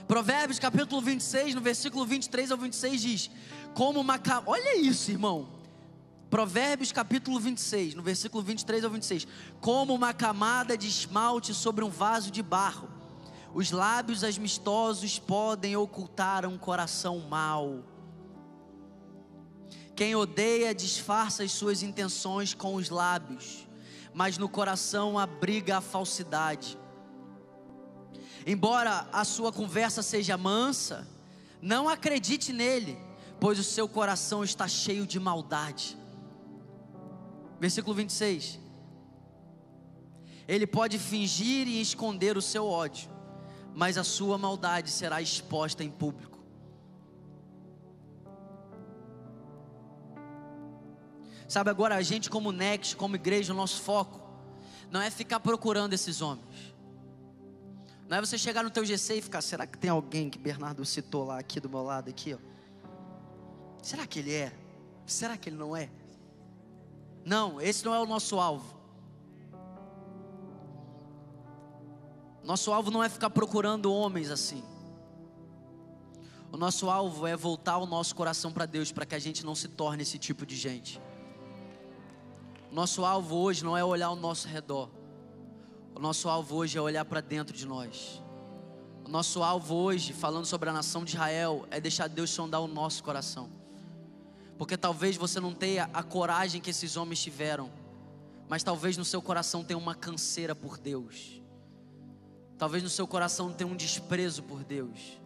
Provérbios 0.06 0.58
capítulo 0.58 1.00
26, 1.00 1.54
no 1.54 1.60
versículo 1.60 2.04
23 2.04 2.50
ao 2.50 2.58
26 2.58 3.00
diz: 3.00 3.30
Como 3.74 4.00
uma 4.00 4.20
olha 4.46 4.76
isso, 4.76 5.10
irmão. 5.10 5.48
Provérbios 6.28 6.92
capítulo 6.92 7.38
26, 7.38 7.94
no 7.94 8.02
versículo 8.02 8.42
23 8.42 8.84
ao 8.84 8.90
26. 8.90 9.26
Como 9.60 9.94
uma 9.94 10.12
camada 10.12 10.76
de 10.76 10.88
esmalte 10.88 11.54
sobre 11.54 11.84
um 11.84 11.88
vaso 11.88 12.30
de 12.30 12.42
barro, 12.42 12.88
os 13.55 13.70
lábios 13.70 14.24
amistosos 14.24 15.18
podem 15.18 15.76
ocultar 15.76 16.44
um 16.44 16.59
coração 16.59 17.20
mau. 17.20 17.84
Quem 19.94 20.16
odeia 20.16 20.74
disfarça 20.74 21.44
as 21.44 21.52
suas 21.52 21.80
intenções 21.80 22.52
com 22.52 22.74
os 22.74 22.90
lábios, 22.90 23.68
mas 24.12 24.36
no 24.36 24.48
coração 24.48 25.16
abriga 25.16 25.78
a 25.78 25.80
falsidade. 25.80 26.76
Embora 28.44 29.09
a 29.12 29.24
sua 29.24 29.52
conversa 29.52 30.02
seja 30.02 30.36
mansa, 30.36 31.07
não 31.62 31.88
acredite 31.88 32.52
nele, 32.52 32.98
pois 33.38 33.59
o 33.59 33.64
seu 33.64 33.88
coração 33.88 34.42
está 34.42 34.66
cheio 34.66 35.07
de 35.07 35.20
maldade. 35.20 35.96
Versículo 37.61 37.94
26. 37.94 38.59
Ele 40.46 40.66
pode 40.66 40.98
fingir 40.98 41.68
e 41.68 41.80
esconder 41.80 42.36
o 42.36 42.42
seu 42.42 42.66
ódio, 42.66 43.13
mas 43.75 43.99
a 43.99 44.05
sua 44.05 44.39
maldade 44.39 44.91
será 44.91 45.20
exposta 45.20 45.83
em 45.83 45.91
público. 45.91 46.39
Sabe, 51.49 51.70
agora 51.70 51.97
a 51.97 52.03
gente, 52.03 52.31
como 52.31 52.53
Next, 52.53 52.97
como 52.97 53.16
igreja, 53.16 53.53
o 53.53 53.57
nosso 53.57 53.83
foco 53.83 54.22
não 54.91 55.01
é 55.01 55.11
ficar 55.11 55.41
procurando 55.41 55.93
esses 55.93 56.22
homens. 56.22 56.75
Não 58.09 58.18
é 58.18 58.20
você 58.20 58.39
chegar 58.39 58.62
no 58.62 58.70
teu 58.70 58.85
GC 58.85 59.16
e 59.16 59.22
ficar, 59.22 59.43
será 59.43 59.66
que 59.66 59.77
tem 59.77 59.91
alguém 59.91 60.31
que 60.31 60.39
Bernardo 60.39 60.85
citou 60.85 61.25
lá 61.25 61.39
aqui 61.39 61.59
do 61.59 61.68
meu 61.68 61.83
lado 61.83 62.09
aqui, 62.11 62.35
ó? 62.35 62.39
Será 63.83 64.07
que 64.07 64.20
ele 64.20 64.33
é? 64.33 64.53
Será 65.07 65.37
que 65.37 65.49
ele 65.49 65.57
não 65.57 65.77
é? 65.77 65.91
Não, 67.25 67.61
esse 67.61 67.85
não 67.85 67.95
é 67.95 68.01
o 68.01 68.07
nosso 68.07 68.39
alvo. 68.39 68.84
Nosso 72.45 72.72
alvo 72.72 72.90
não 72.90 73.03
é 73.03 73.09
ficar 73.09 73.30
procurando 73.30 73.92
homens 73.92 74.30
assim. 74.30 74.62
O 76.53 76.57
nosso 76.57 76.90
alvo 76.90 77.26
é 77.26 77.34
voltar 77.34 77.78
o 77.78 77.86
nosso 77.86 78.14
coração 78.14 78.53
para 78.53 78.66
Deus, 78.66 78.92
para 78.92 79.07
que 79.07 79.14
a 79.14 79.18
gente 79.18 79.45
não 79.45 79.55
se 79.55 79.66
torne 79.66 80.03
esse 80.03 80.18
tipo 80.18 80.45
de 80.45 80.55
gente. 80.55 81.01
Nosso 82.70 83.05
alvo 83.05 83.36
hoje 83.36 83.64
não 83.64 83.76
é 83.76 83.82
olhar 83.82 84.07
ao 84.07 84.16
nosso 84.16 84.47
redor. 84.47 84.90
O 85.95 85.99
nosso 85.99 86.28
alvo 86.28 86.57
hoje 86.57 86.76
é 86.76 86.80
olhar 86.80 87.05
para 87.05 87.20
dentro 87.20 87.57
de 87.57 87.66
nós. 87.66 88.22
O 89.05 89.09
nosso 89.09 89.42
alvo 89.42 89.74
hoje, 89.74 90.12
falando 90.12 90.45
sobre 90.45 90.68
a 90.68 90.72
nação 90.72 91.05
de 91.05 91.14
Israel, 91.14 91.66
é 91.70 91.80
deixar 91.80 92.09
Deus 92.09 92.30
sondar 92.30 92.61
o 92.61 92.68
nosso 92.68 93.03
coração. 93.03 93.49
Porque 94.59 94.76
talvez 94.76 95.16
você 95.16 95.40
não 95.40 95.55
tenha 95.55 95.88
a 95.95 96.03
coragem 96.03 96.61
que 96.61 96.70
esses 96.70 96.97
homens 96.97 97.22
tiveram, 97.22 97.70
mas 98.49 98.62
talvez 98.62 98.97
no 98.97 99.05
seu 99.05 99.22
coração 99.22 99.64
tenha 99.64 99.78
uma 99.78 99.95
canseira 99.95 100.55
por 100.55 100.78
Deus. 100.78 101.43
Talvez 102.64 102.82
no 102.82 102.88
seu 102.88 103.06
coração 103.06 103.52
tenha 103.52 103.70
um 103.70 103.76
desprezo 103.76 104.42
por 104.42 104.64
Deus. 104.64 105.20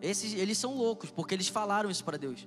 Esses, 0.00 0.32
eles 0.32 0.56
são 0.56 0.76
loucos, 0.76 1.10
porque 1.10 1.34
eles 1.34 1.48
falaram 1.48 1.90
isso 1.90 2.04
para 2.04 2.16
Deus. 2.16 2.46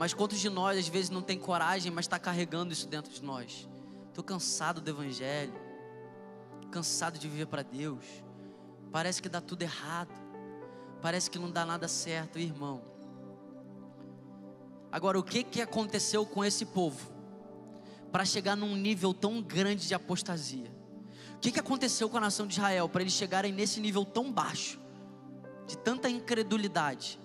Mas 0.00 0.12
quantos 0.12 0.40
de 0.40 0.50
nós 0.50 0.76
às 0.76 0.88
vezes 0.88 1.10
não 1.10 1.22
tem 1.22 1.38
coragem, 1.38 1.92
mas 1.92 2.06
está 2.06 2.18
carregando 2.18 2.72
isso 2.72 2.88
dentro 2.88 3.12
de 3.12 3.22
nós? 3.22 3.68
Estou 4.08 4.24
cansado 4.24 4.80
do 4.80 4.90
Evangelho, 4.90 5.54
cansado 6.72 7.20
de 7.20 7.28
viver 7.28 7.46
para 7.46 7.62
Deus. 7.62 8.04
Parece 8.90 9.22
que 9.22 9.28
dá 9.28 9.40
tudo 9.40 9.62
errado, 9.62 10.10
parece 11.00 11.30
que 11.30 11.38
não 11.38 11.48
dá 11.48 11.64
nada 11.64 11.86
certo, 11.86 12.40
irmão. 12.40 12.82
Agora, 14.90 15.20
o 15.20 15.22
que, 15.22 15.44
que 15.44 15.62
aconteceu 15.62 16.26
com 16.26 16.44
esse 16.44 16.66
povo 16.66 17.12
para 18.10 18.24
chegar 18.24 18.56
num 18.56 18.74
nível 18.74 19.14
tão 19.14 19.40
grande 19.40 19.86
de 19.86 19.94
apostasia? 19.94 20.81
Que, 21.42 21.50
que 21.50 21.58
aconteceu 21.58 22.08
com 22.08 22.16
a 22.16 22.20
nação 22.20 22.46
de 22.46 22.54
Israel 22.54 22.88
para 22.88 23.02
eles 23.02 23.14
chegarem 23.14 23.52
nesse 23.52 23.80
nível 23.80 24.04
tão 24.04 24.32
baixo, 24.32 24.78
de 25.66 25.76
tanta 25.76 26.08
incredulidade? 26.08 27.18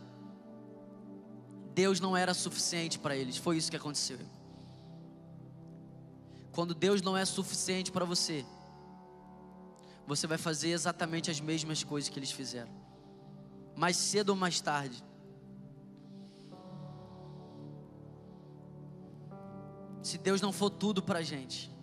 Deus 1.75 1.99
não 1.99 2.17
era 2.17 2.33
suficiente 2.33 2.97
para 2.97 3.15
eles. 3.15 3.37
Foi 3.37 3.57
isso 3.57 3.69
que 3.69 3.77
aconteceu. 3.77 4.17
Quando 6.51 6.73
Deus 6.73 7.03
não 7.03 7.15
é 7.15 7.23
suficiente 7.25 7.91
para 7.91 8.05
você, 8.05 8.43
você 10.07 10.25
vai 10.25 10.39
fazer 10.39 10.69
exatamente 10.69 11.29
as 11.29 11.39
mesmas 11.39 11.83
coisas 11.83 12.09
que 12.09 12.17
eles 12.17 12.31
fizeram. 12.31 12.71
Mais 13.75 13.95
cedo 13.97 14.29
ou 14.29 14.35
mais 14.35 14.59
tarde. 14.59 15.03
Se 20.01 20.17
Deus 20.17 20.41
não 20.41 20.51
for 20.51 20.71
tudo 20.71 21.03
para 21.03 21.19
a 21.19 21.23
gente, 21.23 21.76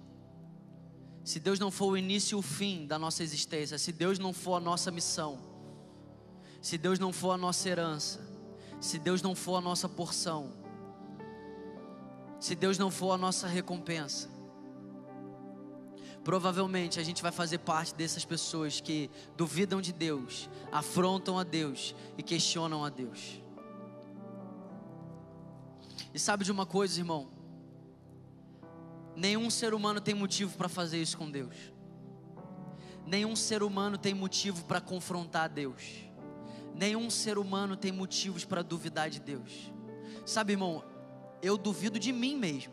se 1.24 1.40
Deus 1.40 1.58
não 1.58 1.70
for 1.70 1.86
o 1.86 1.96
início 1.96 2.36
e 2.36 2.38
o 2.38 2.42
fim 2.42 2.86
da 2.86 2.98
nossa 2.98 3.22
existência, 3.22 3.78
se 3.78 3.90
Deus 3.90 4.18
não 4.18 4.34
for 4.34 4.56
a 4.56 4.60
nossa 4.60 4.90
missão, 4.90 5.38
se 6.60 6.76
Deus 6.76 6.98
não 6.98 7.14
for 7.14 7.30
a 7.30 7.38
nossa 7.38 7.66
herança, 7.66 8.20
se 8.78 8.98
Deus 8.98 9.22
não 9.22 9.34
for 9.34 9.56
a 9.56 9.60
nossa 9.62 9.88
porção, 9.88 10.52
se 12.38 12.54
Deus 12.54 12.76
não 12.76 12.90
for 12.90 13.12
a 13.12 13.16
nossa 13.16 13.46
recompensa, 13.46 14.28
provavelmente 16.22 17.00
a 17.00 17.02
gente 17.02 17.22
vai 17.22 17.32
fazer 17.32 17.58
parte 17.58 17.94
dessas 17.94 18.24
pessoas 18.26 18.78
que 18.78 19.10
duvidam 19.34 19.80
de 19.80 19.94
Deus, 19.94 20.50
afrontam 20.70 21.38
a 21.38 21.42
Deus 21.42 21.94
e 22.18 22.22
questionam 22.22 22.84
a 22.84 22.90
Deus. 22.90 23.40
E 26.12 26.18
sabe 26.18 26.44
de 26.44 26.52
uma 26.52 26.66
coisa, 26.66 27.00
irmão? 27.00 27.33
Nenhum 29.16 29.48
ser 29.48 29.74
humano 29.74 30.00
tem 30.00 30.14
motivo 30.14 30.56
para 30.56 30.68
fazer 30.68 31.00
isso 31.00 31.16
com 31.16 31.30
Deus. 31.30 31.54
Nenhum 33.06 33.36
ser 33.36 33.62
humano 33.62 33.98
tem 33.98 34.14
motivo 34.14 34.64
para 34.64 34.80
confrontar 34.80 35.48
Deus. 35.48 35.82
Nenhum 36.74 37.08
ser 37.10 37.38
humano 37.38 37.76
tem 37.76 37.92
motivos 37.92 38.44
para 38.44 38.62
duvidar 38.62 39.08
de 39.08 39.20
Deus. 39.20 39.72
Sabe, 40.26 40.54
irmão, 40.54 40.82
eu 41.40 41.56
duvido 41.56 41.98
de 41.98 42.12
mim 42.12 42.36
mesmo. 42.36 42.72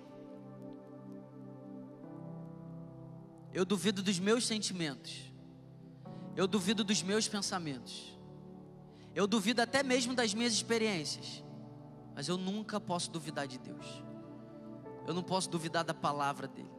Eu 3.53 3.65
duvido 3.65 4.01
dos 4.01 4.17
meus 4.17 4.47
sentimentos. 4.47 5.31
Eu 6.35 6.47
duvido 6.47 6.83
dos 6.83 7.03
meus 7.03 7.27
pensamentos. 7.27 8.17
Eu 9.13 9.27
duvido 9.27 9.61
até 9.61 9.83
mesmo 9.83 10.15
das 10.15 10.33
minhas 10.33 10.53
experiências. 10.53 11.43
Mas 12.15 12.27
eu 12.29 12.37
nunca 12.37 12.79
posso 12.79 13.11
duvidar 13.11 13.45
de 13.45 13.59
Deus. 13.59 13.85
Eu 15.07 15.13
não 15.13 15.23
posso 15.23 15.49
duvidar 15.49 15.83
da 15.83 15.93
palavra 15.93 16.47
dele. 16.47 16.69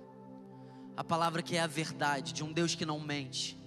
A 0.97 1.03
palavra 1.03 1.43
que 1.43 1.57
é 1.57 1.61
a 1.61 1.67
verdade, 1.67 2.33
de 2.33 2.45
um 2.45 2.53
Deus 2.53 2.75
que 2.75 2.87
não 2.87 3.01
mente. 3.01 3.59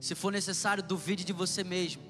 Se 0.00 0.14
for 0.14 0.32
necessário, 0.32 0.82
duvide 0.82 1.24
de 1.24 1.32
você 1.32 1.62
mesmo. 1.62 2.02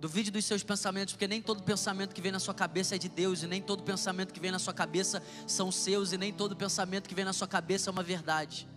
Duvide 0.00 0.30
dos 0.30 0.44
seus 0.44 0.62
pensamentos, 0.62 1.14
porque 1.14 1.26
nem 1.26 1.40
todo 1.40 1.62
pensamento 1.62 2.14
que 2.14 2.20
vem 2.20 2.30
na 2.30 2.38
sua 2.38 2.52
cabeça 2.52 2.94
é 2.94 2.98
de 2.98 3.08
Deus, 3.08 3.42
e 3.42 3.46
nem 3.46 3.62
todo 3.62 3.82
pensamento 3.82 4.34
que 4.34 4.40
vem 4.40 4.50
na 4.50 4.58
sua 4.58 4.74
cabeça 4.74 5.22
são 5.46 5.72
seus, 5.72 6.12
e 6.12 6.18
nem 6.18 6.32
todo 6.32 6.54
pensamento 6.54 7.08
que 7.08 7.14
vem 7.14 7.24
na 7.24 7.32
sua 7.32 7.48
cabeça 7.48 7.88
é 7.88 7.90
uma 7.90 8.02
verdade. 8.02 8.68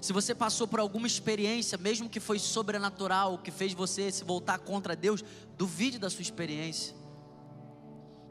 Se 0.00 0.12
você 0.12 0.34
passou 0.34 0.68
por 0.68 0.78
alguma 0.78 1.06
experiência, 1.06 1.78
mesmo 1.78 2.08
que 2.08 2.20
foi 2.20 2.38
sobrenatural, 2.38 3.38
que 3.38 3.50
fez 3.50 3.72
você 3.72 4.12
se 4.12 4.22
voltar 4.22 4.58
contra 4.58 4.94
Deus, 4.94 5.24
duvide 5.56 5.98
da 5.98 6.08
sua 6.08 6.22
experiência. 6.22 6.94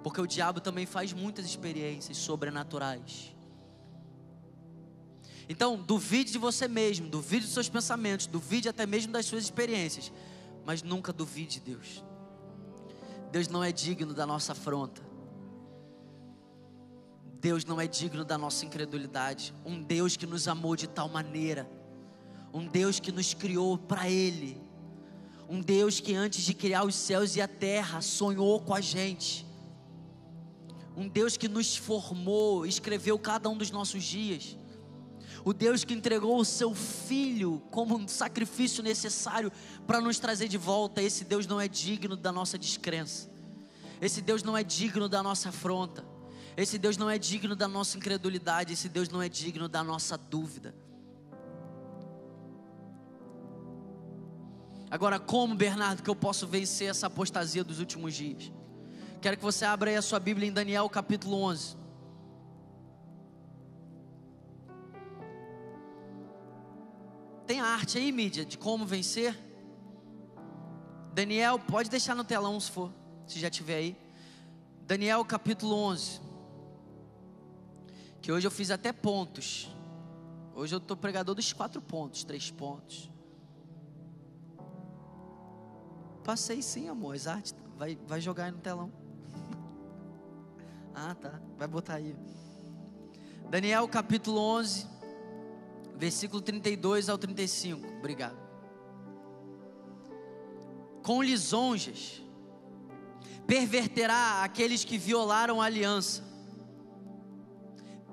Porque 0.04 0.20
o 0.20 0.28
diabo 0.28 0.60
também 0.60 0.86
faz 0.86 1.14
muitas 1.14 1.45
experiências 1.45 2.18
sobrenaturais. 2.18 3.34
Então, 5.47 5.78
duvide 5.78 6.32
de 6.32 6.38
você 6.38 6.68
mesmo, 6.68 7.10
duvide 7.10 7.45
dos 7.45 7.54
seus 7.54 7.70
pensamentos, 7.70 8.28
duvide 8.28 8.70
até 8.70 8.86
mesmo 8.86 9.12
das 9.12 9.26
suas 9.26 9.43
experiências, 9.43 10.12
mas 10.66 10.82
nunca 10.82 11.12
duvide 11.12 11.60
de 11.60 11.72
Deus. 11.72 12.04
Deus 13.32 13.47
não 13.47 13.64
é 13.64 13.72
digno 13.72 14.14
da 14.14 14.26
nossa 14.26 14.51
afronta. 14.51 15.01
Deus 17.39 17.66
não 17.66 17.82
é 17.82 17.88
digno 17.88 18.24
da 18.24 18.38
nossa 18.38 18.66
incredulidade. 18.66 19.54
Um 19.66 19.82
Deus 19.82 20.16
que 20.16 20.26
nos 20.26 20.47
amou 20.47 20.76
de 20.76 20.88
tal 20.88 21.10
maneira, 21.10 21.70
um 22.54 22.66
Deus 22.66 22.99
que 22.99 23.12
nos 23.12 23.34
criou 23.34 23.78
para 23.78 24.10
Ele, 24.10 24.62
um 25.49 25.60
Deus 25.60 25.99
que 25.99 26.14
antes 26.14 26.43
de 26.43 26.54
criar 26.54 26.86
os 26.86 26.95
céus 26.95 27.36
e 27.36 27.41
a 27.41 27.47
terra 27.47 27.99
sonhou 28.01 28.62
com 28.62 28.74
a 28.74 28.80
gente, 28.80 29.45
um 30.96 31.08
Deus 31.08 31.38
que 31.38 31.48
nos 31.48 31.76
formou, 31.76 32.66
escreveu 32.66 33.18
cada 33.18 33.50
um 33.50 33.58
dos 33.58 33.72
nossos 33.72 34.04
dias 34.04 34.58
o 35.46 35.54
Deus 35.54 35.84
que 35.84 35.94
entregou 35.94 36.39
o 36.39 36.46
seu 36.46 36.74
filho 36.74 37.62
como 37.70 37.98
um 37.98 38.08
sacrifício 38.08 38.82
necessário 38.82 39.52
para 39.86 40.00
nos 40.00 40.18
trazer 40.18 40.48
de 40.48 40.58
volta. 40.58 41.02
Esse 41.02 41.26
Deus 41.26 41.46
não 41.46 41.60
é 41.60 41.68
digno 41.68 42.16
da 42.16 42.32
nossa 42.32 42.58
descrença. 42.58 43.30
Esse 44.02 44.22
Deus 44.22 44.41
não 44.41 44.58
é 44.58 44.64
digno 44.64 45.10
da 45.10 45.22
nossa 45.22 45.50
afronta. 45.50 46.06
Esse 46.56 46.78
Deus 46.78 46.96
não 46.96 47.10
é 47.10 47.18
digno 47.18 47.56
da 47.56 47.68
nossa 47.68 47.98
incredulidade. 47.98 48.72
Esse 48.72 48.88
Deus 48.88 49.10
não 49.10 49.22
é 49.22 49.28
digno 49.28 49.68
da 49.68 49.84
nossa 49.84 50.18
dúvida. 50.18 50.74
Agora, 54.89 55.20
como, 55.20 55.56
Bernardo, 55.56 56.04
que 56.04 56.10
eu 56.10 56.16
posso 56.16 56.48
vencer 56.48 56.89
essa 56.89 57.08
apostasia 57.08 57.64
dos 57.64 57.80
últimos 57.80 58.14
dias? 58.14 58.52
Quero 59.24 59.38
que 59.38 59.44
você 59.44 59.64
abra 59.64 59.90
aí 59.90 59.96
a 59.96 60.02
sua 60.02 60.20
Bíblia 60.20 60.50
em 60.50 60.52
Daniel 60.52 60.90
capítulo 60.90 61.42
11. 61.44 61.78
Tem 67.48 67.62
a 67.62 67.68
arte 67.68 67.98
aí, 67.98 68.12
mídia, 68.12 68.44
de 68.44 68.58
como 68.58 68.86
vencer? 68.86 69.34
Daniel, 71.14 71.58
pode 71.58 71.90
deixar 71.90 72.16
no 72.16 72.26
telão 72.26 72.60
se 72.60 72.70
for, 72.70 72.92
se 73.26 73.40
já 73.40 73.50
tiver 73.50 73.78
aí. 73.78 73.98
Daniel 74.82 75.24
capítulo 75.24 75.74
11. 75.74 76.20
Que 78.22 78.30
hoje 78.30 78.46
eu 78.46 78.52
fiz 78.52 78.72
até 78.72 78.92
pontos. 78.92 79.74
Hoje 80.54 80.76
eu 80.76 80.80
estou 80.80 80.98
pregador 80.98 81.34
dos 81.34 81.54
quatro 81.54 81.82
pontos, 81.82 82.26
três 82.26 82.52
pontos. 82.52 83.10
Passei 86.26 86.62
sim, 86.62 86.90
amor. 86.90 87.16
As 87.16 87.26
artes. 87.26 87.56
Vai, 87.78 87.98
vai 88.06 88.20
jogar 88.20 88.46
aí 88.46 88.52
no 88.52 88.58
telão. 88.58 89.03
Ah, 90.96 91.16
tá. 91.16 91.39
Vai 91.58 91.68
botar 91.68 91.96
aí. 91.96 92.16
Daniel 93.50 93.88
capítulo 93.88 94.39
11 94.39 94.94
versículo 95.96 96.41
32 96.41 97.10
ao 97.10 97.18
35. 97.18 97.88
Obrigado. 98.00 98.38
Com 101.02 101.22
lisonjas, 101.22 102.22
perverterá 103.46 104.44
aqueles 104.44 104.84
que 104.84 104.98
violaram 104.98 105.62
a 105.62 105.66
aliança. 105.66 106.24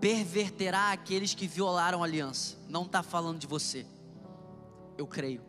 Perverterá 0.00 0.92
aqueles 0.92 1.34
que 1.34 1.46
violaram 1.46 2.02
a 2.02 2.06
aliança. 2.06 2.56
Não 2.68 2.82
está 2.82 3.02
falando 3.02 3.38
de 3.38 3.46
você. 3.46 3.86
Eu 4.96 5.06
creio. 5.06 5.42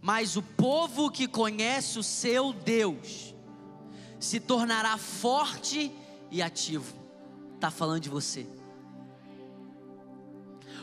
Mas 0.00 0.36
o 0.36 0.42
povo 0.42 1.10
que 1.10 1.28
conhece 1.28 1.98
o 1.98 2.02
seu 2.02 2.52
Deus 2.52 3.29
se 4.20 4.38
tornará 4.38 4.96
forte 4.98 5.90
e 6.30 6.42
ativo. 6.42 6.94
Está 7.56 7.70
falando 7.70 8.00
de 8.00 8.10
você. 8.10 8.46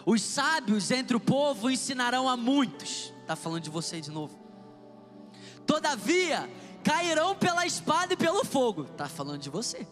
Os 0.05 0.21
sábios 0.21 0.89
entre 0.89 1.15
o 1.15 1.19
povo 1.19 1.69
ensinarão 1.69 2.27
a 2.27 2.35
muitos. 2.35 3.13
Está 3.21 3.35
falando 3.35 3.61
de 3.61 3.69
você 3.69 4.01
de 4.01 4.09
novo. 4.09 4.37
Todavia, 5.65 6.49
cairão 6.83 7.35
pela 7.35 7.65
espada 7.65 8.13
e 8.13 8.17
pelo 8.17 8.43
fogo. 8.43 8.83
Está 8.83 9.07
falando 9.07 9.41
de 9.41 9.49
você. 9.49 9.85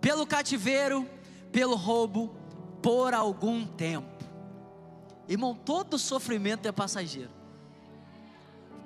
Pelo 0.00 0.26
cativeiro, 0.26 1.08
pelo 1.50 1.76
roubo, 1.76 2.34
por 2.82 3.14
algum 3.14 3.64
tempo. 3.64 4.24
Irmão, 5.28 5.54
todo 5.54 5.98
sofrimento 5.98 6.66
é 6.66 6.72
passageiro. 6.72 7.30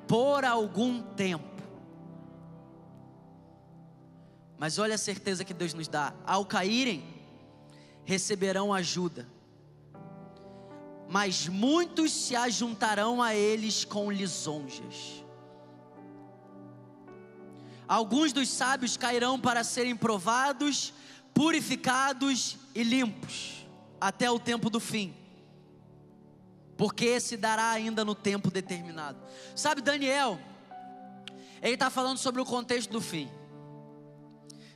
Por 0.07 0.45
algum 0.45 1.03
tempo. 1.03 1.52
Mas 4.63 4.79
olha 4.79 4.95
a 4.95 4.99
certeza 4.99 5.45
que 5.45 5.53
Deus 5.53 5.75
nos 5.75 5.89
dá: 5.89 6.15
ao 6.25 6.47
caírem, 6.47 7.03
receberão 8.05 8.73
ajuda, 8.73 9.27
mas 11.09 11.49
muitos 11.49 12.13
se 12.13 12.37
ajuntarão 12.37 13.21
a 13.21 13.35
eles 13.35 13.85
com 13.85 14.09
lisonjas. 14.09 15.25
Alguns 17.89 18.33
dos 18.33 18.49
sábios 18.51 18.97
cairão 18.97 19.37
para 19.37 19.65
serem 19.65 19.97
provados, 19.97 20.95
purificados 21.35 22.57
e 22.73 22.85
limpos, 22.85 23.67
até 24.01 24.31
o 24.31 24.39
tempo 24.39 24.71
do 24.71 24.79
fim, 24.79 25.13
porque 26.77 27.19
se 27.19 27.37
dará 27.37 27.69
ainda 27.71 28.05
no 28.05 28.15
tempo 28.15 28.49
determinado. 28.49 29.19
Sabe, 29.57 29.83
Daniel, 29.83 30.39
ele 31.61 31.75
está 31.75 31.91
falando 31.91 32.19
sobre 32.19 32.41
o 32.41 32.45
contexto 32.45 32.93
do 32.93 33.01
fim. 33.01 33.29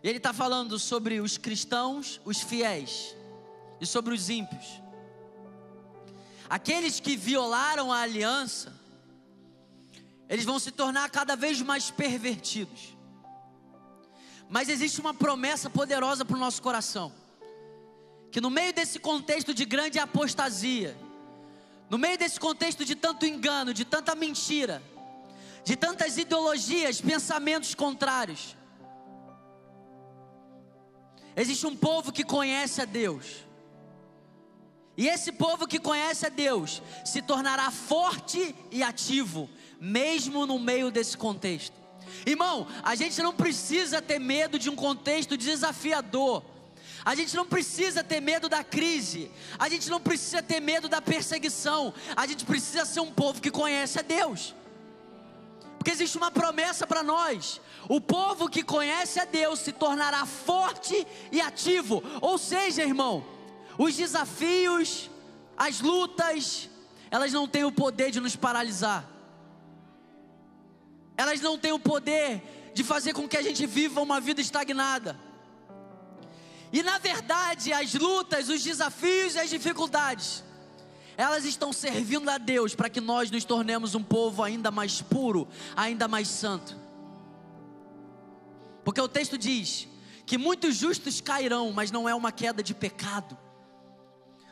Ele 0.09 0.19
está 0.19 0.33
falando 0.33 0.79
sobre 0.79 1.19
os 1.21 1.37
cristãos, 1.37 2.21
os 2.25 2.41
fiéis, 2.41 3.17
e 3.81 3.85
sobre 3.85 4.15
os 4.15 4.31
ímpios. 4.31 4.81
Aqueles 6.49 7.01
que 7.01 7.17
violaram 7.17 7.93
a 7.93 8.03
aliança, 8.03 8.73
eles 10.29 10.45
vão 10.45 10.61
se 10.61 10.71
tornar 10.71 11.11
cada 11.11 11.35
vez 11.35 11.61
mais 11.61 11.91
pervertidos. 11.91 12.97
Mas 14.49 14.69
existe 14.69 15.01
uma 15.01 15.13
promessa 15.13 15.69
poderosa 15.69 16.25
para 16.25 16.37
o 16.37 16.39
nosso 16.39 16.63
coração: 16.63 17.13
que 18.31 18.41
no 18.41 18.49
meio 18.49 18.73
desse 18.73 19.01
contexto 19.01 19.53
de 19.53 19.65
grande 19.65 19.99
apostasia, 19.99 20.97
no 21.91 21.99
meio 21.99 22.17
desse 22.17 22.39
contexto 22.39 22.85
de 22.85 22.95
tanto 22.95 23.27
engano, 23.27 23.75
de 23.75 23.85
tanta 23.85 24.15
mentira, 24.15 24.81
de 25.65 25.75
tantas 25.75 26.17
ideologias, 26.17 27.01
pensamentos 27.01 27.75
contrários, 27.75 28.55
existe 31.37 31.67
um 31.67 31.77
povo 31.77 32.11
que 32.11 32.25
conhece 32.25 32.81
a 32.81 32.85
Deus 32.85 33.47
e 34.97 35.09
esse 35.09 35.31
povo 35.31 35.67
que 35.67 35.79
conhece 35.79 36.27
a 36.27 36.31
Deus 36.31 36.83
se 37.05 37.21
tornará 37.21 37.71
forte 37.71 38.55
e 38.71 38.83
ativo, 38.83 39.49
mesmo 39.79 40.47
no 40.47 40.59
meio 40.59 40.91
desse 40.91 41.17
contexto. 41.19 41.75
Irmão, 42.25 42.67
a 42.83 42.95
gente 42.95 43.21
não 43.21 43.35
precisa 43.35 44.01
ter 44.01 44.19
medo 44.19 44.59
de 44.59 44.71
um 44.71 44.77
contexto 44.77 45.37
desafiador. 45.37 46.43
A 47.05 47.15
gente 47.15 47.37
não 47.37 47.47
precisa 47.47 48.03
ter 48.03 48.21
medo 48.21 48.49
da 48.49 48.65
crise. 48.65 49.31
A 49.59 49.69
gente 49.69 49.91
não 49.91 50.01
precisa 50.01 50.43
ter 50.43 50.61
medo 50.61 50.89
da 50.89 51.03
perseguição. 51.03 51.93
A 52.17 52.27
gente 52.27 52.45
precisa 52.45 52.87
ser 52.87 53.01
um 53.01 53.13
povo 53.13 53.41
que 53.41 53.51
conhece 53.51 53.99
a 53.99 54.03
Deus. 54.03 54.55
Porque 55.87 56.03
existe 56.03 56.17
uma 56.17 56.33
promessa 56.33 56.85
para 56.85 57.01
nós: 57.01 57.61
o 57.89 58.01
povo 58.01 58.49
que 58.49 58.65
conhece 58.65 59.21
a 59.21 59.25
Deus 59.25 59.61
se 59.61 59.71
tornará 59.71 60.27
forte 60.27 61.07
e 61.31 61.41
ativo. 61.41 62.03
Ou 62.21 62.37
seja, 62.39 62.83
irmão, 62.83 63.25
os 63.79 63.95
desafios, 63.95 65.09
As 65.57 65.81
lutas, 65.81 66.69
elas 67.09 67.33
não 67.33 67.47
têm 67.47 67.65
o 67.65 67.71
poder 67.71 68.11
de 68.11 68.21
nos 68.21 68.35
paralisar. 68.35 69.09
Elas 71.17 71.41
não 71.41 71.57
têm 71.57 71.71
o 71.71 71.79
poder 71.79 72.43
de 72.75 72.83
fazer 72.83 73.13
com 73.13 73.29
que 73.29 73.37
a 73.37 73.43
gente 73.43 73.65
viva 73.65 74.03
uma 74.03 74.21
vida 74.21 74.41
estagnada. 74.41 75.17
E 76.73 76.83
na 76.83 76.99
verdade, 76.99 77.73
as 77.73 77.95
lutas, 77.95 78.49
os 78.49 78.61
desafios 78.61 79.37
e 79.37 79.39
as 79.39 79.49
dificuldades, 79.49 80.43
elas 81.17 81.45
estão 81.45 81.73
servindo 81.73 82.29
a 82.29 82.39
Deus 82.39 82.75
para 82.75 82.91
que 82.91 83.01
nós 83.01 83.31
nos 83.31 83.45
tornemos 83.45 83.95
um 83.95 84.03
povo 84.03 84.43
ainda 84.43 84.71
mais 84.71 85.01
puro, 85.01 85.49
ainda 85.75 86.07
mais 86.07 86.29
santo. 86.29 86.77
Porque 88.85 89.01
o 89.01 89.09
texto 89.09 89.39
diz 89.39 89.89
que 90.27 90.37
muitos 90.37 90.77
justos 90.77 91.21
cairão, 91.21 91.73
mas 91.73 91.91
não 91.91 92.09
é 92.09 92.15
uma 92.15 92.31
queda 92.31 92.63
de 92.63 92.75
pecado, 92.75 93.37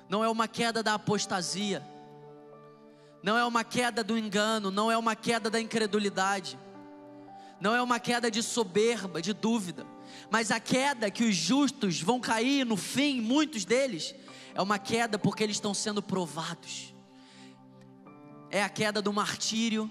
não 0.08 0.24
é 0.24 0.28
uma 0.28 0.48
queda 0.48 0.82
da 0.82 0.94
apostasia, 0.94 1.84
não 3.22 3.36
é 3.36 3.44
uma 3.44 3.62
queda 3.62 4.02
do 4.02 4.16
engano, 4.16 4.70
não 4.70 4.90
é 4.90 4.96
uma 4.96 5.14
queda 5.14 5.50
da 5.50 5.60
incredulidade, 5.60 6.58
não 7.60 7.74
é 7.74 7.82
uma 7.82 8.00
queda 8.00 8.30
de 8.30 8.42
soberba, 8.42 9.20
de 9.20 9.32
dúvida, 9.32 9.86
mas 10.30 10.50
a 10.50 10.60
queda 10.60 11.10
que 11.10 11.24
os 11.24 11.34
justos 11.34 12.00
vão 12.00 12.20
cair 12.20 12.64
no 12.64 12.76
fim, 12.76 13.20
muitos 13.20 13.64
deles, 13.64 14.14
é 14.54 14.62
uma 14.62 14.78
queda 14.78 15.18
porque 15.18 15.42
eles 15.42 15.56
estão 15.56 15.74
sendo 15.74 16.00
provados. 16.00 16.94
É 18.50 18.62
a 18.62 18.68
queda 18.68 19.02
do 19.02 19.12
martírio. 19.12 19.90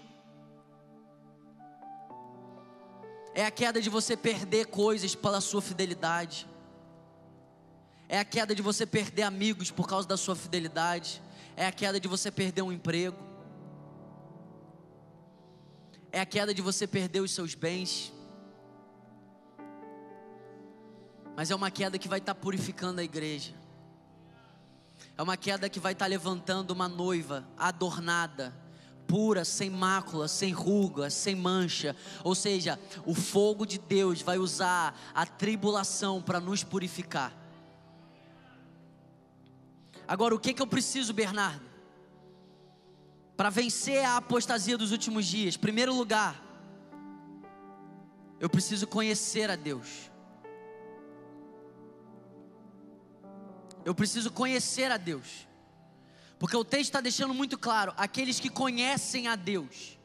É 3.36 3.46
a 3.46 3.52
queda 3.52 3.82
de 3.82 3.90
você 3.90 4.16
perder 4.16 4.68
coisas 4.68 5.14
pela 5.14 5.42
sua 5.42 5.62
fidelidade. 5.62 6.48
É 8.08 8.20
a 8.20 8.24
queda 8.24 8.56
de 8.56 8.62
você 8.62 8.86
perder 8.86 9.24
amigos 9.24 9.70
por 9.70 9.86
causa 9.86 10.08
da 10.08 10.16
sua 10.16 10.36
fidelidade. 10.36 11.22
É 11.58 11.66
a 11.66 11.72
queda 11.72 12.00
de 12.00 12.08
você 12.08 12.32
perder 12.32 12.62
um 12.62 12.72
emprego. 12.72 13.18
É 16.10 16.22
a 16.22 16.26
queda 16.26 16.54
de 16.54 16.62
você 16.62 16.88
perder 16.88 17.20
os 17.20 17.32
seus 17.32 17.54
bens. 17.54 18.14
Mas 21.36 21.52
é 21.52 21.56
uma 21.56 21.72
queda 21.72 21.98
que 21.98 22.08
vai 22.08 22.20
estar 22.20 22.36
purificando 22.36 23.02
a 23.02 23.04
igreja. 23.04 23.63
É 25.18 25.22
uma 25.22 25.38
queda 25.38 25.70
que 25.70 25.80
vai 25.80 25.94
estar 25.94 26.08
levantando 26.08 26.72
uma 26.72 26.88
noiva 26.88 27.48
adornada, 27.58 28.54
pura, 29.08 29.46
sem 29.46 29.70
mácula, 29.70 30.28
sem 30.28 30.52
ruga, 30.52 31.10
sem 31.10 31.36
mancha. 31.36 31.96
Ou 32.24 32.34
seja, 32.34 32.80
o 33.06 33.14
fogo 33.14 33.66
de 33.66 33.78
Deus 33.78 34.22
vai 34.22 34.40
usar 34.40 35.00
a 35.14 35.26
tribulação 35.26 36.22
para 36.22 36.40
nos 36.40 36.64
purificar. 36.64 37.32
Agora, 40.08 40.34
o 40.34 40.40
que, 40.40 40.54
que 40.54 40.62
eu 40.62 40.68
preciso, 40.68 41.14
Bernardo? 41.14 41.64
Para 43.38 43.50
vencer 43.50 44.04
a 44.04 44.18
apostasia 44.18 44.78
dos 44.78 44.92
últimos 44.92 45.26
dias, 45.26 45.58
primeiro 45.58 45.94
lugar, 45.94 46.42
eu 48.40 48.50
preciso 48.50 48.86
conhecer 48.88 49.50
a 49.50 49.56
Deus. 49.56 50.12
Eu 53.86 53.94
preciso 53.94 54.32
conhecer 54.32 54.92
a 54.92 54.98
Deus. 54.98 55.48
Porque 56.40 56.56
o 56.58 56.64
texto 56.64 56.90
está 56.90 57.02
deixando 57.02 57.34
muito 57.34 57.58
claro: 57.58 57.94
aqueles 57.98 58.40
que 58.40 58.50
conhecem 58.50 59.28
a 59.28 59.36
Deus, 59.36 59.98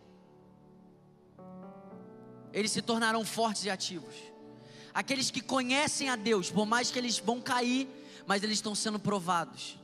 eles 2.52 2.70
se 2.70 2.82
tornarão 2.82 3.24
fortes 3.24 3.64
e 3.64 3.70
ativos. 3.70 4.14
Aqueles 4.94 5.30
que 5.30 5.40
conhecem 5.40 6.08
a 6.08 6.16
Deus, 6.16 6.50
por 6.50 6.66
mais 6.66 6.90
que 6.90 6.98
eles 6.98 7.18
vão 7.18 7.40
cair, 7.40 7.88
mas 8.26 8.42
eles 8.42 8.58
estão 8.58 8.74
sendo 8.74 8.98
provados. 8.98 9.78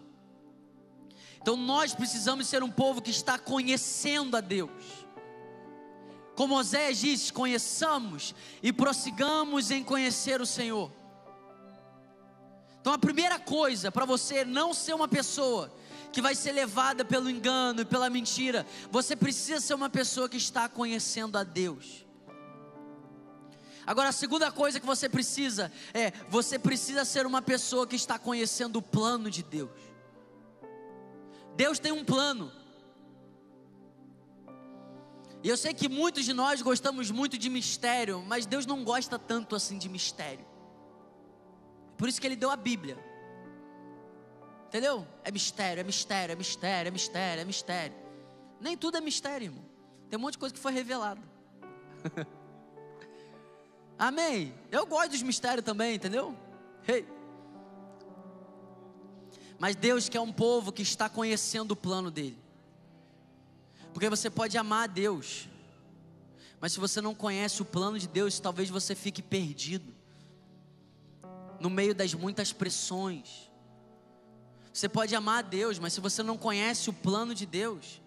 Então 1.40 1.56
nós 1.56 1.94
precisamos 1.94 2.48
ser 2.48 2.62
um 2.62 2.70
povo 2.70 3.02
que 3.02 3.10
está 3.10 3.38
conhecendo 3.38 4.36
a 4.36 4.40
Deus. 4.40 4.70
Como 6.34 6.56
Oséias 6.56 6.98
diz: 6.98 7.30
conheçamos 7.30 8.34
e 8.62 8.72
prossigamos 8.72 9.70
em 9.70 9.84
conhecer 9.84 10.40
o 10.40 10.46
Senhor. 10.46 10.90
Então 12.84 12.92
a 12.92 12.98
primeira 12.98 13.38
coisa 13.38 13.90
para 13.90 14.04
você 14.04 14.44
não 14.44 14.74
ser 14.74 14.92
uma 14.92 15.08
pessoa 15.08 15.72
que 16.12 16.20
vai 16.20 16.34
ser 16.34 16.52
levada 16.52 17.02
pelo 17.02 17.30
engano 17.30 17.80
e 17.80 17.84
pela 17.86 18.10
mentira, 18.10 18.66
você 18.90 19.16
precisa 19.16 19.58
ser 19.58 19.72
uma 19.72 19.88
pessoa 19.88 20.28
que 20.28 20.36
está 20.36 20.68
conhecendo 20.68 21.38
a 21.38 21.42
Deus. 21.42 22.04
Agora 23.86 24.10
a 24.10 24.12
segunda 24.12 24.52
coisa 24.52 24.78
que 24.78 24.84
você 24.84 25.08
precisa 25.08 25.72
é, 25.94 26.12
você 26.28 26.58
precisa 26.58 27.06
ser 27.06 27.24
uma 27.24 27.40
pessoa 27.40 27.86
que 27.86 27.96
está 27.96 28.18
conhecendo 28.18 28.76
o 28.76 28.82
plano 28.82 29.30
de 29.30 29.42
Deus. 29.42 29.80
Deus 31.56 31.78
tem 31.78 31.90
um 31.90 32.04
plano. 32.04 32.52
E 35.42 35.48
eu 35.48 35.56
sei 35.56 35.72
que 35.72 35.88
muitos 35.88 36.26
de 36.26 36.34
nós 36.34 36.60
gostamos 36.60 37.10
muito 37.10 37.38
de 37.38 37.48
mistério, 37.48 38.22
mas 38.26 38.44
Deus 38.44 38.66
não 38.66 38.84
gosta 38.84 39.18
tanto 39.18 39.56
assim 39.56 39.78
de 39.78 39.88
mistério. 39.88 40.52
Por 41.96 42.08
isso 42.08 42.20
que 42.20 42.26
ele 42.26 42.36
deu 42.36 42.50
a 42.50 42.56
Bíblia. 42.56 42.98
Entendeu? 44.68 45.06
É 45.22 45.30
mistério, 45.30 45.80
é 45.80 45.84
mistério, 45.84 46.32
é 46.32 46.36
mistério, 46.36 46.88
é 46.88 46.90
mistério, 46.90 47.40
é 47.40 47.44
mistério. 47.44 47.96
Nem 48.60 48.76
tudo 48.76 48.96
é 48.96 49.00
mistério, 49.00 49.46
irmão. 49.46 49.64
Tem 50.10 50.18
um 50.18 50.22
monte 50.22 50.32
de 50.32 50.38
coisa 50.38 50.54
que 50.54 50.60
foi 50.60 50.72
revelada. 50.72 51.20
Amém. 53.98 54.52
Eu 54.70 54.84
gosto 54.86 55.12
dos 55.12 55.22
mistérios 55.22 55.64
também, 55.64 55.94
entendeu? 55.94 56.36
Hey. 56.86 57.06
Mas 59.58 59.76
Deus 59.76 60.08
quer 60.08 60.20
um 60.20 60.32
povo 60.32 60.72
que 60.72 60.82
está 60.82 61.08
conhecendo 61.08 61.70
o 61.72 61.76
plano 61.76 62.10
dele. 62.10 62.38
Porque 63.92 64.10
você 64.10 64.28
pode 64.28 64.58
amar 64.58 64.84
a 64.84 64.86
Deus, 64.88 65.48
mas 66.60 66.72
se 66.72 66.80
você 66.80 67.00
não 67.00 67.14
conhece 67.14 67.62
o 67.62 67.64
plano 67.64 67.96
de 67.96 68.08
Deus, 68.08 68.40
talvez 68.40 68.68
você 68.68 68.96
fique 68.96 69.22
perdido 69.22 69.94
no 71.64 71.70
meio 71.70 71.94
das 71.94 72.12
muitas 72.12 72.52
pressões. 72.52 73.50
Você 74.70 74.86
pode 74.86 75.16
amar 75.16 75.38
a 75.38 75.42
Deus, 75.42 75.78
mas 75.78 75.94
se 75.94 76.00
você 76.00 76.22
não 76.22 76.36
conhece 76.36 76.90
o 76.90 76.92
plano 76.92 77.34
de 77.34 77.46
Deus, 77.46 78.02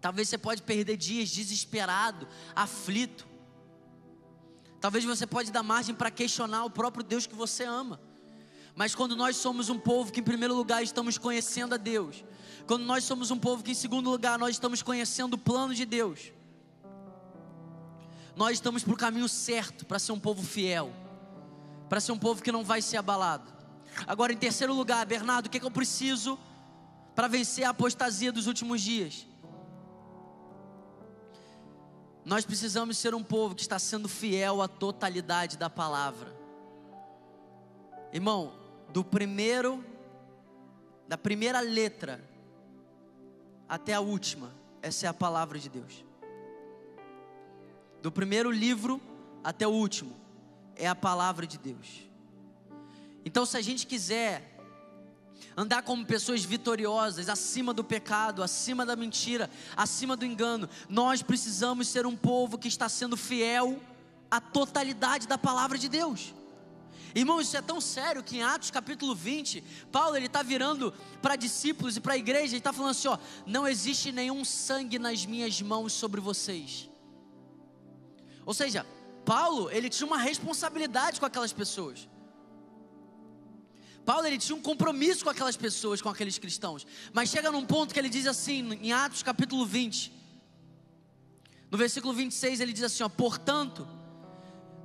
talvez 0.00 0.30
você 0.30 0.38
pode 0.38 0.62
perder 0.62 0.96
dias 0.96 1.28
desesperado, 1.28 2.26
aflito. 2.56 3.26
Talvez 4.80 5.04
você 5.04 5.26
pode 5.26 5.52
dar 5.52 5.62
margem 5.62 5.94
para 5.94 6.10
questionar 6.10 6.64
o 6.64 6.70
próprio 6.70 7.04
Deus 7.04 7.26
que 7.26 7.34
você 7.34 7.64
ama. 7.64 8.00
Mas 8.74 8.94
quando 8.94 9.14
nós 9.14 9.36
somos 9.36 9.68
um 9.68 9.78
povo 9.78 10.10
que 10.10 10.20
em 10.20 10.24
primeiro 10.24 10.54
lugar 10.54 10.82
estamos 10.82 11.18
conhecendo 11.18 11.74
a 11.74 11.78
Deus, 11.78 12.24
quando 12.66 12.86
nós 12.86 13.04
somos 13.04 13.30
um 13.30 13.38
povo 13.38 13.62
que 13.62 13.72
em 13.72 13.74
segundo 13.74 14.08
lugar 14.08 14.38
nós 14.38 14.54
estamos 14.54 14.82
conhecendo 14.82 15.34
o 15.34 15.38
plano 15.38 15.74
de 15.74 15.84
Deus, 15.84 16.32
nós 18.34 18.52
estamos 18.54 18.82
para 18.82 18.94
o 18.94 18.96
caminho 18.96 19.28
certo 19.28 19.84
para 19.84 19.98
ser 19.98 20.12
um 20.12 20.18
povo 20.18 20.42
fiel 20.42 21.03
para 21.94 22.00
ser 22.00 22.10
um 22.10 22.18
povo 22.18 22.42
que 22.42 22.50
não 22.50 22.64
vai 22.64 22.82
ser 22.82 22.96
abalado. 22.96 23.52
Agora, 24.04 24.32
em 24.32 24.36
terceiro 24.36 24.74
lugar, 24.74 25.06
Bernardo, 25.06 25.46
o 25.46 25.48
que, 25.48 25.58
é 25.58 25.60
que 25.60 25.66
eu 25.66 25.70
preciso 25.70 26.36
para 27.14 27.28
vencer 27.28 27.62
a 27.62 27.70
apostasia 27.70 28.32
dos 28.32 28.48
últimos 28.48 28.82
dias? 28.82 29.28
Nós 32.24 32.44
precisamos 32.44 32.98
ser 32.98 33.14
um 33.14 33.22
povo 33.22 33.54
que 33.54 33.60
está 33.60 33.78
sendo 33.78 34.08
fiel 34.08 34.60
à 34.60 34.66
totalidade 34.66 35.56
da 35.56 35.70
palavra. 35.70 36.36
Irmão, 38.12 38.54
do 38.88 39.04
primeiro, 39.04 39.84
da 41.06 41.16
primeira 41.16 41.60
letra 41.60 42.28
até 43.68 43.94
a 43.94 44.00
última, 44.00 44.50
essa 44.82 45.06
é 45.06 45.08
a 45.08 45.14
palavra 45.14 45.60
de 45.60 45.68
Deus. 45.68 46.04
Do 48.02 48.10
primeiro 48.10 48.50
livro 48.50 49.00
até 49.44 49.64
o 49.64 49.70
último, 49.70 50.23
é 50.76 50.86
a 50.86 50.94
palavra 50.94 51.46
de 51.46 51.58
Deus. 51.58 52.04
Então, 53.24 53.46
se 53.46 53.56
a 53.56 53.62
gente 53.62 53.86
quiser 53.86 54.54
andar 55.56 55.82
como 55.82 56.04
pessoas 56.04 56.44
vitoriosas, 56.44 57.28
acima 57.28 57.72
do 57.72 57.84
pecado, 57.84 58.42
acima 58.42 58.84
da 58.84 58.96
mentira, 58.96 59.50
acima 59.76 60.16
do 60.16 60.24
engano, 60.24 60.68
nós 60.88 61.22
precisamos 61.22 61.88
ser 61.88 62.06
um 62.06 62.16
povo 62.16 62.58
que 62.58 62.68
está 62.68 62.88
sendo 62.88 63.16
fiel 63.16 63.80
à 64.30 64.40
totalidade 64.40 65.26
da 65.26 65.38
palavra 65.38 65.78
de 65.78 65.88
Deus. 65.88 66.34
Irmão, 67.14 67.40
isso 67.40 67.56
é 67.56 67.62
tão 67.62 67.80
sério 67.80 68.24
que 68.24 68.38
em 68.38 68.42
Atos 68.42 68.72
capítulo 68.72 69.14
20, 69.14 69.62
Paulo 69.92 70.16
ele 70.16 70.26
está 70.26 70.42
virando 70.42 70.92
para 71.22 71.36
discípulos 71.36 71.96
e 71.96 72.00
para 72.00 72.14
a 72.14 72.18
igreja, 72.18 72.46
ele 72.46 72.56
está 72.56 72.72
falando 72.72 72.90
assim: 72.90 73.06
ó, 73.06 73.16
não 73.46 73.68
existe 73.68 74.10
nenhum 74.10 74.44
sangue 74.44 74.98
nas 74.98 75.24
minhas 75.24 75.62
mãos 75.62 75.92
sobre 75.92 76.20
vocês. 76.20 76.90
Ou 78.44 78.52
seja, 78.52 78.84
Paulo, 79.24 79.70
ele 79.70 79.88
tinha 79.88 80.06
uma 80.06 80.18
responsabilidade 80.18 81.18
com 81.18 81.26
aquelas 81.26 81.52
pessoas. 81.52 82.08
Paulo, 84.04 84.26
ele 84.26 84.36
tinha 84.36 84.54
um 84.54 84.60
compromisso 84.60 85.24
com 85.24 85.30
aquelas 85.30 85.56
pessoas, 85.56 86.02
com 86.02 86.10
aqueles 86.10 86.38
cristãos. 86.38 86.86
Mas 87.12 87.30
chega 87.30 87.50
num 87.50 87.64
ponto 87.64 87.94
que 87.94 87.98
ele 87.98 88.10
diz 88.10 88.26
assim, 88.26 88.74
em 88.74 88.92
Atos 88.92 89.22
capítulo 89.22 89.64
20, 89.64 90.12
no 91.70 91.78
versículo 91.78 92.12
26, 92.12 92.60
ele 92.60 92.72
diz 92.72 92.84
assim: 92.84 93.02
ó, 93.02 93.08
Portanto, 93.08 93.88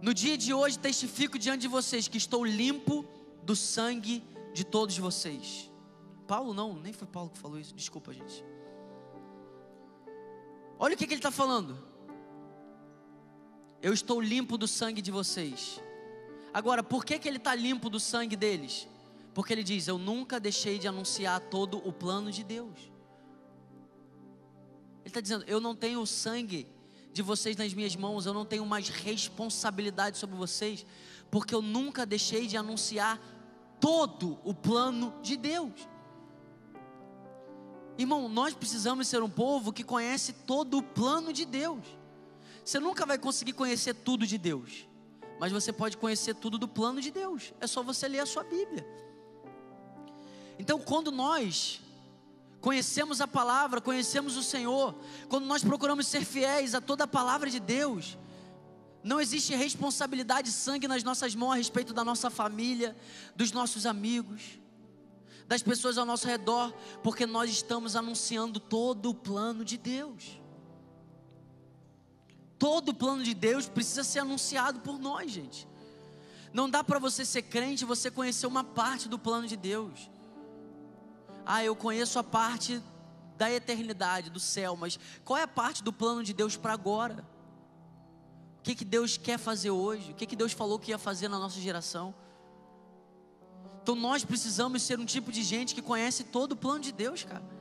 no 0.01 0.13
dia 0.13 0.37
de 0.37 0.53
hoje 0.53 0.79
testifico 0.79 1.37
diante 1.37 1.61
de 1.61 1.67
vocês 1.67 2.07
que 2.07 2.17
estou 2.17 2.45
limpo 2.45 3.05
do 3.43 3.55
sangue 3.55 4.23
de 4.53 4.63
todos 4.63 4.97
vocês. 4.97 5.69
Paulo 6.27 6.53
não, 6.53 6.73
nem 6.75 6.93
foi 6.93 7.07
Paulo 7.07 7.29
que 7.29 7.37
falou 7.37 7.59
isso, 7.59 7.73
desculpa, 7.73 8.13
gente. 8.13 8.43
Olha 10.77 10.95
o 10.95 10.97
que, 10.97 11.05
que 11.05 11.13
ele 11.13 11.19
está 11.19 11.31
falando. 11.31 11.88
Eu 13.81 13.93
estou 13.93 14.21
limpo 14.21 14.57
do 14.57 14.67
sangue 14.67 15.01
de 15.01 15.11
vocês. 15.11 15.81
Agora, 16.53 16.83
por 16.83 17.05
que, 17.05 17.17
que 17.17 17.27
ele 17.27 17.37
está 17.37 17.55
limpo 17.55 17.89
do 17.89 17.99
sangue 17.99 18.35
deles? 18.35 18.87
Porque 19.33 19.53
ele 19.53 19.63
diz: 19.63 19.87
Eu 19.87 19.97
nunca 19.97 20.39
deixei 20.39 20.77
de 20.77 20.87
anunciar 20.87 21.39
todo 21.39 21.77
o 21.87 21.93
plano 21.93 22.31
de 22.31 22.43
Deus. 22.43 22.77
Ele 24.99 25.07
está 25.07 25.21
dizendo: 25.21 25.45
Eu 25.47 25.61
não 25.61 25.75
tenho 25.75 26.01
o 26.01 26.07
sangue 26.07 26.67
de 27.13 27.21
vocês 27.21 27.55
nas 27.55 27.73
minhas 27.73 27.95
mãos, 27.95 28.25
eu 28.25 28.33
não 28.33 28.45
tenho 28.45 28.65
mais 28.65 28.89
responsabilidade 28.89 30.17
sobre 30.17 30.35
vocês, 30.35 30.85
porque 31.31 31.55
eu 31.55 31.61
nunca 31.61 32.05
deixei 32.05 32.47
de 32.47 32.57
anunciar 32.57 33.19
todo 33.79 34.39
o 34.43 34.53
plano 34.53 35.13
de 35.21 35.37
Deus. 35.37 35.71
Irmão, 37.97 38.29
nós 38.29 38.53
precisamos 38.53 39.07
ser 39.07 39.21
um 39.21 39.29
povo 39.29 39.73
que 39.73 39.83
conhece 39.83 40.31
todo 40.31 40.77
o 40.77 40.83
plano 40.83 41.33
de 41.33 41.45
Deus. 41.45 41.98
Você 42.63 42.79
nunca 42.79 43.05
vai 43.05 43.17
conseguir 43.17 43.53
conhecer 43.53 43.93
tudo 43.93 44.25
de 44.25 44.37
Deus, 44.37 44.87
mas 45.39 45.51
você 45.51 45.71
pode 45.71 45.97
conhecer 45.97 46.35
tudo 46.35 46.57
do 46.57 46.67
plano 46.67 47.01
de 47.01 47.11
Deus. 47.11 47.53
É 47.59 47.67
só 47.67 47.81
você 47.81 48.07
ler 48.07 48.19
a 48.19 48.25
sua 48.25 48.43
Bíblia. 48.43 48.85
Então, 50.57 50.79
quando 50.79 51.11
nós 51.11 51.81
conhecemos 52.59 53.21
a 53.21 53.27
palavra, 53.27 53.79
conhecemos 53.79 54.35
o 54.35 54.43
Senhor, 54.43 54.93
quando 55.29 55.45
nós 55.45 55.63
procuramos 55.63 56.07
ser 56.07 56.25
fiéis 56.25 56.75
a 56.75 56.81
toda 56.81 57.05
a 57.05 57.07
palavra 57.07 57.49
de 57.49 57.59
Deus, 57.59 58.17
não 59.01 59.19
existe 59.21 59.55
responsabilidade 59.55 60.51
sangue 60.51 60.87
nas 60.87 61.03
nossas 61.03 61.33
mãos 61.33 61.53
a 61.53 61.55
respeito 61.55 61.93
da 61.93 62.03
nossa 62.03 62.29
família, 62.29 62.95
dos 63.35 63.51
nossos 63.51 63.85
amigos, 63.85 64.59
das 65.47 65.63
pessoas 65.63 65.97
ao 65.97 66.05
nosso 66.05 66.27
redor, 66.27 66.73
porque 67.01 67.25
nós 67.25 67.49
estamos 67.49 67.95
anunciando 67.95 68.59
todo 68.59 69.09
o 69.09 69.15
plano 69.15 69.63
de 69.63 69.77
Deus. 69.77 70.38
Todo 72.59 72.89
o 72.89 72.93
plano 72.93 73.23
de 73.23 73.33
Deus 73.33 73.69
precisa 73.69 74.03
ser 74.03 74.19
anunciado 74.19 74.81
por 74.81 74.99
nós, 74.99 75.31
gente. 75.31 75.65
Não 76.51 76.69
dá 76.69 76.83
para 76.83 76.99
você 76.99 77.23
ser 77.23 77.43
crente 77.43 77.83
e 77.83 77.87
você 77.87 78.11
conhecer 78.11 78.45
uma 78.45 78.63
parte 78.63 79.07
do 79.07 79.17
plano 79.17 79.47
de 79.47 79.55
Deus. 79.55 80.11
Ah, 81.45 81.63
eu 81.63 81.75
conheço 81.75 82.19
a 82.19 82.23
parte 82.23 82.83
da 83.37 83.49
eternidade, 83.49 84.29
do 84.29 84.39
céu, 84.39 84.75
mas 84.75 84.99
qual 85.23 85.37
é 85.37 85.43
a 85.43 85.47
parte 85.47 85.81
do 85.81 85.93
plano 85.93 86.21
de 86.21 86.33
Deus 86.33 86.57
para 86.57 86.73
agora? 86.73 87.25
O 88.59 88.61
que, 88.61 88.75
que 88.75 88.83
Deus 88.83 89.15
quer 89.15 89.37
fazer 89.37 89.71
hoje? 89.71 90.11
O 90.11 90.15
que, 90.15 90.25
que 90.25 90.35
Deus 90.35 90.51
falou 90.51 90.77
que 90.77 90.91
ia 90.91 90.97
fazer 90.97 91.29
na 91.29 91.39
nossa 91.39 91.59
geração? 91.61 92.13
Então 93.81 93.95
nós 93.95 94.25
precisamos 94.25 94.83
ser 94.83 94.99
um 94.99 95.05
tipo 95.05 95.31
de 95.31 95.41
gente 95.43 95.73
que 95.73 95.81
conhece 95.81 96.25
todo 96.25 96.51
o 96.51 96.55
plano 96.57 96.81
de 96.81 96.91
Deus, 96.91 97.23
cara. 97.23 97.58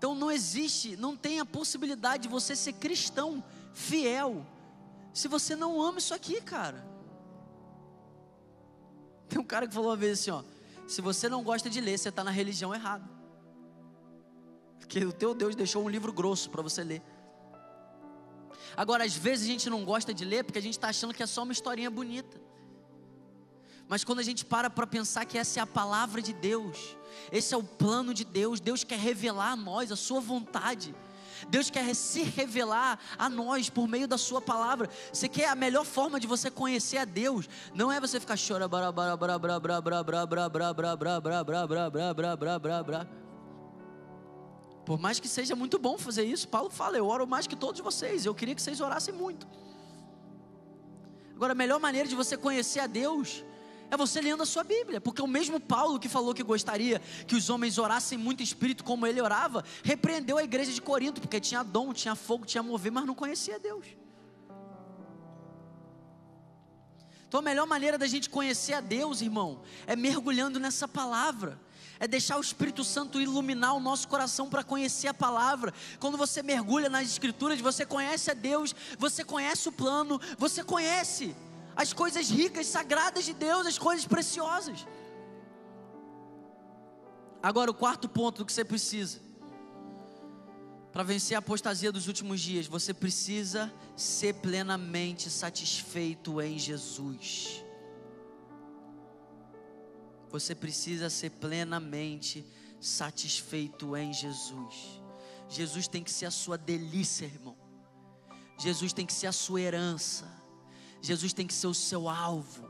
Então 0.00 0.14
não 0.14 0.30
existe, 0.30 0.96
não 0.96 1.14
tem 1.14 1.40
a 1.40 1.44
possibilidade 1.44 2.22
de 2.22 2.28
você 2.30 2.56
ser 2.56 2.72
cristão 2.72 3.44
fiel 3.74 4.46
se 5.12 5.28
você 5.28 5.54
não 5.54 5.78
ama 5.82 5.98
isso 5.98 6.14
aqui, 6.14 6.40
cara. 6.40 6.82
Tem 9.28 9.38
um 9.38 9.44
cara 9.44 9.68
que 9.68 9.74
falou 9.74 9.90
uma 9.90 9.96
vez 9.98 10.20
assim, 10.20 10.30
ó, 10.30 10.42
se 10.88 11.02
você 11.02 11.28
não 11.28 11.44
gosta 11.44 11.68
de 11.68 11.82
ler, 11.82 11.98
você 11.98 12.08
está 12.08 12.24
na 12.24 12.30
religião 12.30 12.74
errada. 12.74 13.04
Porque 14.78 15.04
o 15.04 15.12
teu 15.12 15.34
Deus 15.34 15.54
deixou 15.54 15.84
um 15.84 15.88
livro 15.90 16.14
grosso 16.14 16.48
para 16.48 16.62
você 16.62 16.82
ler. 16.82 17.02
Agora, 18.74 19.04
às 19.04 19.14
vezes 19.14 19.44
a 19.44 19.52
gente 19.52 19.68
não 19.68 19.84
gosta 19.84 20.14
de 20.14 20.24
ler 20.24 20.44
porque 20.44 20.58
a 20.58 20.62
gente 20.62 20.78
está 20.78 20.88
achando 20.88 21.12
que 21.12 21.22
é 21.22 21.26
só 21.26 21.42
uma 21.42 21.52
historinha 21.52 21.90
bonita. 21.90 22.40
Mas 23.90 24.04
quando 24.04 24.20
a 24.20 24.22
gente 24.22 24.44
para 24.44 24.70
para 24.70 24.86
pensar 24.86 25.24
que 25.24 25.36
essa 25.36 25.58
é 25.58 25.62
a 25.64 25.66
palavra 25.66 26.22
de 26.22 26.32
Deus, 26.32 26.96
esse 27.32 27.52
é 27.52 27.56
o 27.56 27.62
plano 27.64 28.14
de 28.14 28.24
Deus, 28.24 28.60
Deus 28.60 28.84
quer 28.84 29.00
revelar 29.00 29.50
a 29.50 29.56
nós 29.56 29.90
a 29.90 29.96
sua 29.96 30.20
vontade. 30.20 30.94
Deus 31.48 31.70
quer 31.70 31.92
se 31.92 32.22
revelar 32.22 33.00
a 33.18 33.28
nós 33.28 33.68
por 33.68 33.88
meio 33.88 34.06
da 34.06 34.16
sua 34.16 34.40
palavra. 34.40 34.88
Você 35.12 35.28
quer 35.28 35.48
a 35.48 35.56
melhor 35.56 35.84
forma 35.84 36.20
de 36.20 36.28
você 36.28 36.52
conhecer 36.52 36.98
a 36.98 37.04
Deus, 37.04 37.48
não 37.74 37.90
é 37.90 37.98
você 37.98 38.20
ficar 38.20 38.36
chorando 38.36 38.76
por 44.86 45.00
mais 45.00 45.18
que 45.18 45.26
seja 45.26 45.56
muito 45.56 45.80
bom 45.80 45.98
fazer 45.98 46.22
isso, 46.24 46.46
Paulo 46.46 46.70
fala: 46.70 46.96
Eu 46.96 47.08
oro 47.08 47.26
mais 47.26 47.48
que 47.48 47.56
todos 47.56 47.80
vocês. 47.80 48.24
Eu 48.24 48.36
queria 48.36 48.54
que 48.54 48.62
vocês 48.62 48.80
orassem 48.80 49.12
muito. 49.12 49.48
Agora, 51.34 51.54
a 51.54 51.56
melhor 51.56 51.80
maneira 51.80 52.06
de 52.06 52.14
você 52.14 52.36
conhecer 52.36 52.78
a 52.78 52.86
Deus 52.86 53.44
é 53.90 53.96
você 53.96 54.20
lendo 54.20 54.42
a 54.42 54.46
sua 54.46 54.62
Bíblia, 54.62 55.00
porque 55.00 55.20
o 55.20 55.26
mesmo 55.26 55.58
Paulo 55.58 55.98
que 55.98 56.08
falou 56.08 56.32
que 56.32 56.42
gostaria 56.42 57.00
que 57.26 57.34
os 57.34 57.50
homens 57.50 57.76
orassem 57.76 58.16
muito 58.16 58.42
espírito 58.42 58.84
como 58.84 59.06
ele 59.06 59.20
orava, 59.20 59.64
repreendeu 59.82 60.38
a 60.38 60.44
igreja 60.44 60.72
de 60.72 60.80
Corinto, 60.80 61.20
porque 61.20 61.40
tinha 61.40 61.62
dom, 61.62 61.92
tinha 61.92 62.14
fogo, 62.14 62.46
tinha 62.46 62.62
mover, 62.62 62.92
mas 62.92 63.04
não 63.04 63.14
conhecia 63.14 63.58
Deus. 63.58 63.84
Então 67.26 67.40
a 67.40 67.42
melhor 67.42 67.66
maneira 67.66 67.98
da 67.98 68.06
gente 68.06 68.30
conhecer 68.30 68.74
a 68.74 68.80
Deus, 68.80 69.20
irmão, 69.20 69.62
é 69.86 69.94
mergulhando 69.96 70.58
nessa 70.58 70.86
palavra 70.86 71.58
é 72.00 72.08
deixar 72.08 72.38
o 72.38 72.40
Espírito 72.40 72.82
Santo 72.82 73.20
iluminar 73.20 73.74
o 73.74 73.80
nosso 73.80 74.08
coração 74.08 74.48
para 74.48 74.64
conhecer 74.64 75.06
a 75.06 75.12
palavra. 75.12 75.74
Quando 75.98 76.16
você 76.16 76.42
mergulha 76.42 76.88
nas 76.88 77.06
Escrituras, 77.06 77.60
você 77.60 77.84
conhece 77.84 78.30
a 78.30 78.34
Deus, 78.34 78.74
você 78.98 79.22
conhece 79.22 79.68
o 79.68 79.72
plano, 79.72 80.18
você 80.38 80.64
conhece 80.64 81.36
as 81.80 81.94
coisas 81.94 82.28
ricas, 82.28 82.66
sagradas 82.66 83.24
de 83.24 83.32
Deus, 83.32 83.66
as 83.66 83.78
coisas 83.78 84.06
preciosas. 84.06 84.86
Agora, 87.42 87.70
o 87.70 87.74
quarto 87.74 88.06
ponto 88.06 88.44
que 88.44 88.52
você 88.52 88.62
precisa 88.62 89.18
para 90.92 91.02
vencer 91.02 91.36
a 91.36 91.38
apostasia 91.38 91.90
dos 91.90 92.06
últimos 92.06 92.38
dias, 92.38 92.66
você 92.66 92.92
precisa 92.92 93.72
ser 93.96 94.34
plenamente 94.34 95.30
satisfeito 95.30 96.38
em 96.42 96.58
Jesus. 96.58 97.64
Você 100.28 100.54
precisa 100.54 101.08
ser 101.08 101.30
plenamente 101.30 102.44
satisfeito 102.78 103.96
em 103.96 104.12
Jesus. 104.12 105.00
Jesus 105.48 105.88
tem 105.88 106.04
que 106.04 106.10
ser 106.10 106.26
a 106.26 106.30
sua 106.30 106.58
delícia, 106.58 107.24
irmão. 107.24 107.56
Jesus 108.58 108.92
tem 108.92 109.06
que 109.06 109.14
ser 109.14 109.28
a 109.28 109.32
sua 109.32 109.62
herança. 109.62 110.39
Jesus 111.02 111.32
tem 111.32 111.46
que 111.46 111.54
ser 111.54 111.66
o 111.66 111.74
seu 111.74 112.08
alvo. 112.08 112.68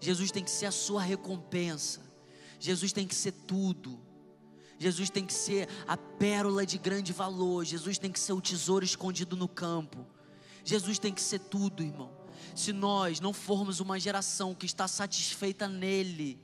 Jesus 0.00 0.30
tem 0.30 0.44
que 0.44 0.50
ser 0.50 0.66
a 0.66 0.70
sua 0.70 1.02
recompensa. 1.02 2.00
Jesus 2.58 2.92
tem 2.92 3.06
que 3.06 3.14
ser 3.14 3.32
tudo. 3.32 4.00
Jesus 4.78 5.08
tem 5.08 5.24
que 5.24 5.32
ser 5.32 5.68
a 5.86 5.96
pérola 5.96 6.66
de 6.66 6.78
grande 6.78 7.12
valor. 7.12 7.64
Jesus 7.64 7.98
tem 7.98 8.12
que 8.12 8.20
ser 8.20 8.32
o 8.32 8.40
tesouro 8.40 8.84
escondido 8.84 9.36
no 9.36 9.48
campo. 9.48 10.06
Jesus 10.64 10.98
tem 10.98 11.12
que 11.12 11.22
ser 11.22 11.38
tudo, 11.38 11.82
irmão. 11.82 12.10
Se 12.54 12.72
nós 12.72 13.20
não 13.20 13.32
formos 13.32 13.80
uma 13.80 13.98
geração 13.98 14.54
que 14.54 14.66
está 14.66 14.86
satisfeita 14.86 15.68
nele, 15.68 16.38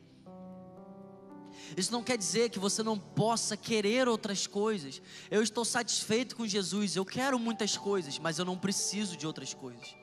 isso 1.76 1.92
não 1.92 2.02
quer 2.02 2.18
dizer 2.18 2.50
que 2.50 2.58
você 2.58 2.82
não 2.82 2.98
possa 2.98 3.56
querer 3.56 4.08
outras 4.08 4.46
coisas. 4.46 5.00
Eu 5.30 5.42
estou 5.42 5.64
satisfeito 5.64 6.36
com 6.36 6.46
Jesus, 6.46 6.96
eu 6.96 7.04
quero 7.04 7.38
muitas 7.38 7.76
coisas, 7.76 8.18
mas 8.18 8.38
eu 8.38 8.44
não 8.44 8.58
preciso 8.58 9.16
de 9.16 9.26
outras 9.26 9.54
coisas. 9.54 10.01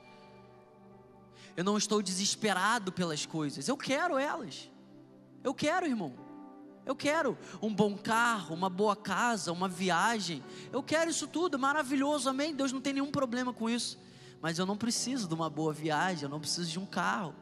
Eu 1.60 1.66
não 1.66 1.78
estou 1.78 2.01
desesperado 2.01 2.89
pelas 2.89 3.26
coisas, 3.26 3.68
eu 3.68 3.76
quero 3.76 4.18
elas. 4.18 4.72
Eu 5.43 5.53
quero, 5.53 5.86
irmão. 5.86 6.14
Eu 6.86 6.95
quero 6.95 7.38
um 7.62 7.76
bom 7.76 7.97
carro, 7.97 8.55
uma 8.55 8.70
boa 8.70 8.95
casa, 8.95 9.51
uma 9.51 9.68
viagem. 9.68 10.41
Eu 10.72 10.82
quero 10.82 11.12
isso 11.12 11.28
tudo, 11.28 11.60
maravilhoso, 11.60 12.30
amém. 12.30 12.55
Deus 12.55 12.72
não 12.72 12.80
tem 12.80 12.93
nenhum 12.93 13.12
problema 13.12 13.51
com 13.51 13.70
isso. 13.70 13.99
Mas 14.39 14.57
eu 14.57 14.66
não 14.66 14.78
preciso 14.78 15.28
de 15.28 15.34
uma 15.34 15.49
boa 15.49 15.74
viagem, 15.74 16.24
eu 16.24 16.30
não 16.30 16.39
preciso 16.39 16.72
de 16.72 16.80
um 16.80 16.86
carro. 16.86 17.36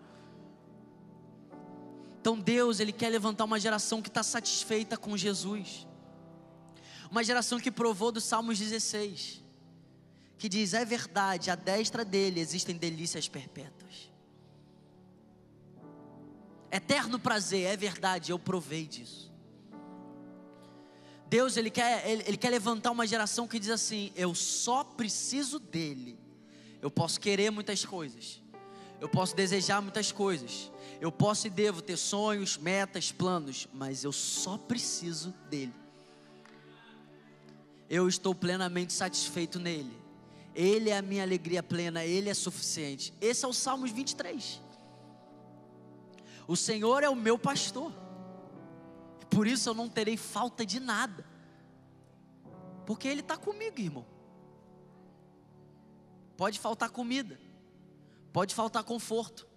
Então 2.20 2.40
Deus, 2.40 2.80
Ele 2.80 2.92
quer 2.92 3.10
levantar 3.10 3.46
uma 3.46 3.60
geração 3.60 4.02
que 4.02 4.10
está 4.10 4.24
satisfeita 4.24 4.98
com 4.98 5.16
Jesus. 5.16 5.86
Uma 7.12 7.24
geração 7.24 7.60
que 7.60 7.70
provou 7.70 8.12
do 8.12 8.20
Salmos 8.20 8.58
16, 8.58 9.44
que 10.40 10.50
diz: 10.50 10.74
É 10.74 10.84
verdade, 10.84 11.52
à 11.52 11.56
destra 11.56 12.04
dele 12.04 12.40
existem 12.40 12.76
delícias 12.76 13.28
perpétuas. 13.28 13.77
Eterno 16.72 17.18
prazer, 17.20 17.66
é 17.66 17.78
verdade, 17.78 18.32
eu 18.32 18.40
provei 18.40 18.86
disso. 18.86 19.32
Deus, 21.30 21.58
Ele 21.58 21.70
quer, 21.70 22.10
ele, 22.10 22.24
ele 22.26 22.38
quer 22.38 22.50
levantar 22.50 22.92
uma 22.92 23.06
geração 23.06 23.48
que 23.48 23.60
diz 23.60 23.70
assim: 23.70 24.12
Eu 24.16 24.34
só 24.34 24.84
preciso 24.84 25.60
dele. 25.60 26.18
Eu 26.82 26.92
posso 26.92 27.20
querer 27.20 27.50
muitas 27.50 27.84
coisas, 27.84 28.42
eu 29.02 29.10
posso 29.10 29.36
desejar 29.36 29.82
muitas 29.82 30.12
coisas, 30.12 30.72
eu 31.02 31.12
posso 31.12 31.48
e 31.48 31.50
devo 31.50 31.82
ter 31.82 31.98
sonhos, 31.98 32.56
metas, 32.58 33.12
planos, 33.12 33.68
mas 33.74 34.04
eu 34.04 34.12
só 34.12 34.58
preciso 34.58 35.34
dele. 35.50 35.74
Eu 37.90 38.08
estou 38.08 38.36
plenamente 38.36 38.94
satisfeito 38.94 39.60
nele. 39.60 39.92
Ele 40.54 40.90
é 40.90 40.98
a 40.98 41.02
minha 41.02 41.24
alegria 41.24 41.64
plena, 41.64 42.04
ele 42.04 42.30
é 42.30 42.34
suficiente. 42.34 43.14
Esse 43.22 43.46
é 43.46 43.48
o 43.48 43.54
Salmos 43.54 43.92
23. 43.92 44.62
O 46.48 46.56
Senhor 46.56 47.04
é 47.04 47.10
o 47.10 47.16
meu 47.16 47.38
pastor. 47.38 47.92
Por 49.30 49.46
isso 49.46 49.70
eu 49.70 49.74
não 49.74 49.90
terei 49.90 50.16
falta 50.16 50.66
de 50.66 50.80
nada. 50.80 51.26
Porque 52.86 53.08
Ele 53.08 53.20
está 53.20 53.36
comigo, 53.36 53.80
irmão. 53.80 54.06
Pode 56.38 56.60
faltar 56.60 56.90
comida, 56.92 57.40
pode 58.32 58.54
faltar 58.54 58.84
conforto, 58.84 59.48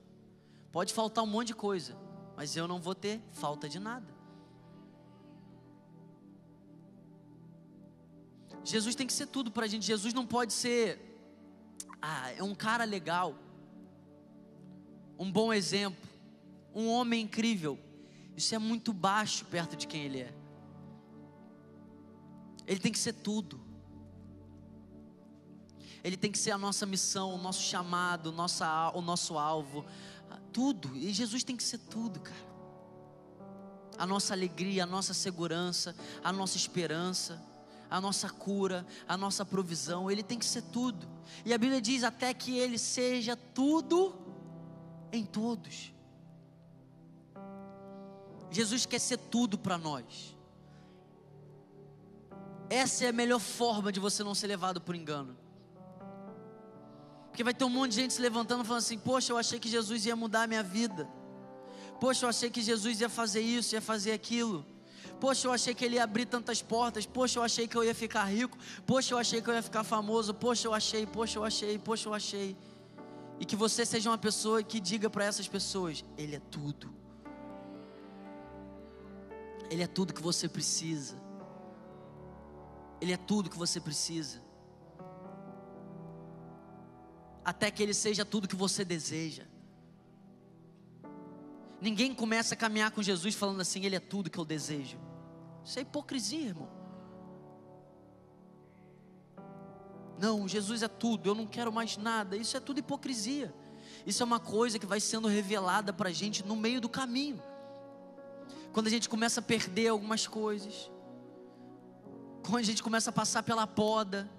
pode 0.73 0.95
faltar 0.95 1.23
um 1.23 1.27
monte 1.27 1.49
de 1.49 1.55
coisa, 1.55 1.95
mas 2.35 2.57
eu 2.57 2.67
não 2.67 2.81
vou 2.81 2.95
ter 2.95 3.21
falta 3.33 3.69
de 3.69 3.79
nada. 3.79 4.21
Jesus 8.65 8.95
tem 8.95 9.07
que 9.07 9.13
ser 9.13 9.27
tudo 9.27 9.51
para 9.51 9.67
a 9.67 9.69
gente. 9.69 9.87
Jesus 9.87 10.15
não 10.15 10.27
pode 10.27 10.55
ser, 10.55 10.99
ah, 12.01 12.33
é 12.33 12.43
um 12.43 12.55
cara 12.55 12.85
legal, 12.85 13.35
um 15.19 15.31
bom 15.31 15.53
exemplo, 15.53 16.10
um 16.75 16.89
homem 16.89 17.23
incrível. 17.23 17.79
Isso 18.37 18.55
é 18.55 18.59
muito 18.59 18.93
baixo 18.93 19.45
perto 19.45 19.77
de 19.77 19.87
quem 19.87 20.03
ele 20.03 20.21
é. 20.21 20.35
Ele 22.67 22.81
tem 22.81 22.93
que 22.93 22.99
ser 22.99 23.13
tudo. 23.15 23.61
Ele 26.03 26.17
tem 26.17 26.33
que 26.33 26.39
ser 26.39 26.53
a 26.53 26.59
nossa 26.59 26.87
missão, 26.87 27.35
o 27.35 27.39
nosso 27.39 27.63
chamado, 27.63 28.33
nossa, 28.33 28.91
o 28.95 29.03
nosso 29.03 29.37
alvo, 29.37 29.85
tudo. 30.53 30.97
E 30.97 31.13
Jesus 31.13 31.45
tem 31.45 31.57
que 31.57 31.63
ser 31.63 31.79
tudo, 31.79 32.21
cara. 32.21 32.51
A 33.99 34.07
nossa 34.07 34.33
alegria, 34.33 34.85
a 34.85 34.87
nossa 34.87 35.13
segurança, 35.13 35.95
a 36.25 36.33
nossa 36.33 36.57
esperança, 36.57 37.43
a 37.91 38.01
nossa 38.01 38.31
cura, 38.31 38.87
a 39.07 39.17
nossa 39.17 39.45
provisão, 39.45 40.11
Ele 40.11 40.23
tem 40.23 40.39
que 40.39 40.47
ser 40.47 40.63
tudo. 40.63 41.07
E 41.45 41.53
a 41.53 41.59
Bíblia 41.59 41.83
diz 41.83 42.03
até 42.03 42.33
que 42.33 42.57
Ele 42.57 42.79
seja 42.79 43.37
tudo 43.37 44.15
em 45.13 45.25
todos. 45.25 45.93
Jesus 48.51 48.87
quer 48.87 48.99
ser 48.99 49.17
tudo 49.17 49.57
para 49.57 49.79
nós. 49.79 50.37
Essa 52.69 53.07
é 53.07 53.09
a 53.09 53.13
melhor 53.13 53.41
forma 53.41 53.91
de 53.91 53.99
você 53.99 54.23
não 54.23 54.35
ser 54.35 54.47
levado 54.47 54.81
por 54.81 54.95
engano. 54.95 55.37
Porque 57.29 57.45
vai 57.45 57.55
ter 57.55 57.65
um 57.65 57.69
monte 57.69 57.91
de 57.93 57.97
gente 57.97 58.15
se 58.15 58.21
levantando 58.21 58.65
falando 58.65 58.83
assim: 58.83 58.99
Poxa, 58.99 59.33
eu 59.33 59.37
achei 59.37 59.59
que 59.59 59.69
Jesus 59.69 60.07
ia 60.07 60.15
mudar 60.15 60.43
a 60.43 60.47
minha 60.47 60.63
vida. 60.63 61.09
Poxa, 62.01 62.25
eu 62.25 62.31
achei 62.31 62.51
que 62.51 62.63
Jesus 62.63 63.01
ia 63.01 63.09
fazer 63.09 63.41
isso, 63.41 63.75
ia 63.75 63.81
fazer 63.81 64.13
aquilo. 64.13 64.65
Poxa, 65.21 65.49
eu 65.49 65.53
achei 65.53 65.75
que 65.75 65.85
ele 65.85 65.97
ia 65.97 66.05
abrir 66.05 66.27
tantas 66.27 66.63
portas. 66.63 67.07
Poxa, 67.07 67.39
eu 67.39 67.43
achei 67.43 67.69
que 67.69 67.77
eu 67.77 67.85
ia 67.85 67.95
ficar 67.95 68.25
rico. 68.25 68.57
Poxa, 68.87 69.15
eu 69.15 69.19
achei 69.19 69.43
que 69.43 69.51
eu 69.51 69.55
ia 69.55 69.63
ficar 69.63 69.85
famoso. 69.85 70.33
Poxa, 70.33 70.67
eu 70.67 70.75
achei, 70.75 71.07
poxa, 71.07 71.39
eu 71.39 71.45
achei, 71.45 71.79
poxa, 71.79 72.09
eu 72.09 72.15
achei. 72.15 72.57
E 73.39 73.45
que 73.45 73.57
você 73.57 73.85
seja 73.85 74.11
uma 74.11 74.19
pessoa 74.19 74.63
que 74.63 74.81
diga 74.81 75.11
para 75.11 75.25
essas 75.25 75.47
pessoas: 75.47 76.05
Ele 76.17 76.37
é 76.37 76.41
tudo. 76.41 77.00
Ele 79.71 79.83
é 79.83 79.87
tudo 79.87 80.13
que 80.13 80.21
você 80.21 80.49
precisa. 80.49 81.17
Ele 83.01 83.13
é 83.13 83.17
tudo 83.17 83.49
que 83.49 83.57
você 83.57 83.81
precisa 83.81 84.51
até 87.45 87.71
que 87.71 87.83
ele 87.83 87.95
seja 87.95 88.25
tudo 88.25 88.49
que 88.49 88.57
você 88.57 88.85
deseja. 88.85 89.45
Ninguém 91.81 92.15
começa 92.15 92.55
a 92.55 92.57
caminhar 92.57 92.91
com 92.91 93.03
Jesus 93.03 93.35
falando 93.35 93.61
assim, 93.61 93.85
Ele 93.85 93.97
é 93.97 94.01
tudo 94.01 94.31
que 94.31 94.39
eu 94.39 94.45
desejo. 94.45 94.99
Isso 95.65 95.79
é 95.79 95.83
hipocrisia, 95.83 96.49
irmão. 96.49 96.69
Não, 100.19 100.47
Jesus 100.47 100.83
é 100.83 100.89
tudo, 100.89 101.31
eu 101.31 101.35
não 101.35 101.47
quero 101.47 101.73
mais 101.73 101.97
nada. 101.97 102.37
Isso 102.37 102.57
é 102.57 102.61
tudo 102.61 102.79
hipocrisia. 102.79 103.55
Isso 104.07 104.23
é 104.23 104.27
uma 104.27 104.39
coisa 104.39 104.79
que 104.79 104.85
vai 104.87 105.01
sendo 105.01 105.27
revelada 105.27 105.93
para 105.93 106.11
a 106.11 106.13
gente 106.13 106.45
no 106.45 106.55
meio 106.55 106.81
do 106.81 106.89
caminho. 106.89 107.43
Quando 108.73 108.87
a 108.87 108.91
gente 108.91 109.09
começa 109.09 109.41
a 109.41 109.43
perder 109.43 109.89
algumas 109.89 110.27
coisas, 110.27 110.91
quando 112.43 112.59
a 112.59 112.63
gente 112.63 112.83
começa 112.83 113.11
a 113.11 113.13
passar 113.13 113.43
pela 113.43 113.67
poda, 113.67 114.31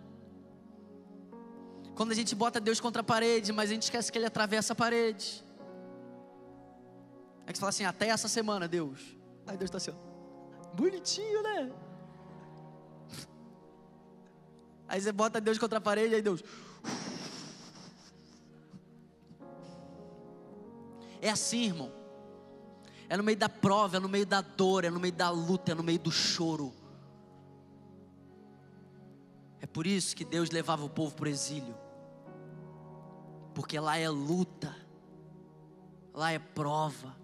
quando 1.96 2.12
a 2.12 2.16
gente 2.16 2.34
bota 2.34 2.60
Deus 2.60 2.80
contra 2.80 3.02
a 3.02 3.04
parede, 3.04 3.52
mas 3.52 3.70
a 3.70 3.74
gente 3.74 3.84
esquece 3.84 4.12
que 4.12 4.18
Ele 4.18 4.26
atravessa 4.26 4.74
a 4.74 4.76
parede. 4.76 5.44
É 7.46 7.52
que 7.52 7.58
você 7.58 7.60
fala 7.60 7.70
assim, 7.70 7.86
até 7.86 8.08
essa 8.08 8.28
semana, 8.28 8.68
Deus. 8.68 9.00
Aí 9.46 9.58
Deus 9.58 9.68
está 9.68 9.78
assim, 9.78 9.92
ó, 9.92 10.76
bonitinho, 10.76 11.44
né? 11.44 11.72
Aí 14.88 15.00
você 15.00 15.12
bota 15.12 15.40
Deus 15.40 15.58
contra 15.58 15.78
a 15.78 15.82
parede, 15.82 16.16
aí 16.16 16.22
Deus. 16.22 16.44
É 21.22 21.30
assim, 21.30 21.66
irmão. 21.66 22.01
É 23.12 23.18
no 23.18 23.24
meio 23.24 23.38
da 23.38 23.50
prova, 23.50 23.98
é 23.98 24.00
no 24.00 24.08
meio 24.08 24.26
da 24.26 24.40
dor, 24.40 24.86
é 24.86 24.90
no 24.90 25.00
meio 25.00 25.14
da 25.14 25.30
luta, 25.30 25.74
é 25.74 25.76
no 25.76 25.84
meio 25.84 26.00
do 26.00 26.12
choro. 26.12 26.72
É 29.60 29.66
por 29.66 29.86
isso 29.86 30.16
que 30.16 30.24
Deus 30.24 30.50
levava 30.50 30.86
o 30.86 30.90
povo 30.90 31.14
para 31.14 31.26
o 31.26 31.30
exílio 31.30 31.76
porque 33.54 33.80
lá 33.80 33.98
é 33.98 34.10
luta, 34.10 34.76
lá 36.14 36.32
é 36.32 36.40
prova, 36.40 37.16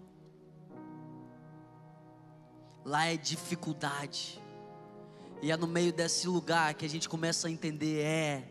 lá 2.84 3.06
é 3.06 3.16
dificuldade, 3.16 4.40
e 5.40 5.50
é 5.50 5.56
no 5.56 5.66
meio 5.66 5.92
desse 5.92 6.26
lugar 6.26 6.74
que 6.74 6.84
a 6.84 6.88
gente 6.88 7.08
começa 7.08 7.48
a 7.48 7.50
entender: 7.50 8.02
é, 8.02 8.48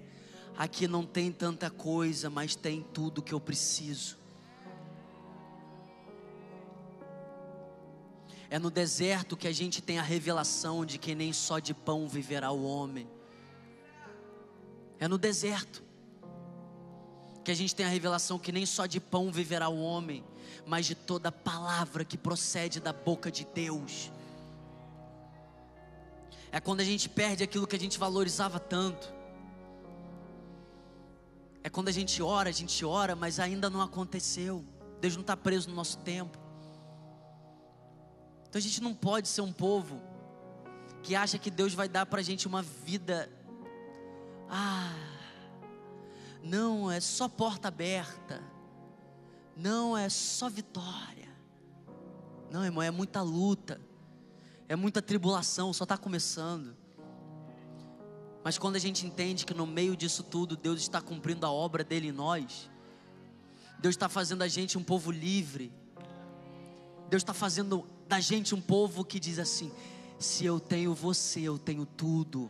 aqui 0.58 0.88
não 0.88 1.06
tem 1.06 1.32
tanta 1.32 1.70
coisa, 1.70 2.30
mas 2.30 2.56
tem 2.56 2.82
tudo 2.82 3.22
que 3.22 3.34
eu 3.34 3.40
preciso. 3.40 4.16
É 8.50 8.58
no 8.58 8.70
deserto 8.70 9.36
que 9.36 9.48
a 9.48 9.52
gente 9.52 9.82
tem 9.82 10.00
a 10.00 10.02
revelação 10.02 10.86
de 10.86 10.98
que 10.98 11.14
nem 11.14 11.34
só 11.34 11.60
de 11.60 11.74
pão 11.74 12.08
viverá 12.08 12.52
o 12.52 12.64
homem. 12.64 13.08
É 15.00 15.08
no 15.08 15.18
deserto 15.18 15.84
que 17.43 17.52
a 17.52 17.56
gente 17.56 17.76
tem 17.76 17.86
a 17.86 17.89
revelação 17.89 18.39
que 18.39 18.52
nem 18.52 18.66
só 18.66 18.86
de 18.86 19.00
pão 19.00 19.32
viverá 19.32 19.70
o 19.70 19.80
homem, 19.80 20.24
mas 20.66 20.86
de 20.86 20.95
toda 20.95 21.32
palavra 21.32 22.04
que 22.04 22.18
procede 22.18 22.80
da 22.80 22.91
boca 22.91 23.32
de 23.32 23.45
Deus. 23.45 24.12
É 26.52 26.60
quando 26.60 26.80
a 26.80 26.84
gente 26.84 27.10
perde 27.10 27.43
aquilo 27.43 27.68
que 27.68 27.76
a 27.76 27.80
gente 27.80 28.00
valorizava 28.00 28.60
tanto. 28.60 29.14
É 31.64 31.70
quando 31.70 31.89
a 31.89 31.91
gente 31.91 32.22
ora, 32.24 32.50
a 32.50 32.54
gente 32.54 32.84
ora, 32.86 33.16
mas 33.16 33.39
ainda 33.39 33.70
não 33.70 33.82
aconteceu. 33.82 34.64
Deus 35.02 35.16
não 35.16 35.22
está 35.22 35.36
preso 35.36 35.70
no 35.70 35.76
nosso 35.76 35.98
tempo. 36.00 36.38
Então 38.50 38.60
a 38.60 38.62
gente 38.62 38.82
não 38.82 38.93
pode 38.93 39.28
ser 39.28 39.41
um 39.41 39.52
povo 39.52 40.02
que 41.04 41.16
acha 41.16 41.38
que 41.38 41.50
Deus 41.50 41.74
vai 41.74 41.88
dar 41.88 42.06
para 42.06 42.20
a 42.20 42.24
gente 42.24 42.48
uma 42.48 42.62
vida. 42.62 43.32
Ah, 44.50 44.95
não 46.41 46.89
é 46.89 47.00
só 47.00 47.28
porta 47.28 47.68
aberta, 47.68 48.41
não 49.56 49.98
é 49.98 50.10
só 50.10 50.50
vitória. 50.50 51.28
Não, 52.50 52.64
irmão, 52.64 52.82
é 52.82 52.91
muita 52.91 53.22
luta, 53.22 53.82
é 54.70 54.76
muita 54.76 55.02
tribulação, 55.02 55.74
só 55.74 55.84
está 55.84 55.98
começando. 55.98 56.76
Mas 58.43 58.58
quando 58.58 58.78
a 58.78 58.80
gente 58.80 59.06
entende 59.06 59.45
que 59.45 59.54
no 59.54 59.68
meio 59.68 59.95
disso 59.95 60.24
tudo 60.24 60.56
Deus 60.56 60.80
está 60.80 61.02
cumprindo 61.02 61.45
a 61.45 61.52
obra 61.52 61.84
dele 61.84 62.08
em 62.08 62.14
nós, 62.14 62.70
Deus 63.80 63.93
está 63.93 64.08
fazendo 64.08 64.41
a 64.41 64.48
gente 64.48 64.78
um 64.78 64.84
povo 64.84 65.12
livre, 65.12 65.72
Deus 67.10 67.22
está 67.22 67.34
fazendo 67.34 67.86
da 68.08 68.20
gente 68.20 68.55
um 68.55 68.62
povo 68.62 69.03
que 69.03 69.20
diz 69.20 69.39
assim: 69.39 69.72
se 70.18 70.45
eu 70.45 70.60
tenho 70.60 70.93
você, 70.93 71.41
eu 71.41 71.58
tenho 71.58 71.86
tudo. 71.86 72.49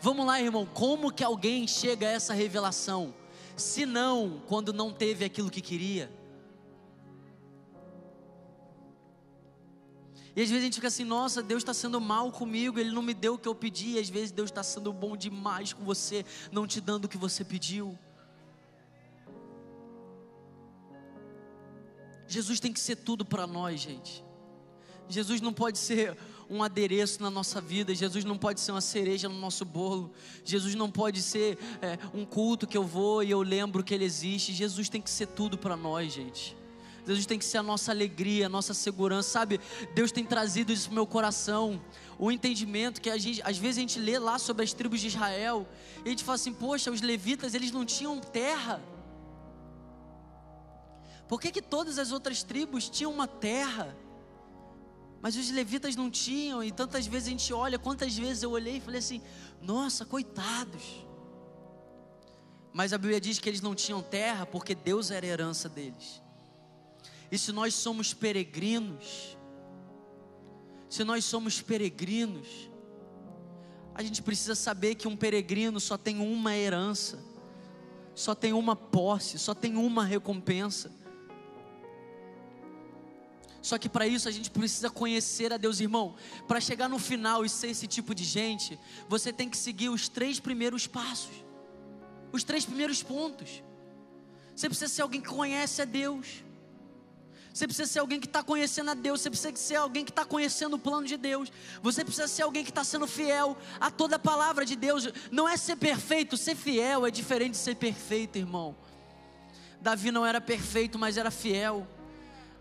Vamos 0.00 0.26
lá, 0.26 0.40
irmão, 0.40 0.66
como 0.66 1.12
que 1.12 1.22
alguém 1.22 1.66
chega 1.68 2.06
a 2.06 2.10
essa 2.10 2.32
revelação? 2.32 3.14
Se 3.56 3.84
não, 3.84 4.40
quando 4.46 4.72
não 4.72 4.92
teve 4.92 5.24
aquilo 5.24 5.50
que 5.50 5.60
queria. 5.60 6.10
E 10.34 10.42
às 10.42 10.48
vezes 10.48 10.62
a 10.62 10.64
gente 10.64 10.74
fica 10.76 10.88
assim, 10.88 11.04
nossa, 11.04 11.42
Deus 11.42 11.60
está 11.60 11.74
sendo 11.74 12.00
mal 12.00 12.30
comigo, 12.30 12.78
Ele 12.78 12.90
não 12.90 13.02
me 13.02 13.12
deu 13.12 13.34
o 13.34 13.38
que 13.38 13.48
eu 13.48 13.54
pedi. 13.54 13.90
E 13.90 13.98
às 13.98 14.08
vezes 14.08 14.30
Deus 14.30 14.48
está 14.48 14.62
sendo 14.62 14.92
bom 14.92 15.16
demais 15.16 15.72
com 15.72 15.84
você, 15.84 16.24
não 16.50 16.66
te 16.66 16.80
dando 16.80 17.04
o 17.04 17.08
que 17.08 17.18
você 17.18 17.44
pediu. 17.44 17.98
Jesus 22.30 22.60
tem 22.60 22.72
que 22.72 22.80
ser 22.80 22.96
tudo 22.96 23.24
para 23.24 23.46
nós, 23.46 23.80
gente. 23.80 24.24
Jesus 25.08 25.40
não 25.40 25.52
pode 25.52 25.78
ser 25.78 26.16
um 26.48 26.62
adereço 26.62 27.20
na 27.22 27.30
nossa 27.30 27.60
vida, 27.60 27.94
Jesus 27.94 28.24
não 28.24 28.38
pode 28.38 28.60
ser 28.60 28.72
uma 28.72 28.80
cereja 28.80 29.28
no 29.28 29.38
nosso 29.38 29.64
bolo, 29.64 30.12
Jesus 30.44 30.74
não 30.74 30.90
pode 30.90 31.22
ser 31.22 31.58
é, 31.82 31.98
um 32.14 32.24
culto 32.24 32.66
que 32.66 32.76
eu 32.76 32.84
vou 32.84 33.22
e 33.22 33.30
eu 33.30 33.42
lembro 33.42 33.82
que 33.82 33.92
Ele 33.92 34.04
existe. 34.04 34.52
Jesus 34.52 34.88
tem 34.88 35.00
que 35.00 35.10
ser 35.10 35.26
tudo 35.26 35.58
para 35.58 35.76
nós, 35.76 36.12
gente. 36.12 36.56
Jesus 37.06 37.26
tem 37.26 37.38
que 37.38 37.44
ser 37.44 37.58
a 37.58 37.62
nossa 37.62 37.90
alegria, 37.90 38.46
a 38.46 38.48
nossa 38.48 38.74
segurança, 38.74 39.30
sabe? 39.30 39.60
Deus 39.94 40.12
tem 40.12 40.24
trazido 40.24 40.72
isso 40.72 40.88
no 40.90 40.94
meu 40.94 41.06
coração, 41.06 41.80
o 42.18 42.30
entendimento 42.30 43.00
que 43.00 43.10
a 43.10 43.18
gente, 43.18 43.40
às 43.42 43.56
vezes 43.56 43.78
a 43.78 43.80
gente 43.80 43.98
lê 43.98 44.18
lá 44.18 44.38
sobre 44.38 44.62
as 44.62 44.72
tribos 44.72 45.00
de 45.00 45.08
Israel, 45.08 45.66
e 46.04 46.08
a 46.08 46.10
gente 46.10 46.22
fala 46.22 46.36
assim: 46.36 46.52
poxa, 46.52 46.90
os 46.90 47.00
levitas 47.00 47.54
eles 47.54 47.72
não 47.72 47.84
tinham 47.84 48.18
terra. 48.20 48.80
Por 51.30 51.40
que, 51.40 51.52
que 51.52 51.62
todas 51.62 51.96
as 51.96 52.10
outras 52.10 52.42
tribos 52.42 52.90
tinham 52.90 53.12
uma 53.12 53.28
terra? 53.28 53.96
Mas 55.22 55.36
os 55.36 55.48
levitas 55.48 55.94
não 55.94 56.10
tinham, 56.10 56.60
e 56.60 56.72
tantas 56.72 57.06
vezes 57.06 57.28
a 57.28 57.30
gente 57.30 57.52
olha, 57.52 57.78
quantas 57.78 58.18
vezes 58.18 58.42
eu 58.42 58.50
olhei 58.50 58.78
e 58.78 58.80
falei 58.80 58.98
assim: 58.98 59.22
nossa, 59.62 60.04
coitados. 60.04 61.06
Mas 62.72 62.92
a 62.92 62.98
Bíblia 62.98 63.20
diz 63.20 63.38
que 63.38 63.48
eles 63.48 63.60
não 63.60 63.76
tinham 63.76 64.02
terra 64.02 64.44
porque 64.44 64.74
Deus 64.74 65.12
era 65.12 65.24
a 65.24 65.28
herança 65.28 65.68
deles. 65.68 66.20
E 67.30 67.38
se 67.38 67.52
nós 67.52 67.74
somos 67.74 68.12
peregrinos, 68.12 69.38
se 70.88 71.04
nós 71.04 71.24
somos 71.24 71.62
peregrinos, 71.62 72.48
a 73.94 74.02
gente 74.02 74.20
precisa 74.20 74.56
saber 74.56 74.96
que 74.96 75.06
um 75.06 75.16
peregrino 75.16 75.78
só 75.78 75.96
tem 75.96 76.18
uma 76.18 76.56
herança, 76.56 77.22
só 78.16 78.34
tem 78.34 78.52
uma 78.52 78.74
posse, 78.74 79.38
só 79.38 79.54
tem 79.54 79.76
uma 79.76 80.04
recompensa. 80.04 80.98
Só 83.62 83.76
que 83.76 83.88
para 83.88 84.06
isso 84.06 84.28
a 84.28 84.32
gente 84.32 84.50
precisa 84.50 84.88
conhecer 84.88 85.52
a 85.52 85.56
Deus, 85.56 85.80
irmão. 85.80 86.14
Para 86.48 86.60
chegar 86.60 86.88
no 86.88 86.98
final 86.98 87.44
e 87.44 87.48
ser 87.48 87.68
esse 87.68 87.86
tipo 87.86 88.14
de 88.14 88.24
gente, 88.24 88.78
você 89.08 89.32
tem 89.32 89.48
que 89.48 89.56
seguir 89.56 89.90
os 89.90 90.08
três 90.08 90.40
primeiros 90.40 90.86
passos, 90.86 91.44
os 92.32 92.42
três 92.42 92.64
primeiros 92.64 93.02
pontos. 93.02 93.62
Você 94.54 94.68
precisa 94.68 94.92
ser 94.92 95.02
alguém 95.02 95.20
que 95.20 95.28
conhece 95.28 95.82
a 95.82 95.84
Deus. 95.84 96.44
Você 97.52 97.66
precisa 97.66 97.90
ser 97.90 97.98
alguém 97.98 98.20
que 98.20 98.26
está 98.26 98.42
conhecendo 98.42 98.90
a 98.92 98.94
Deus. 98.94 99.20
Você 99.20 99.30
precisa 99.30 99.56
ser 99.56 99.76
alguém 99.76 100.04
que 100.04 100.10
está 100.10 100.24
conhecendo 100.24 100.76
o 100.76 100.78
plano 100.78 101.06
de 101.06 101.16
Deus. 101.16 101.52
Você 101.82 102.04
precisa 102.04 102.28
ser 102.28 102.42
alguém 102.42 102.64
que 102.64 102.70
está 102.70 102.84
sendo 102.84 103.06
fiel 103.06 103.58
a 103.80 103.90
toda 103.90 104.16
a 104.16 104.18
palavra 104.18 104.64
de 104.64 104.76
Deus. 104.76 105.08
Não 105.30 105.48
é 105.48 105.56
ser 105.56 105.76
perfeito, 105.76 106.36
ser 106.36 106.54
fiel 106.54 107.06
é 107.06 107.10
diferente 107.10 107.52
de 107.52 107.58
ser 107.58 107.76
perfeito, 107.76 108.38
irmão. 108.38 108.76
Davi 109.80 110.10
não 110.10 110.24
era 110.24 110.40
perfeito, 110.40 110.98
mas 110.98 111.16
era 111.16 111.30
fiel. 111.30 111.86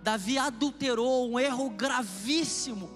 Davi 0.02 0.38
adulterou, 0.38 1.30
um 1.30 1.39
erro 1.39 1.70
gravíssimo, 1.70 2.89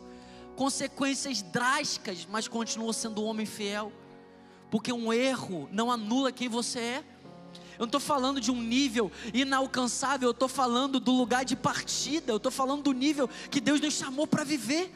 consequências 0.55 1.41
drásticas, 1.41 2.27
mas 2.29 2.47
continuou 2.47 2.93
sendo 2.93 3.23
um 3.23 3.25
homem 3.25 3.45
fiel, 3.45 3.91
porque 4.71 4.91
um 4.91 5.11
erro 5.11 5.67
não 5.71 5.91
anula 5.91 6.31
quem 6.31 6.47
você 6.47 6.79
é. 6.79 7.03
Eu 7.73 7.79
não 7.79 7.85
estou 7.85 7.99
falando 7.99 8.39
de 8.39 8.51
um 8.51 8.61
nível 8.61 9.11
inalcançável, 9.33 10.29
eu 10.29 10.31
estou 10.31 10.47
falando 10.47 10.99
do 10.99 11.11
lugar 11.11 11.43
de 11.43 11.55
partida, 11.55 12.31
eu 12.31 12.37
estou 12.37 12.51
falando 12.51 12.83
do 12.83 12.93
nível 12.93 13.29
que 13.49 13.59
Deus 13.59 13.81
nos 13.81 13.93
chamou 13.93 14.25
para 14.25 14.43
viver. 14.43 14.93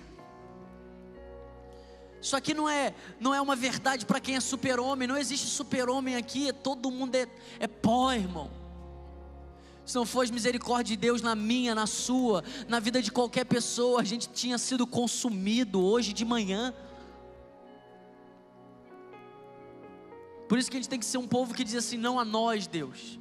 Isso 2.22 2.36
aqui 2.36 2.54
não 2.54 2.70
é, 2.70 2.94
não 3.20 3.34
é 3.34 3.42
uma 3.42 3.56
verdade 3.56 4.06
para 4.06 4.20
quem 4.20 4.36
é 4.36 4.40
super-homem, 4.40 5.08
não 5.08 5.18
existe 5.18 5.48
super-homem 5.48 6.16
aqui, 6.16 6.52
todo 6.54 6.90
mundo 6.90 7.16
é, 7.16 7.28
é 7.60 7.68
pó, 7.68 8.14
irmão 8.14 8.67
se 9.88 9.96
não 9.96 10.06
fosse 10.06 10.34
misericórdia 10.34 10.98
de 10.98 11.02
Deus 11.02 11.22
na 11.22 11.34
minha, 11.34 11.74
na 11.74 11.88
sua, 11.88 12.44
na 12.68 12.78
vida 12.78 13.02
de 13.02 13.10
qualquer 13.10 13.46
pessoa, 13.46 14.02
a 14.02 14.04
gente 14.04 14.28
tinha 14.28 14.58
sido 14.58 14.86
consumido 14.86 15.82
hoje 15.82 16.12
de 16.12 16.26
manhã. 16.26 16.74
Por 20.50 20.58
isso 20.58 20.70
que 20.70 20.76
a 20.76 20.80
gente 20.82 20.90
tem 20.90 21.00
que 21.00 21.06
ser 21.06 21.18
um 21.18 21.28
povo 21.28 21.54
que 21.54 21.64
diz 21.64 21.76
assim: 21.76 21.96
não 21.96 22.20
a 22.20 22.26
nós, 22.26 22.68
Deus, 22.68 23.18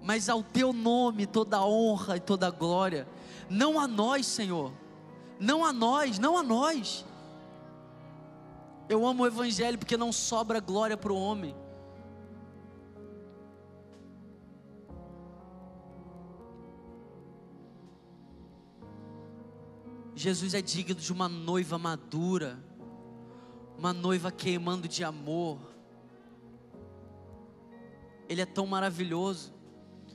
mas 0.00 0.28
ao 0.28 0.44
teu 0.44 0.72
nome 0.72 1.26
toda 1.26 1.60
honra 1.60 2.18
e 2.18 2.20
toda 2.20 2.48
glória. 2.48 3.08
Não 3.50 3.80
a 3.80 3.88
nós, 3.88 4.26
Senhor, 4.26 4.72
não 5.40 5.64
a 5.64 5.72
nós, 5.72 6.20
não 6.20 6.38
a 6.38 6.42
nós. 6.44 7.04
Eu 8.88 9.04
amo 9.04 9.24
o 9.24 9.26
Evangelho 9.26 9.76
porque 9.76 9.96
não 9.96 10.12
sobra 10.12 10.60
glória 10.60 10.96
para 10.96 11.12
o 11.12 11.20
homem. 11.20 11.52
Jesus 20.18 20.54
é 20.54 20.62
digno 20.62 20.94
de 20.94 21.12
uma 21.12 21.28
noiva 21.28 21.76
madura, 21.76 22.58
uma 23.76 23.92
noiva 23.92 24.32
queimando 24.32 24.88
de 24.88 25.04
amor. 25.04 25.60
Ele 28.26 28.40
é 28.40 28.46
tão 28.46 28.66
maravilhoso. 28.66 29.52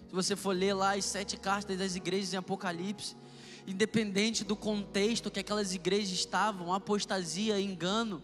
Se 0.07 0.15
você 0.15 0.35
for 0.35 0.55
ler 0.55 0.73
lá 0.73 0.95
as 0.95 1.05
sete 1.05 1.37
cartas 1.37 1.77
das 1.77 1.95
igrejas 1.95 2.33
em 2.33 2.37
Apocalipse, 2.37 3.15
independente 3.67 4.43
do 4.43 4.55
contexto 4.55 5.29
que 5.29 5.39
aquelas 5.39 5.75
igrejas 5.75 6.09
estavam, 6.09 6.73
apostasia, 6.73 7.61
engano, 7.61 8.23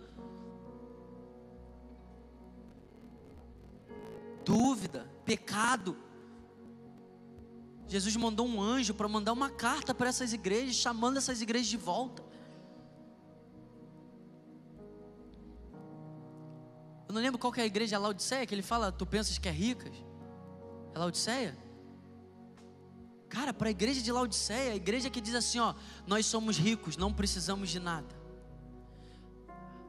dúvida, 4.44 5.08
pecado, 5.24 5.96
Jesus 7.88 8.16
mandou 8.16 8.46
um 8.46 8.62
anjo 8.62 8.94
para 8.94 9.08
mandar 9.08 9.32
uma 9.34 9.50
carta 9.50 9.94
para 9.94 10.10
essas 10.10 10.34
igrejas, 10.34 10.76
chamando 10.76 11.18
essas 11.18 11.42
igrejas 11.42 11.68
de 11.68 11.78
volta. 11.78 12.24
Eu 17.08 17.14
não 17.14 17.22
lembro 17.22 17.40
qual 17.40 17.54
que 17.54 17.62
é 17.62 17.64
a 17.64 17.68
igreja 17.68 17.96
a 17.96 18.00
Laodiceia, 18.00 18.46
que 18.46 18.54
ele 18.54 18.62
fala, 18.62 18.92
tu 18.92 19.06
pensas 19.06 19.38
que 19.38 19.48
é 19.48 19.52
rica? 19.52 19.90
É 20.94 21.00
Laodiceia? 21.00 21.58
Cara, 23.30 23.54
para 23.54 23.70
a 23.70 23.72
igreja 23.72 24.02
de 24.02 24.12
Laodiceia, 24.12 24.74
a 24.74 24.76
igreja 24.76 25.10
que 25.10 25.22
diz 25.22 25.36
assim, 25.36 25.60
ó, 25.60 25.74
nós 26.06 26.26
somos 26.26 26.58
ricos, 26.58 26.98
não 26.98 27.14
precisamos 27.14 27.70
de 27.70 27.80
nada. 27.80 28.18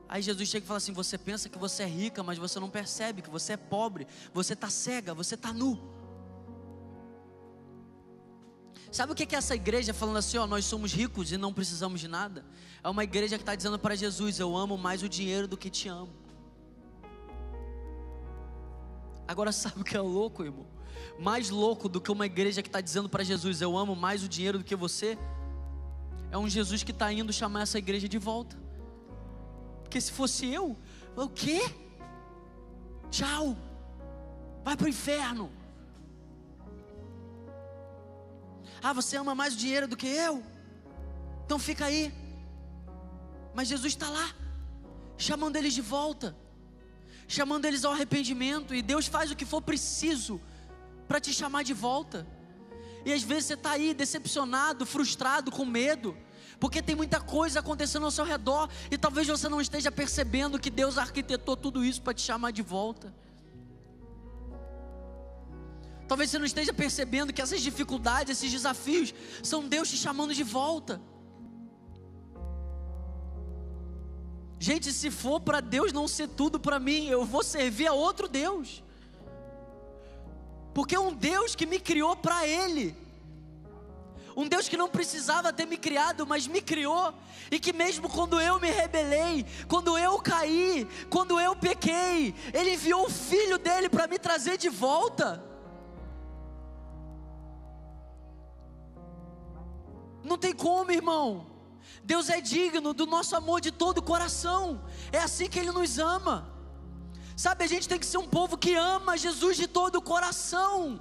Aí 0.08 0.22
Jesus 0.22 0.48
chega 0.48 0.64
e 0.64 0.66
fala 0.66 0.78
assim: 0.78 0.92
você 0.92 1.18
pensa 1.18 1.48
que 1.48 1.58
você 1.58 1.82
é 1.82 1.86
rica, 1.86 2.22
mas 2.22 2.38
você 2.38 2.58
não 2.58 2.70
percebe 2.70 3.20
que 3.20 3.28
você 3.28 3.52
é 3.52 3.56
pobre, 3.56 4.06
você 4.32 4.54
está 4.54 4.70
cega, 4.70 5.12
você 5.12 5.34
está 5.34 5.52
nu. 5.52 5.97
Sabe 8.90 9.12
o 9.12 9.14
que 9.14 9.34
é 9.34 9.38
essa 9.38 9.54
igreja 9.54 9.92
falando 9.92 10.16
assim, 10.16 10.38
ó, 10.38 10.46
nós 10.46 10.64
somos 10.64 10.92
ricos 10.92 11.30
e 11.30 11.36
não 11.36 11.52
precisamos 11.52 12.00
de 12.00 12.08
nada? 12.08 12.44
É 12.82 12.88
uma 12.88 13.04
igreja 13.04 13.36
que 13.36 13.42
está 13.42 13.54
dizendo 13.54 13.78
para 13.78 13.94
Jesus, 13.94 14.40
eu 14.40 14.56
amo 14.56 14.78
mais 14.78 15.02
o 15.02 15.08
dinheiro 15.08 15.46
do 15.46 15.56
que 15.56 15.68
te 15.68 15.88
amo. 15.88 16.12
Agora 19.26 19.52
sabe 19.52 19.82
o 19.82 19.84
que 19.84 19.96
é 19.96 20.00
louco, 20.00 20.42
irmão? 20.42 20.66
Mais 21.18 21.50
louco 21.50 21.88
do 21.88 22.00
que 22.00 22.10
uma 22.10 22.24
igreja 22.24 22.62
que 22.62 22.68
está 22.68 22.80
dizendo 22.80 23.08
para 23.08 23.22
Jesus, 23.22 23.60
eu 23.60 23.76
amo 23.76 23.94
mais 23.94 24.22
o 24.22 24.28
dinheiro 24.28 24.58
do 24.58 24.64
que 24.64 24.74
você, 24.74 25.18
é 26.30 26.38
um 26.38 26.48
Jesus 26.48 26.82
que 26.82 26.90
está 26.90 27.12
indo 27.12 27.32
chamar 27.32 27.62
essa 27.62 27.78
igreja 27.78 28.08
de 28.08 28.18
volta. 28.18 28.56
Porque 29.82 30.00
se 30.00 30.12
fosse 30.12 30.46
eu, 30.46 30.76
o 31.16 31.28
quê? 31.28 31.62
Tchau, 33.10 33.56
vai 34.64 34.76
para 34.76 34.86
o 34.86 34.88
inferno. 34.88 35.57
Ah, 38.82 38.92
você 38.92 39.16
ama 39.16 39.34
mais 39.34 39.54
o 39.54 39.56
dinheiro 39.56 39.88
do 39.88 39.96
que 39.96 40.06
eu? 40.06 40.42
Então 41.44 41.58
fica 41.58 41.86
aí. 41.86 42.12
Mas 43.54 43.68
Jesus 43.68 43.92
está 43.92 44.08
lá, 44.08 44.34
chamando 45.16 45.56
eles 45.56 45.72
de 45.72 45.80
volta, 45.80 46.36
chamando 47.26 47.64
eles 47.64 47.84
ao 47.84 47.92
arrependimento, 47.92 48.74
e 48.74 48.82
Deus 48.82 49.06
faz 49.06 49.30
o 49.30 49.36
que 49.36 49.44
for 49.44 49.60
preciso 49.60 50.40
para 51.08 51.20
te 51.20 51.32
chamar 51.32 51.64
de 51.64 51.74
volta. 51.74 52.26
E 53.04 53.12
às 53.12 53.22
vezes 53.22 53.46
você 53.46 53.54
está 53.54 53.70
aí 53.72 53.94
decepcionado, 53.94 54.86
frustrado, 54.86 55.50
com 55.50 55.64
medo, 55.64 56.16
porque 56.60 56.82
tem 56.82 56.94
muita 56.94 57.20
coisa 57.20 57.60
acontecendo 57.60 58.04
ao 58.04 58.10
seu 58.10 58.24
redor, 58.24 58.68
e 58.90 58.98
talvez 58.98 59.26
você 59.26 59.48
não 59.48 59.60
esteja 59.60 59.90
percebendo 59.90 60.58
que 60.58 60.70
Deus 60.70 60.98
arquitetou 60.98 61.56
tudo 61.56 61.84
isso 61.84 62.02
para 62.02 62.14
te 62.14 62.22
chamar 62.22 62.50
de 62.50 62.62
volta. 62.62 63.14
Talvez 66.08 66.30
você 66.30 66.38
não 66.38 66.46
esteja 66.46 66.72
percebendo 66.72 67.34
que 67.34 67.42
essas 67.42 67.60
dificuldades, 67.60 68.38
esses 68.38 68.50
desafios, 68.50 69.14
são 69.42 69.68
Deus 69.68 69.90
te 69.90 69.96
chamando 69.96 70.34
de 70.34 70.42
volta. 70.42 71.00
Gente, 74.58 74.90
se 74.90 75.10
for 75.10 75.38
para 75.40 75.60
Deus 75.60 75.92
não 75.92 76.08
ser 76.08 76.28
tudo 76.28 76.58
para 76.58 76.80
mim, 76.80 77.06
eu 77.06 77.24
vou 77.26 77.44
servir 77.44 77.86
a 77.86 77.92
outro 77.92 78.26
Deus. 78.26 78.82
Porque 80.72 80.96
é 80.96 81.00
um 81.00 81.12
Deus 81.12 81.54
que 81.54 81.66
me 81.66 81.78
criou 81.78 82.16
para 82.16 82.46
Ele. 82.46 82.96
Um 84.34 84.48
Deus 84.48 84.68
que 84.68 84.76
não 84.76 84.88
precisava 84.88 85.52
ter 85.52 85.66
me 85.66 85.76
criado, 85.76 86.26
mas 86.26 86.46
me 86.46 86.62
criou. 86.62 87.12
E 87.50 87.60
que 87.60 87.72
mesmo 87.72 88.08
quando 88.08 88.40
eu 88.40 88.58
me 88.58 88.70
rebelei, 88.70 89.44
quando 89.68 89.98
eu 89.98 90.18
caí, 90.20 90.88
quando 91.10 91.38
eu 91.38 91.54
pequei, 91.54 92.34
Ele 92.54 92.74
enviou 92.74 93.06
o 93.06 93.10
Filho 93.10 93.58
dele 93.58 93.88
para 93.88 94.06
me 94.06 94.18
trazer 94.18 94.56
de 94.56 94.68
volta. 94.68 95.47
Não 100.28 100.38
tem 100.38 100.54
como, 100.54 100.92
irmão. 100.92 101.46
Deus 102.04 102.28
é 102.28 102.40
digno 102.40 102.94
do 102.94 103.06
nosso 103.06 103.34
amor 103.34 103.60
de 103.60 103.70
todo 103.70 103.98
o 103.98 104.02
coração. 104.02 104.80
É 105.10 105.18
assim 105.18 105.48
que 105.48 105.58
Ele 105.58 105.72
nos 105.72 105.98
ama. 105.98 106.48
Sabe, 107.36 107.64
a 107.64 107.68
gente 107.68 107.88
tem 107.88 107.98
que 107.98 108.06
ser 108.06 108.18
um 108.18 108.28
povo 108.28 108.56
que 108.56 108.74
ama 108.74 109.16
Jesus 109.16 109.56
de 109.56 109.66
todo 109.66 109.96
o 109.96 110.02
coração. 110.02 111.00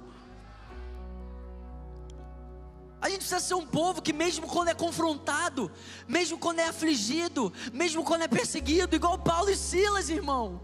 A 3.00 3.08
gente 3.08 3.18
precisa 3.18 3.40
ser 3.40 3.54
um 3.54 3.66
povo 3.66 4.02
que, 4.02 4.12
mesmo 4.12 4.46
quando 4.46 4.68
é 4.68 4.74
confrontado, 4.74 5.70
mesmo 6.06 6.36
quando 6.36 6.58
é 6.58 6.68
afligido, 6.68 7.52
mesmo 7.72 8.04
quando 8.04 8.22
é 8.22 8.28
perseguido, 8.28 8.96
igual 8.96 9.18
Paulo 9.18 9.50
e 9.50 9.56
Silas, 9.56 10.10
irmão, 10.10 10.60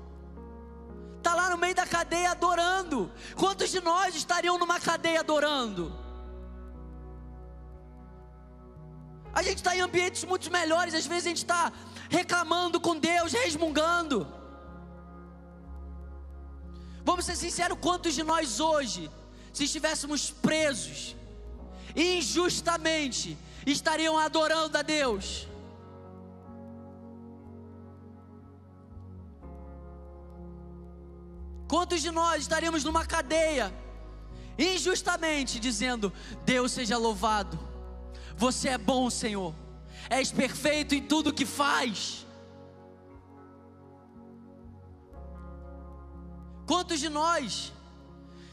está 1.19 1.35
lá 1.35 1.49
no 1.51 1.57
meio 1.57 1.75
da 1.75 1.87
cadeia 1.87 2.33
adorando. 2.33 3.11
Quantos 3.37 3.71
de 3.71 3.81
nós 3.81 4.15
estariam 4.15 4.59
numa 4.59 4.81
cadeia 4.81 5.21
adorando? 5.21 6.04
A 9.35 9.43
gente 9.43 9.57
está 9.57 9.77
em 9.77 9.81
ambientes 9.81 10.23
muito 10.25 10.51
melhores, 10.51 10.95
às 10.95 11.07
vezes 11.07 11.27
a 11.27 11.29
gente 11.31 11.39
está 11.39 11.73
reclamando 12.09 12.81
com 12.81 12.97
Deus, 12.97 13.33
resmungando. 13.33 14.27
Vamos 17.05 17.25
ser 17.25 17.37
sinceros, 17.37 17.79
quantos 17.81 18.15
de 18.15 18.23
nós 18.23 18.61
hoje, 18.61 19.11
se 19.53 19.65
estivéssemos 19.65 20.31
presos, 20.31 21.17
injustamente, 21.97 23.37
estariam 23.67 24.17
adorando 24.17 24.79
a 24.79 24.83
Deus? 24.83 25.49
Quantos 31.67 32.01
de 32.01 32.11
nós 32.13 32.43
estaríamos 32.43 32.85
numa 32.85 33.05
cadeia, 33.05 33.75
injustamente, 34.57 35.59
dizendo: 35.59 36.13
Deus 36.45 36.71
seja 36.71 36.97
louvado, 36.97 37.59
você 38.37 38.71
é 38.71 38.79
bom, 38.79 39.09
Senhor, 39.11 39.55
és 40.11 40.31
perfeito 40.33 40.95
em 40.95 41.03
tudo 41.03 41.33
que 41.33 41.47
faz. 41.47 42.27
Quantos 46.67 46.99
de 46.99 47.09
nós? 47.09 47.73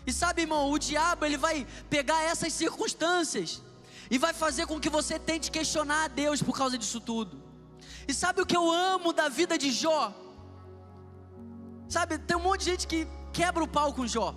E 0.05 0.11
sabe, 0.11 0.41
irmão, 0.41 0.71
o 0.71 0.79
diabo 0.79 1.25
ele 1.25 1.37
vai 1.37 1.65
pegar 1.89 2.23
essas 2.23 2.53
circunstâncias 2.53 3.61
e 4.09 4.17
vai 4.17 4.33
fazer 4.33 4.65
com 4.67 4.79
que 4.79 4.89
você 4.89 5.17
tente 5.17 5.51
questionar 5.51 6.05
a 6.05 6.07
Deus 6.07 6.41
por 6.41 6.57
causa 6.57 6.77
disso 6.77 6.99
tudo. 6.99 7.41
E 8.07 8.13
sabe 8.13 8.41
o 8.41 8.45
que 8.45 8.57
eu 8.57 8.69
amo 8.69 9.13
da 9.13 9.29
vida 9.29 9.57
de 9.57 9.71
Jó? 9.71 10.13
Sabe, 11.87 12.17
tem 12.17 12.35
um 12.35 12.41
monte 12.41 12.61
de 12.65 12.71
gente 12.71 12.87
que 12.87 13.07
quebra 13.31 13.63
o 13.63 13.67
pau 13.67 13.93
com 13.93 14.07
Jó. 14.07 14.35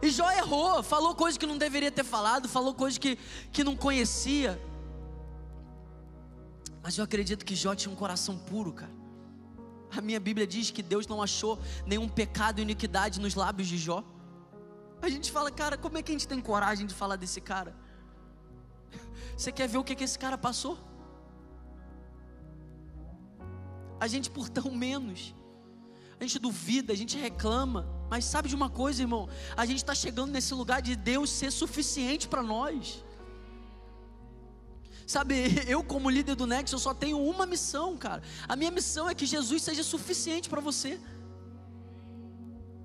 E 0.00 0.10
Jó 0.10 0.30
errou, 0.30 0.82
falou 0.82 1.14
coisas 1.14 1.36
que 1.36 1.46
não 1.46 1.58
deveria 1.58 1.90
ter 1.90 2.04
falado, 2.04 2.48
falou 2.48 2.74
coisas 2.74 2.98
que, 2.98 3.16
que 3.50 3.64
não 3.64 3.76
conhecia. 3.76 4.60
Mas 6.82 6.96
eu 6.96 7.04
acredito 7.04 7.44
que 7.44 7.54
Jó 7.54 7.74
tinha 7.74 7.92
um 7.92 7.96
coração 7.96 8.38
puro, 8.38 8.72
cara. 8.72 8.92
A 9.90 10.00
minha 10.00 10.20
Bíblia 10.20 10.46
diz 10.46 10.70
que 10.70 10.82
Deus 10.82 11.06
não 11.06 11.22
achou 11.22 11.58
nenhum 11.86 12.08
pecado 12.08 12.60
e 12.60 12.62
iniquidade 12.62 13.20
nos 13.20 13.34
lábios 13.34 13.68
de 13.68 13.78
Jó. 13.78 14.04
A 15.00 15.08
gente 15.08 15.32
fala, 15.32 15.50
cara, 15.50 15.76
como 15.76 15.98
é 15.98 16.02
que 16.02 16.12
a 16.12 16.14
gente 16.14 16.28
tem 16.28 16.40
coragem 16.40 16.86
de 16.86 16.94
falar 16.94 17.16
desse 17.16 17.40
cara? 17.40 17.74
Você 19.36 19.50
quer 19.50 19.68
ver 19.68 19.78
o 19.78 19.84
que, 19.84 19.94
que 19.94 20.04
esse 20.04 20.18
cara 20.18 20.36
passou? 20.36 20.78
A 23.98 24.06
gente 24.06 24.30
por 24.30 24.48
tão 24.48 24.70
menos. 24.70 25.34
A 26.20 26.24
gente 26.24 26.38
duvida, 26.38 26.92
a 26.92 26.96
gente 26.96 27.16
reclama. 27.16 27.97
Mas 28.10 28.24
sabe 28.24 28.48
de 28.48 28.54
uma 28.54 28.70
coisa, 28.70 29.02
irmão? 29.02 29.28
A 29.56 29.66
gente 29.66 29.78
está 29.78 29.94
chegando 29.94 30.32
nesse 30.32 30.54
lugar 30.54 30.80
de 30.80 30.96
Deus 30.96 31.30
ser 31.30 31.50
suficiente 31.50 32.26
para 32.26 32.42
nós. 32.42 33.04
Sabe, 35.06 35.34
eu 35.66 35.82
como 35.82 36.10
líder 36.10 36.34
do 36.34 36.46
Nexo, 36.46 36.74
eu 36.74 36.78
só 36.78 36.94
tenho 36.94 37.18
uma 37.18 37.46
missão, 37.46 37.96
cara. 37.96 38.22
A 38.46 38.56
minha 38.56 38.70
missão 38.70 39.08
é 39.08 39.14
que 39.14 39.26
Jesus 39.26 39.62
seja 39.62 39.82
suficiente 39.82 40.48
para 40.48 40.60
você. 40.60 41.00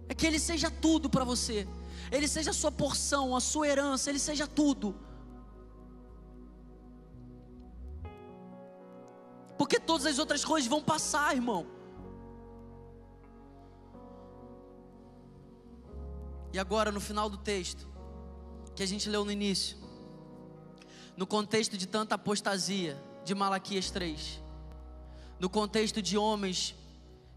É 0.09 0.13
que 0.13 0.27
Ele 0.27 0.39
seja 0.39 0.69
tudo 0.69 1.09
para 1.09 1.23
você. 1.23 1.67
Ele 2.11 2.27
seja 2.27 2.51
a 2.51 2.53
sua 2.53 2.71
porção, 2.71 3.35
a 3.35 3.39
sua 3.39 3.67
herança, 3.67 4.09
Ele 4.09 4.19
seja 4.19 4.45
tudo. 4.45 4.95
Porque 9.57 9.79
todas 9.79 10.05
as 10.05 10.19
outras 10.19 10.43
coisas 10.43 10.69
vão 10.69 10.81
passar, 10.81 11.33
irmão. 11.33 11.65
E 16.53 16.59
agora, 16.59 16.91
no 16.91 17.01
final 17.01 17.29
do 17.29 17.37
texto, 17.37 17.87
que 18.75 18.83
a 18.83 18.85
gente 18.85 19.09
leu 19.09 19.25
no 19.25 19.31
início, 19.31 19.75
no 21.17 21.25
contexto 21.25 21.75
de 21.75 21.87
tanta 21.87 22.13
apostasia, 22.13 22.95
de 23.25 23.33
Malaquias 23.33 23.89
3, 23.89 24.39
no 25.39 25.49
contexto 25.49 26.01
de 26.01 26.17
homens 26.17 26.75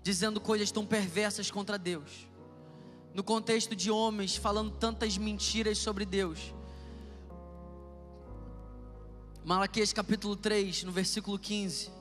dizendo 0.03 0.41
coisas 0.41 0.71
tão 0.71 0.85
perversas 0.85 1.51
contra 1.51 1.79
Deus, 1.79 2.29
no 3.15 3.25
contexto 3.25 3.75
de 3.75 3.91
homens 3.91 4.37
falando 4.37 4.73
tantas 4.73 5.17
mentiras 5.17 5.79
sobre 5.79 6.05
Deus. 6.05 6.55
Malaquias 9.43 9.93
capítulo 9.93 10.37
3, 10.37 10.85
no 10.85 10.93
versículo 10.93 11.39
15. 11.39 11.96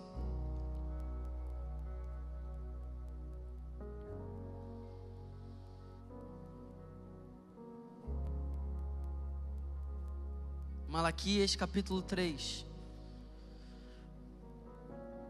Malaquias 11.16 11.56
capítulo 11.56 12.02
3, 12.02 12.66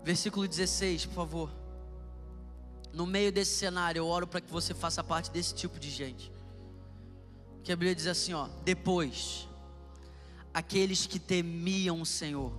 versículo 0.03 0.47
16, 0.47 1.05
por 1.05 1.13
favor. 1.13 1.51
No 2.91 3.05
meio 3.05 3.31
desse 3.31 3.55
cenário, 3.55 3.99
eu 3.99 4.07
oro 4.07 4.25
para 4.25 4.41
que 4.41 4.51
você 4.51 4.73
faça 4.73 5.03
parte 5.03 5.29
desse 5.29 5.53
tipo 5.53 5.79
de 5.79 5.91
gente. 5.91 6.33
Que 7.63 7.71
a 7.71 7.75
Bíblia 7.75 7.93
diz 7.93 8.07
assim, 8.07 8.33
ó: 8.33 8.49
depois, 8.63 9.47
aqueles 10.51 11.05
que 11.05 11.19
temiam 11.19 12.01
o 12.01 12.05
Senhor. 12.05 12.51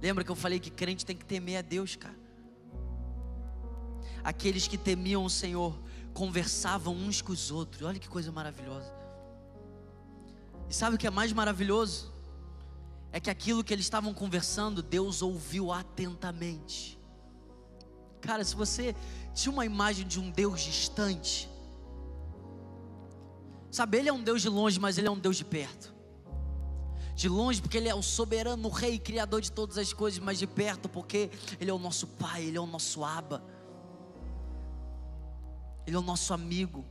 Lembra 0.00 0.22
que 0.22 0.30
eu 0.30 0.36
falei 0.36 0.60
que 0.60 0.70
crente 0.70 1.04
tem 1.04 1.16
que 1.16 1.24
temer 1.24 1.58
a 1.58 1.62
Deus, 1.62 1.96
cara? 1.96 2.16
Aqueles 4.22 4.68
que 4.68 4.78
temiam 4.78 5.24
o 5.24 5.30
Senhor 5.30 5.76
conversavam 6.14 6.94
uns 6.94 7.20
com 7.20 7.32
os 7.32 7.50
outros. 7.50 7.82
Olha 7.82 7.98
que 7.98 8.08
coisa 8.08 8.30
maravilhosa. 8.30 8.94
E 10.70 10.72
sabe 10.72 10.94
o 10.94 10.98
que 10.98 11.06
é 11.06 11.10
mais 11.10 11.32
maravilhoso? 11.32 12.11
É 13.12 13.20
que 13.20 13.28
aquilo 13.28 13.62
que 13.62 13.72
eles 13.72 13.84
estavam 13.84 14.14
conversando, 14.14 14.82
Deus 14.82 15.20
ouviu 15.20 15.70
atentamente. 15.70 16.98
Cara, 18.22 18.42
se 18.42 18.56
você 18.56 18.94
tinha 19.34 19.52
uma 19.52 19.66
imagem 19.66 20.06
de 20.06 20.18
um 20.18 20.30
Deus 20.30 20.62
distante, 20.62 21.50
sabe, 23.70 23.98
Ele 23.98 24.08
é 24.08 24.12
um 24.12 24.22
Deus 24.22 24.40
de 24.40 24.48
longe, 24.48 24.80
mas 24.80 24.96
Ele 24.96 25.08
é 25.08 25.10
um 25.10 25.18
Deus 25.18 25.36
de 25.36 25.44
perto. 25.44 25.92
De 27.14 27.28
longe, 27.28 27.60
porque 27.60 27.76
Ele 27.76 27.88
é 27.88 27.94
o 27.94 28.02
soberano, 28.02 28.66
o 28.68 28.70
Rei, 28.70 28.98
Criador 28.98 29.42
de 29.42 29.52
todas 29.52 29.76
as 29.76 29.92
coisas, 29.92 30.18
mas 30.18 30.38
de 30.38 30.46
perto, 30.46 30.88
porque 30.88 31.30
Ele 31.60 31.70
é 31.70 31.74
o 31.74 31.78
nosso 31.78 32.06
Pai, 32.06 32.44
Ele 32.44 32.56
é 32.56 32.60
o 32.60 32.66
nosso 32.66 33.04
Aba, 33.04 33.44
Ele 35.86 35.96
é 35.96 35.98
o 35.98 36.02
nosso 36.02 36.32
amigo. 36.32 36.86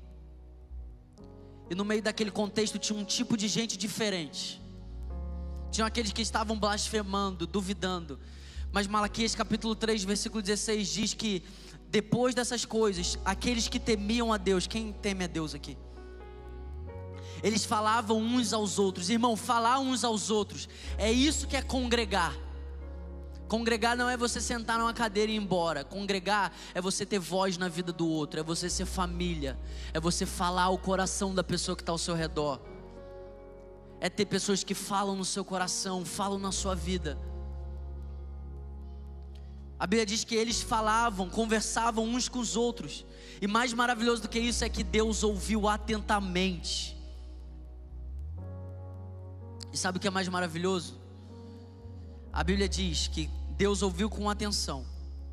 E 1.67 1.73
no 1.73 1.83
meio 1.83 2.03
daquele 2.03 2.29
contexto 2.29 2.77
tinha 2.77 2.99
um 2.99 3.05
tipo 3.05 3.35
de 3.35 3.47
gente 3.47 3.75
diferente. 3.75 4.60
Tinham 5.71 5.87
aqueles 5.87 6.11
que 6.11 6.21
estavam 6.21 6.59
blasfemando, 6.59 7.47
duvidando. 7.47 8.19
Mas 8.71 8.87
Malaquias 8.87 9.33
capítulo 9.33 9.73
3, 9.73 10.03
versículo 10.03 10.41
16 10.41 10.87
diz 10.87 11.13
que 11.13 11.43
depois 11.89 12.35
dessas 12.35 12.65
coisas, 12.65 13.17
aqueles 13.25 13.67
que 13.67 13.79
temiam 13.79 14.31
a 14.31 14.37
Deus, 14.37 14.67
quem 14.67 14.93
teme 14.93 15.23
a 15.23 15.27
Deus 15.27 15.55
aqui? 15.55 15.77
Eles 17.43 17.65
falavam 17.65 18.17
uns 18.17 18.53
aos 18.53 18.77
outros, 18.77 19.09
irmão, 19.09 19.35
falar 19.35 19.79
uns 19.79 20.03
aos 20.03 20.29
outros, 20.29 20.69
é 20.97 21.11
isso 21.11 21.47
que 21.47 21.55
é 21.57 21.61
congregar. 21.61 22.33
Congregar 23.47 23.97
não 23.97 24.09
é 24.09 24.15
você 24.15 24.39
sentar 24.39 24.79
numa 24.79 24.93
cadeira 24.93 25.29
e 25.29 25.35
ir 25.35 25.37
embora. 25.37 25.83
Congregar 25.83 26.53
é 26.73 26.79
você 26.79 27.05
ter 27.05 27.19
voz 27.19 27.57
na 27.57 27.67
vida 27.67 27.91
do 27.91 28.07
outro, 28.07 28.39
é 28.39 28.43
você 28.43 28.69
ser 28.69 28.85
família, 28.85 29.59
é 29.93 29.99
você 29.99 30.25
falar 30.25 30.69
o 30.69 30.77
coração 30.77 31.35
da 31.35 31.43
pessoa 31.43 31.75
que 31.75 31.81
está 31.81 31.91
ao 31.91 31.97
seu 31.97 32.15
redor. 32.15 32.61
É 34.01 34.09
ter 34.09 34.25
pessoas 34.25 34.65
que 34.65 34.73
falam 34.73 35.15
no 35.15 35.23
seu 35.23 35.45
coração, 35.45 36.03
falam 36.03 36.37
na 36.37 36.51
sua 36.51 36.75
vida. 36.75 37.17
A 39.79 39.87
Bíblia 39.87 40.05
diz 40.05 40.23
que 40.23 40.35
eles 40.35 40.61
falavam, 40.61 41.29
conversavam 41.29 42.03
uns 42.03 42.27
com 42.27 42.39
os 42.39 42.57
outros. 42.57 43.05
E 43.41 43.47
mais 43.47 43.71
maravilhoso 43.73 44.23
do 44.23 44.27
que 44.27 44.39
isso 44.39 44.65
é 44.65 44.69
que 44.69 44.83
Deus 44.83 45.23
ouviu 45.23 45.67
atentamente. 45.67 46.97
E 49.71 49.77
sabe 49.77 49.97
o 49.97 50.01
que 50.01 50.07
é 50.07 50.11
mais 50.11 50.27
maravilhoso? 50.27 50.99
A 52.33 52.43
Bíblia 52.43 52.67
diz 52.67 53.07
que 53.07 53.29
Deus 53.57 53.81
ouviu 53.81 54.09
com 54.09 54.29
atenção 54.29 54.85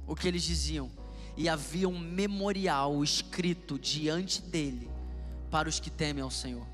o 0.07 0.15
que 0.15 0.29
eles 0.29 0.43
diziam, 0.43 0.91
e 1.37 1.49
havia 1.49 1.89
um 1.89 1.99
memorial 1.99 3.05
escrito 3.05 3.79
diante 3.79 4.41
dele 4.41 4.91
para 5.51 5.69
os 5.69 5.79
que 5.79 5.91
temem 5.91 6.23
ao 6.23 6.31
Senhor. 6.31 6.67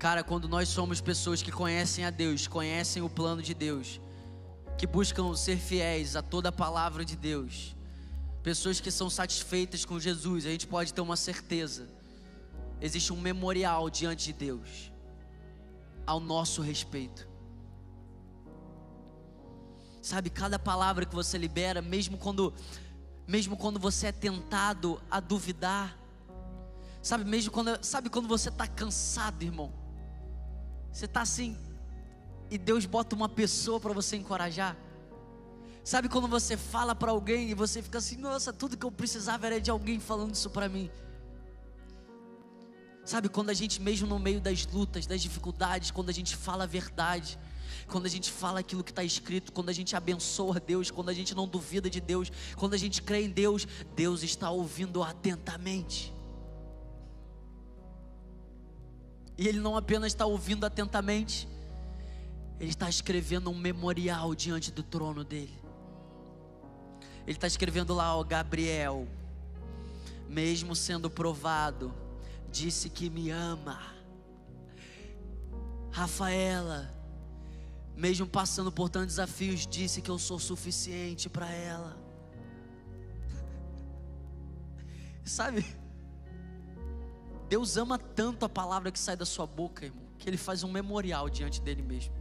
Cara, 0.00 0.24
quando 0.24 0.48
nós 0.48 0.66
somos 0.70 0.98
pessoas 0.98 1.42
que 1.42 1.52
conhecem 1.52 2.06
a 2.06 2.10
Deus, 2.10 2.48
conhecem 2.48 3.02
o 3.02 3.10
plano 3.10 3.42
de 3.42 3.52
Deus, 3.52 4.00
que 4.78 4.86
buscam 4.86 5.36
ser 5.36 5.58
fiéis 5.58 6.16
a 6.16 6.22
toda 6.22 6.48
a 6.48 6.52
palavra 6.52 7.04
de 7.04 7.14
Deus, 7.14 7.76
pessoas 8.42 8.80
que 8.80 8.90
são 8.90 9.10
satisfeitas 9.10 9.84
com 9.84 10.00
Jesus, 10.00 10.46
a 10.46 10.48
gente 10.48 10.66
pode 10.66 10.94
ter 10.94 11.02
uma 11.02 11.16
certeza: 11.16 11.86
existe 12.80 13.12
um 13.12 13.20
memorial 13.20 13.90
diante 13.90 14.24
de 14.24 14.32
Deus 14.32 14.90
ao 16.06 16.18
nosso 16.18 16.62
respeito. 16.62 17.28
Sabe, 20.00 20.30
cada 20.30 20.58
palavra 20.58 21.04
que 21.04 21.14
você 21.14 21.36
libera, 21.36 21.82
mesmo 21.82 22.16
quando 22.16 22.54
mesmo 23.26 23.54
quando 23.54 23.78
você 23.78 24.06
é 24.06 24.12
tentado 24.12 24.98
a 25.10 25.20
duvidar. 25.20 25.94
Sabe, 27.02 27.22
mesmo 27.24 27.52
quando, 27.52 27.84
sabe 27.84 28.08
quando 28.08 28.26
você 28.26 28.48
está 28.48 28.66
cansado, 28.66 29.42
irmão? 29.42 29.79
Você 30.92 31.04
está 31.04 31.22
assim, 31.22 31.56
e 32.50 32.58
Deus 32.58 32.84
bota 32.84 33.14
uma 33.14 33.28
pessoa 33.28 33.78
para 33.78 33.92
você 33.92 34.16
encorajar? 34.16 34.76
Sabe 35.82 36.08
quando 36.08 36.28
você 36.28 36.56
fala 36.56 36.94
para 36.94 37.10
alguém 37.10 37.50
e 37.50 37.54
você 37.54 37.82
fica 37.82 37.98
assim, 37.98 38.16
nossa, 38.16 38.52
tudo 38.52 38.76
que 38.76 38.84
eu 38.84 38.92
precisava 38.92 39.46
era 39.46 39.60
de 39.60 39.70
alguém 39.70 39.98
falando 39.98 40.34
isso 40.34 40.50
para 40.50 40.68
mim. 40.68 40.90
Sabe 43.04 43.28
quando 43.28 43.50
a 43.50 43.54
gente 43.54 43.80
mesmo 43.80 44.06
no 44.06 44.18
meio 44.18 44.40
das 44.40 44.66
lutas, 44.66 45.06
das 45.06 45.22
dificuldades, 45.22 45.90
quando 45.90 46.10
a 46.10 46.12
gente 46.12 46.36
fala 46.36 46.64
a 46.64 46.66
verdade, 46.66 47.38
quando 47.88 48.06
a 48.06 48.08
gente 48.08 48.30
fala 48.30 48.60
aquilo 48.60 48.84
que 48.84 48.92
está 48.92 49.02
escrito, 49.02 49.52
quando 49.52 49.70
a 49.70 49.72
gente 49.72 49.96
abençoa 49.96 50.60
Deus, 50.60 50.90
quando 50.90 51.08
a 51.08 51.14
gente 51.14 51.34
não 51.34 51.48
duvida 51.48 51.88
de 51.88 52.00
Deus, 52.00 52.30
quando 52.56 52.74
a 52.74 52.76
gente 52.76 53.02
crê 53.02 53.24
em 53.24 53.30
Deus, 53.30 53.66
Deus 53.96 54.22
está 54.22 54.50
ouvindo 54.50 55.02
atentamente. 55.02 56.14
E 59.40 59.48
Ele 59.48 59.58
não 59.58 59.74
apenas 59.74 60.12
está 60.12 60.26
ouvindo 60.26 60.66
atentamente, 60.66 61.48
Ele 62.60 62.68
está 62.68 62.90
escrevendo 62.90 63.48
um 63.48 63.58
memorial 63.58 64.34
diante 64.34 64.70
do 64.70 64.82
trono 64.82 65.24
dele. 65.24 65.58
Ele 67.26 67.38
está 67.38 67.46
escrevendo 67.46 67.94
lá, 67.94 68.14
ó, 68.14 68.22
Gabriel, 68.22 69.08
mesmo 70.28 70.76
sendo 70.76 71.08
provado, 71.08 71.90
disse 72.52 72.90
que 72.90 73.08
me 73.08 73.30
ama. 73.30 73.80
Rafaela, 75.90 76.92
mesmo 77.96 78.26
passando 78.26 78.70
por 78.70 78.90
tantos 78.90 79.16
desafios, 79.16 79.66
disse 79.66 80.02
que 80.02 80.10
eu 80.10 80.18
sou 80.18 80.38
suficiente 80.38 81.30
para 81.30 81.50
ela. 81.50 81.96
Sabe? 85.24 85.79
Deus 87.50 87.76
ama 87.76 87.98
tanto 87.98 88.46
a 88.46 88.48
palavra 88.48 88.90
que 88.90 88.98
sai 88.98 89.16
da 89.16 89.26
sua 89.26 89.46
boca, 89.46 89.84
irmão, 89.84 90.04
que 90.18 90.30
ele 90.30 90.38
faz 90.38 90.62
um 90.62 90.70
memorial 90.70 91.28
diante 91.28 91.60
dele 91.60 91.82
mesmo 91.82 92.20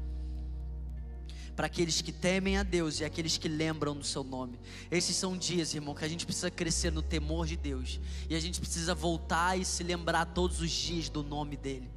para 1.55 1.65
aqueles 1.65 2.01
que 2.01 2.13
temem 2.13 2.57
a 2.57 2.63
Deus 2.63 3.01
e 3.01 3.03
aqueles 3.03 3.37
que 3.37 3.49
lembram 3.49 3.93
do 3.93 4.05
seu 4.05 4.23
nome. 4.23 4.57
Esses 4.89 5.13
são 5.13 5.37
dias, 5.37 5.73
irmão, 5.73 5.93
que 5.93 6.05
a 6.05 6.07
gente 6.07 6.25
precisa 6.25 6.49
crescer 6.49 6.89
no 6.89 7.01
temor 7.01 7.45
de 7.45 7.57
Deus 7.57 7.99
e 8.29 8.35
a 8.35 8.39
gente 8.39 8.61
precisa 8.61 8.95
voltar 8.95 9.59
e 9.59 9.65
se 9.65 9.83
lembrar 9.83 10.25
todos 10.27 10.61
os 10.61 10.71
dias 10.71 11.09
do 11.09 11.21
nome 11.21 11.57
dele. 11.57 11.91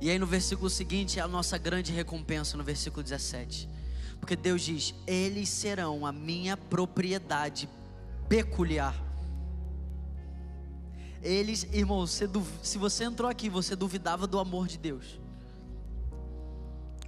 E 0.00 0.10
aí 0.10 0.18
no 0.18 0.26
versículo 0.26 0.68
seguinte 0.68 1.20
é 1.20 1.22
a 1.22 1.28
nossa 1.28 1.56
grande 1.56 1.92
recompensa, 1.92 2.56
no 2.56 2.64
versículo 2.64 3.04
17. 3.04 3.68
Porque 4.18 4.34
Deus 4.34 4.60
diz: 4.60 4.92
Eles 5.06 5.48
serão 5.48 6.04
a 6.04 6.10
minha 6.10 6.56
propriedade 6.56 7.68
peculiar. 8.28 9.11
Eles, 11.22 11.62
irmão, 11.72 12.04
se 12.06 12.78
você 12.78 13.04
entrou 13.04 13.30
aqui, 13.30 13.48
você 13.48 13.76
duvidava 13.76 14.26
do 14.26 14.38
amor 14.38 14.66
de 14.66 14.76
Deus. 14.76 15.20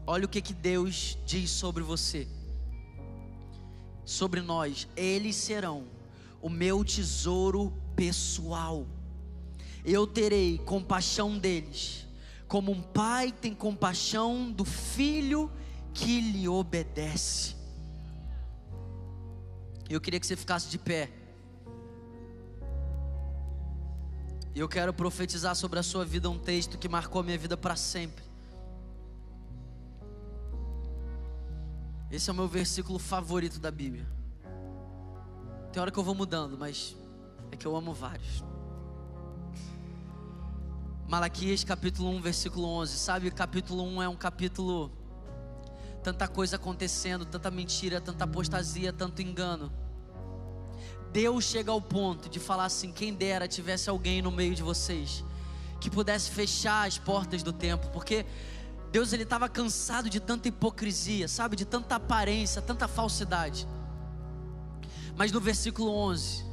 Olha 0.07 0.27
o 0.27 0.29
que, 0.29 0.41
que 0.41 0.53
Deus 0.53 1.19
diz 1.27 1.51
sobre 1.51 1.83
você, 1.83 2.29
sobre 4.05 4.41
nós. 4.41 4.87
Eles 4.97 5.35
serão 5.35 5.85
o 6.41 6.49
meu 6.49 6.85
tesouro 6.85 7.73
pessoal. 7.97 8.87
Eu 9.85 10.07
terei 10.07 10.59
compaixão 10.59 11.37
deles, 11.39 12.07
como 12.47 12.71
um 12.71 12.83
pai 12.83 13.33
tem 13.33 13.55
compaixão 13.55 14.53
do 14.53 14.65
filho 14.65 15.51
que 15.93 16.21
lhe 16.21 16.49
obedece. 16.49 17.57
Eu 19.89 20.01
queria 20.01 20.21
que 20.21 20.27
você 20.27 20.37
ficasse 20.37 20.69
de 20.69 20.79
pé. 20.79 21.11
Eu 24.55 24.69
quero 24.69 24.95
profetizar 24.95 25.57
sobre 25.57 25.81
a 25.81 25.83
sua 25.83 26.05
vida 26.05 26.31
um 26.31 26.39
texto 26.39 26.79
que 26.79 26.89
marcou 26.89 27.21
a 27.21 27.25
minha 27.25 27.37
vida 27.37 27.57
para 27.57 27.75
sempre. 27.75 28.25
Esse 32.09 32.31
é 32.31 32.33
o 32.33 32.37
meu 32.37 32.47
versículo 32.47 33.01
favorito 33.01 33.59
da 33.59 33.73
Bíblia. 33.73 34.07
Tem 35.73 35.83
hora 35.83 35.91
que 35.91 35.99
eu 35.99 36.05
vou 36.05 36.15
mudando, 36.15 36.57
mas 36.57 36.95
é 37.51 37.57
que 37.57 37.67
eu 37.67 37.75
amo 37.75 37.93
vários. 37.93 38.45
Malaquias 41.09 41.65
capítulo 41.65 42.11
1, 42.11 42.21
versículo 42.21 42.69
11. 42.69 42.97
Sabe, 42.97 43.31
capítulo 43.33 43.83
1 43.83 44.03
é 44.03 44.09
um 44.09 44.17
capítulo 44.17 44.93
tanta 46.05 46.29
coisa 46.29 46.57
acontecendo, 46.57 47.25
tanta 47.25 47.51
mentira, 47.51 48.01
tanta 48.01 48.23
apostasia, 48.23 48.93
tanto 48.93 49.21
engano. 49.21 49.73
Deus 51.15 51.45
chega 51.45 51.71
ao 51.71 51.81
ponto 51.81 52.29
de 52.29 52.41
falar 52.41 52.65
assim: 52.65 52.91
quem 52.91 53.15
dera 53.15 53.47
tivesse 53.47 53.89
alguém 53.89 54.21
no 54.21 54.33
meio 54.33 54.53
de 54.53 54.65
vocês 54.65 55.25
que 55.81 55.89
pudesse 55.89 56.29
fechar 56.29 56.89
as 56.89 56.99
portas 56.99 57.41
do 57.41 57.53
tempo, 57.53 57.89
porque 57.93 58.27
Deus 58.91 59.13
ele 59.13 59.23
estava 59.23 59.49
cansado 59.49 60.11
de 60.11 60.19
tanta 60.19 60.49
hipocrisia, 60.49 61.29
sabe, 61.29 61.55
de 61.55 61.65
tanta 61.65 61.95
aparência, 61.95 62.61
tanta 62.61 62.89
falsidade. 62.89 63.69
Mas 65.17 65.31
no 65.31 65.39
versículo 65.41 65.89
11, 65.93 66.45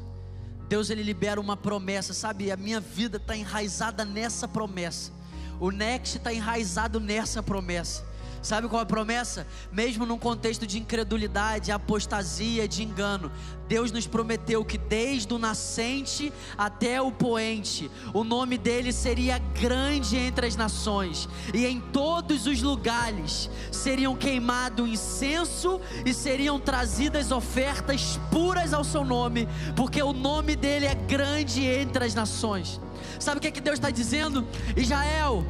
Deus 0.70 0.92
ele 0.92 1.02
libera 1.02 1.42
uma 1.42 1.58
promessa, 1.58 2.14
sabe? 2.14 2.52
A 2.52 2.58
minha 2.58 2.80
vida 2.80 3.18
está 3.18 3.36
enraizada 3.36 4.06
nessa 4.06 4.48
promessa. 4.48 5.12
O 5.60 5.72
Next 5.72 6.18
está 6.18 6.32
enraizado 6.32 7.00
nessa 7.00 7.42
promessa. 7.42 8.06
Sabe 8.42 8.68
qual 8.68 8.80
é 8.80 8.84
a 8.84 8.86
promessa? 8.88 9.46
Mesmo 9.72 10.06
num 10.06 10.18
contexto 10.18 10.66
de 10.66 10.80
incredulidade, 10.80 11.72
apostasia, 11.72 12.68
de 12.68 12.82
engano, 12.82 13.32
Deus 13.68 13.92
nos 13.92 14.08
prometeu 14.08 14.66
que 14.66 14.80
desde 14.80 15.32
o 15.34 15.38
nascente 15.38 16.34
até 16.58 17.00
o 17.00 17.12
poente, 17.12 17.90
o 18.14 18.24
nome 18.24 18.58
dele 18.58 18.92
seria 18.92 19.38
grande 19.38 20.18
entre 20.18 20.48
as 20.48 20.56
nações, 20.56 21.30
e 21.54 21.66
em 21.66 21.80
todos 21.80 22.48
os 22.48 22.62
lugares 22.62 23.50
seriam 23.72 24.16
queimado 24.16 24.88
incenso 24.88 25.80
e 26.04 26.14
seriam 26.14 26.60
trazidas 26.60 27.32
ofertas 27.32 28.20
puras 28.32 28.74
ao 28.74 28.84
seu 28.84 29.06
nome, 29.06 29.48
porque 29.76 30.02
o 30.02 30.14
nome 30.14 30.56
dele 30.56 30.88
é 30.88 30.96
grande 30.96 31.64
entre 31.64 32.04
as 32.04 32.16
nações. 32.16 32.82
Sabe 33.20 33.38
o 33.38 33.42
que, 33.42 33.48
é 33.48 33.52
que 33.52 33.62
Deus 33.62 33.76
está 33.76 33.90
dizendo? 33.90 34.48
Israel, 34.76 35.46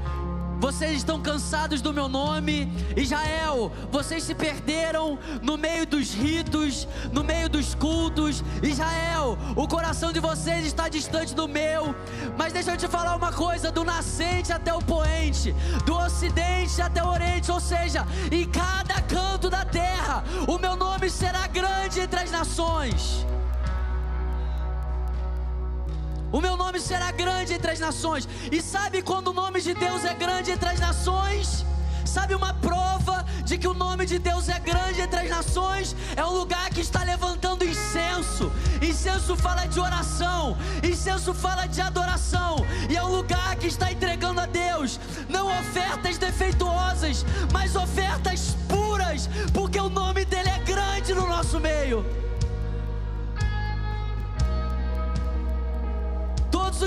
vocês 0.61 0.97
estão 0.97 1.19
cansados 1.19 1.81
do 1.81 1.91
meu 1.91 2.07
nome, 2.07 2.71
Israel. 2.95 3.71
Vocês 3.91 4.21
se 4.23 4.35
perderam 4.35 5.17
no 5.41 5.57
meio 5.57 5.87
dos 5.87 6.13
ritos, 6.13 6.87
no 7.11 7.23
meio 7.23 7.49
dos 7.49 7.73
cultos, 7.73 8.43
Israel. 8.61 9.39
O 9.55 9.67
coração 9.67 10.13
de 10.13 10.19
vocês 10.19 10.63
está 10.63 10.87
distante 10.87 11.33
do 11.33 11.47
meu. 11.47 11.95
Mas 12.37 12.53
deixa 12.53 12.71
eu 12.71 12.77
te 12.77 12.87
falar 12.87 13.15
uma 13.15 13.33
coisa: 13.33 13.71
do 13.71 13.83
nascente 13.83 14.53
até 14.53 14.71
o 14.71 14.83
poente, 14.83 15.51
do 15.83 15.95
ocidente 15.95 16.79
até 16.79 17.03
o 17.03 17.07
oriente, 17.07 17.51
ou 17.51 17.59
seja, 17.59 18.05
em 18.31 18.45
cada 18.45 19.01
canto 19.01 19.49
da 19.49 19.65
terra, 19.65 20.23
o 20.47 20.59
meu 20.59 20.75
nome 20.75 21.09
será 21.09 21.47
grande 21.47 22.01
entre 22.01 22.19
as 22.19 22.29
nações. 22.29 23.25
O 26.31 26.39
meu 26.39 26.55
nome 26.55 26.79
será 26.79 27.11
grande 27.11 27.53
entre 27.53 27.71
as 27.71 27.79
nações. 27.79 28.27
E 28.51 28.61
sabe 28.61 29.01
quando 29.01 29.29
o 29.29 29.33
nome 29.33 29.61
de 29.61 29.73
Deus 29.73 30.05
é 30.05 30.13
grande 30.13 30.51
entre 30.51 30.69
as 30.69 30.79
nações? 30.79 31.65
Sabe 32.05 32.35
uma 32.35 32.53
prova 32.53 33.25
de 33.45 33.57
que 33.57 33.67
o 33.67 33.73
nome 33.73 34.05
de 34.05 34.17
Deus 34.17 34.49
é 34.49 34.59
grande 34.59 35.01
entre 35.01 35.19
as 35.19 35.29
nações? 35.29 35.95
É 36.15 36.25
um 36.25 36.31
lugar 36.31 36.69
que 36.69 36.81
está 36.81 37.03
levantando 37.03 37.65
incenso. 37.65 38.51
Incenso 38.81 39.35
fala 39.35 39.65
de 39.65 39.79
oração, 39.79 40.57
incenso 40.83 41.33
fala 41.33 41.67
de 41.67 41.79
adoração, 41.81 42.65
e 42.89 42.95
é 42.95 43.03
um 43.03 43.15
lugar 43.15 43.55
que 43.57 43.67
está 43.67 43.91
entregando 43.91 44.41
a 44.41 44.45
Deus 44.45 44.99
não 45.29 45.47
ofertas 45.47 46.17
defeituosas, 46.17 47.25
mas 47.51 47.75
ofertas 47.75 48.55
puras, 48.67 49.29
porque 49.53 49.79
o 49.79 49.89
nome 49.89 50.25
dele 50.25 50.49
é 50.49 50.59
grande 50.59 51.13
no 51.13 51.27
nosso 51.27 51.59
meio. 51.59 52.30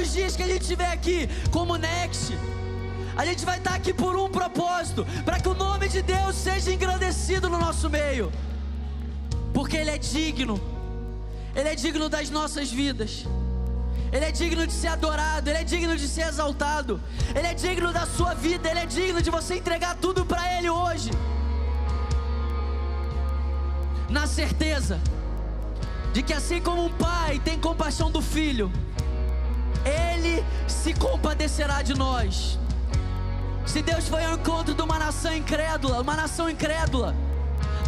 Os 0.05 0.13
dias 0.13 0.37
que 0.37 0.43
a 0.43 0.47
gente 0.47 0.63
estiver 0.63 0.91
aqui, 0.93 1.29
como 1.51 1.77
Next, 1.77 2.37
a 3.17 3.25
gente 3.25 3.45
vai 3.45 3.59
estar 3.59 3.75
aqui 3.75 3.93
por 3.93 4.15
um 4.17 4.29
propósito: 4.29 5.07
para 5.25 5.41
que 5.41 5.49
o 5.49 5.55
nome 5.55 5.89
de 5.89 6.03
Deus 6.03 6.37
seja 6.37 6.73
engrandecido 6.73 7.49
no 7.49 7.59
nosso 7.59 7.89
meio, 7.89 8.31
porque 9.53 9.77
Ele 9.77 9.91
é 9.91 9.99
digno, 9.99 10.61
Ele 11.57 11.69
é 11.69 11.75
digno 11.75 12.09
das 12.09 12.31
nossas 12.31 12.71
vidas. 12.71 13.25
Ele 14.13 14.27
é 14.27 14.31
digno 14.31 14.65
de 14.65 14.73
ser 14.73 14.87
adorado, 14.89 15.51
Ele 15.51 15.59
é 15.59 15.65
digno 15.65 15.97
de 15.97 16.07
ser 16.07 16.29
exaltado, 16.29 17.01
Ele 17.35 17.49
é 17.49 17.55
digno 17.55 17.93
da 17.93 18.07
sua 18.07 18.33
vida, 18.33 18.71
Ele 18.71 18.79
é 18.79 18.87
digno 18.87 19.21
de 19.21 19.29
você 19.29 19.57
entregar 19.57 19.97
tudo 19.97 20.25
para 20.25 20.57
Ele 20.57 20.71
hoje. 20.71 21.11
Na 24.09 24.29
certeza 24.29 25.01
de 26.13 26.23
que 26.23 26.33
assim 26.33 26.61
como 26.61 26.85
um 26.85 26.91
pai 26.91 27.41
tem 27.41 27.59
compaixão 27.59 28.09
do 28.09 28.23
filho, 28.23 28.71
ele 29.85 30.45
se 30.67 30.95
compadecerá 30.95 31.83
de 31.83 31.95
nós. 31.95 32.59
Se 33.67 33.83
Deus 33.83 34.09
foi 34.09 34.25
ao 34.25 34.35
encontro 34.35 34.75
de 34.75 34.83
uma 34.83 34.99
nação 34.99 35.35
incrédula, 35.35 36.01
uma 36.01 36.15
nação 36.15 36.49
incrédula, 36.49 37.15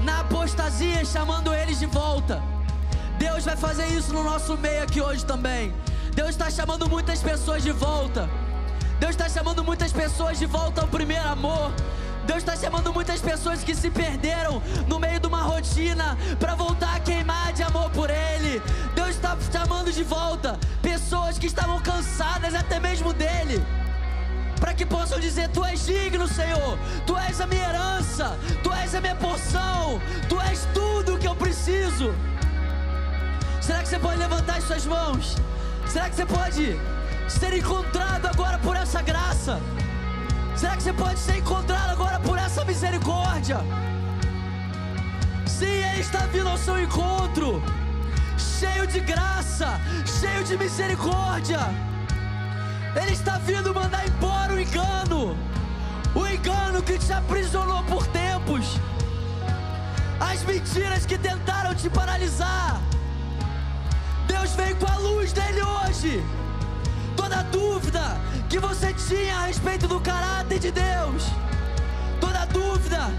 na 0.03 0.21
apostasia, 0.21 1.05
chamando 1.05 1.55
eles 1.55 1.79
de 1.79 1.87
volta, 1.87 2.43
Deus 3.19 3.45
vai 3.45 3.57
fazer 3.57 3.87
isso 3.89 4.13
no 4.13 4.23
nosso 4.23 4.57
meio 4.57 4.83
aqui 4.83 5.01
hoje 5.01 5.25
também. 5.25 5.73
Deus 6.15 6.31
está 6.31 6.51
chamando 6.51 6.89
muitas 6.89 7.21
pessoas 7.23 7.63
de 7.63 7.73
volta. 7.73 8.29
Deus 8.99 9.11
está 9.11 9.29
chamando 9.29 9.63
muitas 9.63 9.93
pessoas 9.93 10.39
de 10.39 10.47
volta 10.47 10.81
ao 10.81 10.89
primeiro 10.89 11.29
amor. 11.29 11.73
Deus 12.27 12.39
está 12.39 12.57
chamando 12.57 12.93
muitas 12.93 13.21
pessoas 13.21 13.63
que 13.63 13.75
se 13.75 13.89
perderam 13.89 14.61
no 14.89 14.99
meio 14.99 15.21
de 15.21 15.27
uma 15.27 15.43
rotina 15.43 16.19
para 16.41 16.55
voltar 16.55 16.97
a 16.97 17.01
queimar 17.01 17.53
de 17.53 17.63
amor 17.63 17.89
por 17.91 18.11
Ele. 18.11 18.61
Deus 18.95 19.11
está 19.11 19.37
chamando 19.53 19.93
de 19.93 20.03
volta 20.03 20.59
pessoas 20.83 21.39
que 21.39 21.47
estavam 21.47 21.81
cansadas 21.81 22.55
até 22.55 22.81
mesmo 22.81 23.13
dele. 23.13 23.65
Para 24.59 24.75
que 24.75 24.85
possam 24.85 25.21
dizer: 25.21 25.49
Tu 25.51 25.65
és 25.65 25.87
digno, 25.87 26.27
Senhor, 26.27 26.79
Tu 27.07 27.17
és 27.17 27.41
a 27.41 27.47
minha 27.47 27.69
herança, 27.69 28.37
Tu 28.63 28.73
és 28.73 28.95
a 28.95 29.01
minha 29.01 29.15
porção, 29.15 30.01
Tu 30.29 30.41
és 30.41 30.67
tudo 30.75 31.19
que 31.19 31.29
eu 31.29 31.37
preciso. 31.37 32.13
Será 33.61 33.83
que 33.83 33.89
você 33.89 33.99
pode 33.99 34.19
levantar 34.19 34.57
as 34.57 34.65
suas 34.65 34.85
mãos? 34.85 35.37
Será 35.87 36.11
que 36.11 36.17
você 36.17 36.27
pode 36.27 36.81
ser 37.29 37.53
encontrado 37.53 38.27
agora 38.27 38.59
por 38.59 38.77
essa 38.77 39.01
graça? 39.03 39.61
Será 40.57 40.75
que 40.75 40.83
você 40.83 40.93
pode 40.93 41.19
ser 41.19 41.37
encontrado 41.37 41.91
agora 41.91 42.19
por 42.19 42.39
essa 42.39 42.65
misericórdia? 42.65 43.59
Sim, 45.47 45.67
Ele 45.67 46.01
está 46.01 46.21
vindo 46.21 46.49
ao 46.49 46.57
seu 46.57 46.83
encontro, 46.83 47.63
cheio 48.39 48.87
de 48.87 49.01
graça, 49.01 49.79
cheio 50.19 50.43
de 50.45 50.57
misericórdia. 50.57 51.61
Ele 52.95 53.13
está 53.13 53.37
vindo 53.37 53.75
mandar 53.75 54.09
embora 54.09 54.55
o 54.55 54.59
engano, 54.59 55.37
o 56.15 56.27
engano 56.27 56.83
que 56.83 56.99
te 56.99 57.13
aprisionou 57.13 57.83
por 57.85 58.07
tempos, 58.07 58.81
as 60.19 60.43
mentiras 60.43 61.05
que 61.05 61.19
tentaram 61.19 61.75
te 61.75 61.91
paralisar. 61.91 62.81
Deus 64.27 64.53
vem 64.55 64.75
com 64.77 64.91
a 64.91 64.97
luz 64.97 65.35
dele 65.35 65.63
hoje 65.63 66.25
toda 67.17 67.43
dúvida 67.45 68.03
que 68.49 68.59
você 68.59 68.93
tinha 68.93 69.37
a 69.39 69.47
respeito 69.47 69.89
do 69.89 70.01
caráter 70.01 70.59
de 70.59 70.71
Deus, 70.71 71.25
toda 72.21 72.45
dúvida 72.47 73.11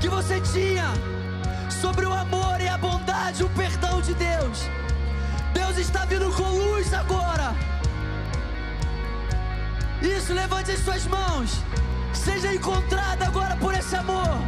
que 0.00 0.08
você 0.08 0.40
tinha 0.40 0.86
sobre 1.80 2.04
o 2.06 2.12
amor 2.12 2.60
e 2.60 2.68
a 2.68 2.76
bondade, 2.76 3.44
o 3.44 3.48
perdão 3.50 4.00
de 4.00 4.14
Deus. 4.14 4.68
Deus 5.54 5.76
está 5.78 6.04
vindo 6.04 6.30
com 6.32 6.42
luz 6.42 6.92
agora. 6.92 7.54
Isso, 10.02 10.32
levante 10.32 10.70
as 10.70 10.80
suas 10.80 11.06
mãos. 11.06 11.50
Seja 12.12 12.52
encontrado 12.52 13.22
agora 13.22 13.56
por 13.56 13.74
esse 13.74 13.94
amor. 13.96 14.38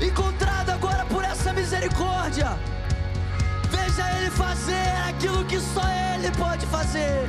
Encontrado 0.00 0.70
agora 0.70 1.04
por 1.06 1.24
essa 1.24 1.52
misericórdia. 1.52 2.58
Veja 3.70 4.04
Ele 4.16 4.30
fazer 4.30 4.88
aquilo 5.08 5.44
que 5.44 5.60
só 5.60 5.82
Ele 6.14 6.30
pode 6.32 6.66
fazer. 6.66 7.28